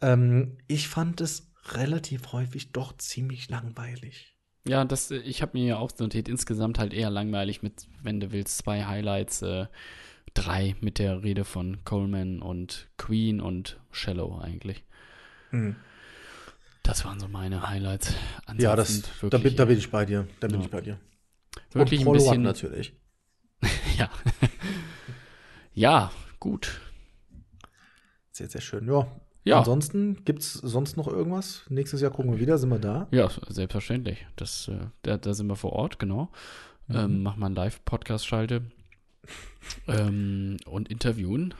ähm, 0.00 0.56
ich 0.66 0.88
fand 0.88 1.20
es 1.20 1.50
relativ 1.72 2.32
häufig 2.32 2.72
doch 2.72 2.96
ziemlich 2.96 3.50
langweilig. 3.50 4.33
Ja, 4.66 4.84
das, 4.84 5.10
äh, 5.10 5.16
ich 5.18 5.42
habe 5.42 5.58
mir 5.58 5.64
ja 5.66 5.76
auch 5.78 5.90
notiert, 5.98 6.28
insgesamt 6.28 6.78
halt 6.78 6.94
eher 6.94 7.10
langweilig 7.10 7.62
mit, 7.62 7.86
wenn 8.02 8.20
du 8.20 8.32
willst, 8.32 8.58
zwei 8.58 8.84
Highlights, 8.84 9.42
äh, 9.42 9.66
drei 10.32 10.74
mit 10.80 10.98
der 10.98 11.22
Rede 11.22 11.44
von 11.44 11.84
Coleman 11.84 12.40
und 12.42 12.88
Queen 12.96 13.40
und 13.40 13.78
Shallow 13.92 14.38
eigentlich. 14.40 14.82
Hm. 15.50 15.76
Das 16.82 17.04
waren 17.04 17.20
so 17.20 17.28
meine 17.28 17.68
Highlights. 17.68 18.14
Ja, 18.58 18.76
das, 18.76 18.88
Ansonsten 19.04 19.30
da, 19.30 19.38
bin, 19.38 19.56
da 19.56 19.64
bin 19.64 19.78
ich 19.78 19.90
bei 19.90 20.04
dir. 20.04 20.26
Da 20.40 20.48
bin 20.48 20.58
Ja. 20.60 20.64
ich 20.64 20.70
bei 20.70 20.80
dir. 20.80 20.98
wirklich 21.72 22.00
Und 22.00 22.08
ein 22.08 22.12
bisschen. 22.14 22.42
natürlich. 22.42 22.92
Ja. 23.96 24.10
ja, 25.72 26.10
gut. 26.40 26.80
Sehr, 28.32 28.48
sehr 28.48 28.60
schön. 28.60 28.88
Ja. 28.88 29.06
Ja. 29.44 29.58
Ansonsten 29.58 30.24
gibt's 30.24 30.54
sonst 30.54 30.96
noch 30.96 31.06
irgendwas? 31.06 31.62
Nächstes 31.68 32.00
Jahr 32.00 32.10
gucken 32.10 32.32
wir 32.32 32.40
wieder, 32.40 32.56
sind 32.58 32.70
wir 32.70 32.78
da? 32.78 33.06
Ja, 33.10 33.30
selbstverständlich. 33.48 34.26
Das, 34.36 34.68
äh, 34.68 34.86
da, 35.02 35.18
da 35.18 35.34
sind 35.34 35.46
wir 35.48 35.56
vor 35.56 35.72
Ort, 35.74 35.98
genau. 35.98 36.30
Mhm. 36.88 36.96
Ähm, 36.96 37.22
machen 37.22 37.40
wir 37.40 37.46
einen 37.46 37.54
Live-Podcast-Schalte 37.54 38.62
ähm, 39.88 40.56
und 40.66 40.88
interviewen 40.88 41.54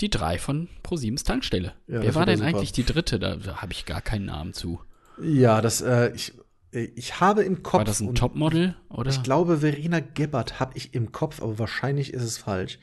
die 0.00 0.10
drei 0.10 0.38
von 0.38 0.68
ProSiebens 0.82 1.24
Tankstelle. 1.24 1.74
Ja, 1.86 2.02
Wer 2.02 2.14
war 2.14 2.24
denn 2.24 2.38
super. 2.38 2.48
eigentlich 2.48 2.72
die 2.72 2.84
dritte? 2.84 3.18
Da, 3.18 3.36
da 3.36 3.60
habe 3.60 3.72
ich 3.72 3.84
gar 3.84 4.00
keinen 4.00 4.26
Namen 4.26 4.54
zu. 4.54 4.80
Ja, 5.22 5.60
das, 5.60 5.82
äh, 5.82 6.12
ich, 6.14 6.32
ich 6.72 7.20
habe 7.20 7.42
im 7.42 7.62
Kopf. 7.62 7.78
War 7.78 7.84
das 7.84 8.00
ein 8.00 8.14
Topmodel? 8.14 8.76
Oder? 8.88 9.10
Ich 9.10 9.22
glaube, 9.22 9.58
Verena 9.58 10.00
Gebhardt 10.00 10.60
habe 10.60 10.72
ich 10.76 10.94
im 10.94 11.10
Kopf, 11.12 11.42
aber 11.42 11.58
wahrscheinlich 11.58 12.12
ist 12.14 12.22
es 12.22 12.38
falsch. 12.38 12.78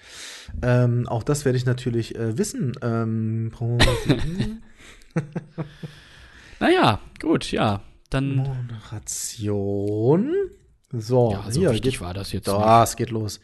Ähm, 0.61 1.07
auch 1.07 1.23
das 1.23 1.45
werde 1.45 1.57
ich 1.57 1.65
natürlich 1.65 2.15
äh, 2.15 2.37
wissen. 2.37 2.73
Ähm, 2.81 3.51
Naja, 6.59 6.99
gut, 7.19 7.51
ja. 7.51 7.81
Dann. 8.09 8.35
Moderation. 8.37 10.33
So, 10.91 11.31
Ja, 11.31 11.51
so 11.51 11.59
hier 11.59 11.71
wichtig 11.71 11.95
geht, 11.95 12.01
war 12.01 12.13
das 12.13 12.31
jetzt 12.31 12.47
nicht. 12.47 12.57
Da, 12.57 12.83
es 12.83 12.95
geht 12.95 13.09
los. 13.11 13.39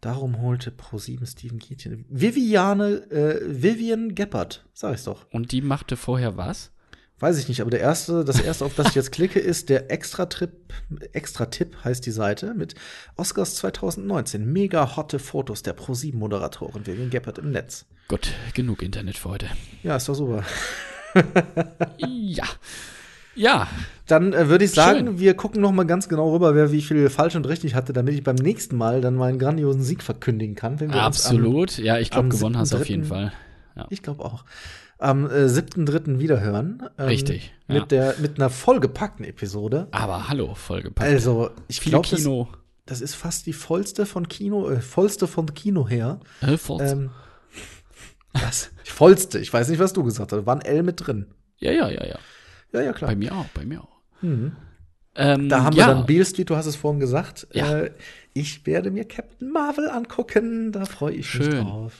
Darum 0.00 0.40
holte 0.40 0.70
Pro7 0.70 1.30
Steven 1.30 1.58
Gätchen. 1.58 2.06
Viviane, 2.08 3.10
äh, 3.10 3.40
Vivian 3.44 4.14
Gebhardt, 4.14 4.64
sag 4.72 4.94
ich's 4.94 5.04
doch. 5.04 5.26
Und 5.30 5.52
die 5.52 5.60
machte 5.60 5.98
vorher 5.98 6.38
was? 6.38 6.72
Weiß 7.20 7.38
ich 7.38 7.48
nicht, 7.48 7.60
aber 7.60 7.70
der 7.70 7.80
erste, 7.80 8.24
das 8.24 8.40
erste, 8.40 8.64
auf 8.64 8.74
das 8.74 8.88
ich 8.88 8.94
jetzt 8.94 9.12
klicke, 9.12 9.38
ist 9.38 9.68
der 9.68 9.90
Extra-Trip, 9.90 10.50
Extra-Tipp 11.12 11.76
heißt 11.84 12.04
die 12.06 12.10
Seite, 12.10 12.54
mit 12.54 12.74
Oscars 13.16 13.56
2019. 13.56 14.50
Mega 14.50 14.96
hotte 14.96 15.18
Fotos 15.18 15.62
der 15.62 15.76
Pro7-Moderatorin 15.76 16.86
Vivian 16.86 17.10
Gebhardt 17.10 17.36
im 17.38 17.50
Netz. 17.50 17.84
Gut, 18.08 18.32
genug 18.54 18.82
Internet 18.82 19.18
für 19.18 19.28
heute. 19.28 19.46
Ja, 19.82 19.96
ist 19.96 20.08
doch 20.08 20.14
super. 20.14 20.44
ja. 21.98 22.44
Ja, 23.36 23.68
Dann 24.06 24.32
äh, 24.32 24.48
würde 24.48 24.64
ich 24.64 24.72
sagen, 24.72 25.06
Schön. 25.06 25.18
wir 25.20 25.34
gucken 25.34 25.60
noch 25.60 25.72
mal 25.72 25.86
ganz 25.86 26.08
genau 26.08 26.32
rüber, 26.32 26.54
wer 26.54 26.72
wie 26.72 26.82
viel 26.82 27.08
falsch 27.10 27.36
und 27.36 27.46
richtig 27.46 27.74
hatte, 27.74 27.92
damit 27.92 28.14
ich 28.14 28.24
beim 28.24 28.34
nächsten 28.36 28.76
Mal 28.76 29.00
dann 29.00 29.14
meinen 29.14 29.38
grandiosen 29.38 29.82
Sieg 29.82 30.02
verkündigen 30.02 30.56
kann. 30.56 30.80
Wenn 30.80 30.92
wir 30.92 31.02
absolut. 31.02 31.78
ja, 31.78 31.98
ich 31.98 32.10
glaube, 32.10 32.24
am 32.24 32.30
gewonnen 32.30 32.58
hast 32.58 32.72
du 32.72 32.78
auf 32.78 32.88
jeden 32.88 33.04
7.3. 33.04 33.08
Fall. 33.08 33.32
Am, 33.76 33.86
ich 33.90 34.02
glaube 34.02 34.24
auch. 34.24 34.44
Am 35.00 35.26
äh, 35.26 35.46
7.3. 35.46 36.18
wiederhören. 36.18 36.82
ähm, 36.98 37.06
Richtig, 37.06 37.52
ja. 37.68 37.80
Mit, 37.80 37.90
der, 37.90 38.14
mit 38.18 38.38
einer 38.38 38.50
vollgepackten 38.50 39.24
Episode. 39.24 39.88
Aber 39.92 40.28
hallo, 40.28 40.54
vollgepackt. 40.54 41.08
Also, 41.08 41.50
ich 41.68 41.80
glaube, 41.80 42.06
das, 42.10 42.28
das 42.86 43.00
ist 43.00 43.14
fast 43.14 43.46
die 43.46 43.52
vollste 43.52 44.04
von 44.04 44.28
Kino, 44.28 44.68
äh, 44.68 44.80
vollste 44.80 45.26
von 45.26 45.54
Kino 45.54 45.88
her. 45.88 46.20
Äh, 46.42 46.56
Forza. 46.56 46.92
Ähm, 46.92 47.10
was? 48.32 48.70
Vollste. 48.84 49.38
Ich 49.38 49.52
weiß 49.52 49.68
nicht, 49.68 49.78
was 49.78 49.92
du 49.92 50.04
gesagt 50.04 50.32
hast. 50.32 50.38
Da 50.38 50.46
war 50.46 50.54
ein 50.56 50.62
L 50.62 50.82
mit 50.82 51.06
drin. 51.06 51.26
ja, 51.58 51.72
ja, 51.72 51.88
ja, 51.88 52.04
ja. 52.06 52.18
Ja, 52.72 52.82
ja, 52.82 52.92
klar. 52.92 53.10
Bei 53.10 53.16
mir 53.16 53.34
auch, 53.34 53.46
bei 53.54 53.64
mir 53.64 53.80
auch. 53.82 54.00
Mhm. 54.20 54.52
Ähm, 55.20 55.48
Da 55.48 55.62
haben 55.62 55.76
ja, 55.76 55.86
wir 55.88 55.94
dann 55.94 56.06
Beale 56.06 56.24
Street, 56.24 56.48
du 56.50 56.56
hast 56.56 56.66
es 56.66 56.76
vorhin 56.76 57.00
gesagt. 57.00 57.46
Ja. 57.52 57.78
Äh, 57.80 57.90
ich 58.32 58.64
werde 58.64 58.90
mir 58.90 59.04
Captain 59.06 59.50
Marvel 59.50 59.90
angucken, 59.90 60.70
da 60.72 60.84
freue 60.84 61.12
ich 61.14 61.34
mich 61.34 61.46
Schön. 61.46 61.64
drauf. 61.64 61.92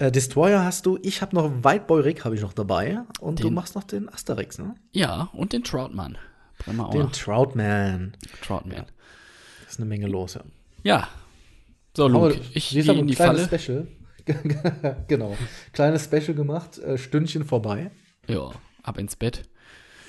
Äh, 0.00 0.10
Destroyer 0.10 0.64
hast 0.64 0.86
du, 0.86 0.98
ich 1.02 1.22
habe 1.22 1.36
noch 1.36 1.64
White 1.64 1.84
Boy 1.86 2.02
Rick 2.02 2.24
habe 2.24 2.34
ich 2.34 2.40
noch 2.42 2.52
dabei 2.52 2.98
und 3.20 3.38
du 3.38 3.44
Den- 3.44 3.54
machst 3.54 3.74
noch 3.76 3.84
den 3.84 4.08
Asterix, 4.12 4.58
ne? 4.58 4.74
Ja, 4.92 5.30
und 5.32 5.52
den 5.52 5.62
Troutman. 5.64 6.18
Den. 6.66 7.10
Troutman. 7.12 8.12
Troutman. 8.42 8.84
Das 9.64 9.72
ist 9.74 9.78
eine 9.80 9.86
Menge 9.88 10.06
los, 10.08 10.34
ja. 10.34 10.42
Ja. 10.82 11.08
So, 11.96 12.04
Aber 12.06 12.28
Luke, 12.30 12.40
ich 12.54 12.74
wir 12.74 12.82
gehe 12.84 12.94
in 12.94 13.06
die 13.06 13.14
kleines 13.14 13.46
Falle. 13.46 13.60
Special. 13.60 13.86
genau. 15.08 15.36
Kleines 15.72 16.04
Special 16.04 16.34
gemacht, 16.34 16.78
äh, 16.78 16.98
Stündchen 16.98 17.44
vorbei. 17.44 17.90
Ja, 18.28 18.50
ab 18.82 18.98
ins 18.98 19.16
Bett. 19.16 19.42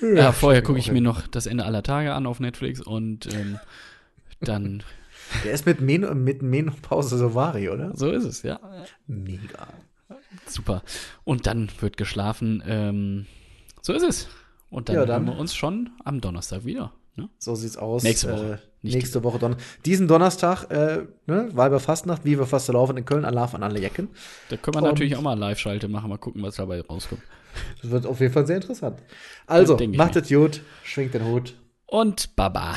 Ja, 0.00 0.32
vorher 0.32 0.58
stimmt, 0.60 0.66
gucke 0.66 0.78
ich 0.78 0.90
mir 0.92 1.00
noch 1.00 1.26
das 1.26 1.46
Ende 1.46 1.64
aller 1.64 1.82
Tage 1.82 2.12
an 2.14 2.26
auf 2.26 2.40
Netflix 2.40 2.80
und 2.80 3.32
ähm, 3.34 3.58
dann, 4.40 4.82
Der 5.44 5.52
ist 5.52 5.64
mit, 5.66 5.80
Men 5.80 6.22
mit 6.24 6.42
Menopause 6.42 7.16
Sovari, 7.18 7.68
oder? 7.70 7.92
so 7.96 8.10
ist 8.10 8.24
es, 8.24 8.42
ja. 8.42 8.60
Mega. 9.06 9.68
Super. 10.46 10.82
Und 11.24 11.46
dann 11.46 11.70
wird 11.80 11.96
geschlafen. 11.96 12.62
Ähm, 12.66 13.26
so 13.80 13.92
ist 13.92 14.02
es. 14.02 14.28
Und 14.70 14.88
dann, 14.88 14.96
Ja, 14.96 15.06
dann- 15.06 15.24
hören 15.26 15.34
wir 15.34 15.40
uns 15.40 15.54
schon 15.54 15.90
am 16.04 16.20
Donnerstag 16.20 16.64
wieder. 16.64 16.92
Ne? 17.16 17.28
So 17.38 17.54
sieht's 17.54 17.76
aus. 17.76 18.02
Nächste 18.02 18.32
Woche. 18.32 18.60
Äh, 18.82 18.88
nächste 18.88 19.22
Woche 19.22 19.38
Donnerstag. 19.38 19.82
Diesen 19.84 20.08
Donnerstag, 20.08 20.64
äh, 20.70 21.06
ne, 21.26 21.48
Weiberfastnacht, 21.52 22.24
wie 22.24 22.38
wir 22.38 22.46
fast 22.46 22.68
laufen 22.68 22.96
in 22.96 23.04
Köln, 23.04 23.24
Alarv 23.24 23.54
an 23.54 23.62
alle 23.62 23.80
Jecken. 23.80 24.08
Da 24.50 24.56
können 24.56 24.74
wir 24.74 24.78
Und- 24.82 24.88
natürlich 24.90 25.16
auch 25.16 25.22
mal 25.22 25.38
Live-Schalte 25.38 25.88
machen, 25.88 26.10
mal 26.10 26.18
gucken, 26.18 26.42
was 26.42 26.56
dabei 26.56 26.80
rauskommt. 26.80 27.22
Das 27.82 27.90
wird 27.90 28.06
auf 28.06 28.20
jeden 28.20 28.32
Fall 28.32 28.46
sehr 28.46 28.56
interessant. 28.56 29.02
Also, 29.46 29.78
macht 29.94 30.16
es 30.16 30.28
gut, 30.28 30.62
schwingt 30.82 31.14
den 31.14 31.24
Hut. 31.26 31.54
Und 31.86 32.34
Baba. 32.36 32.76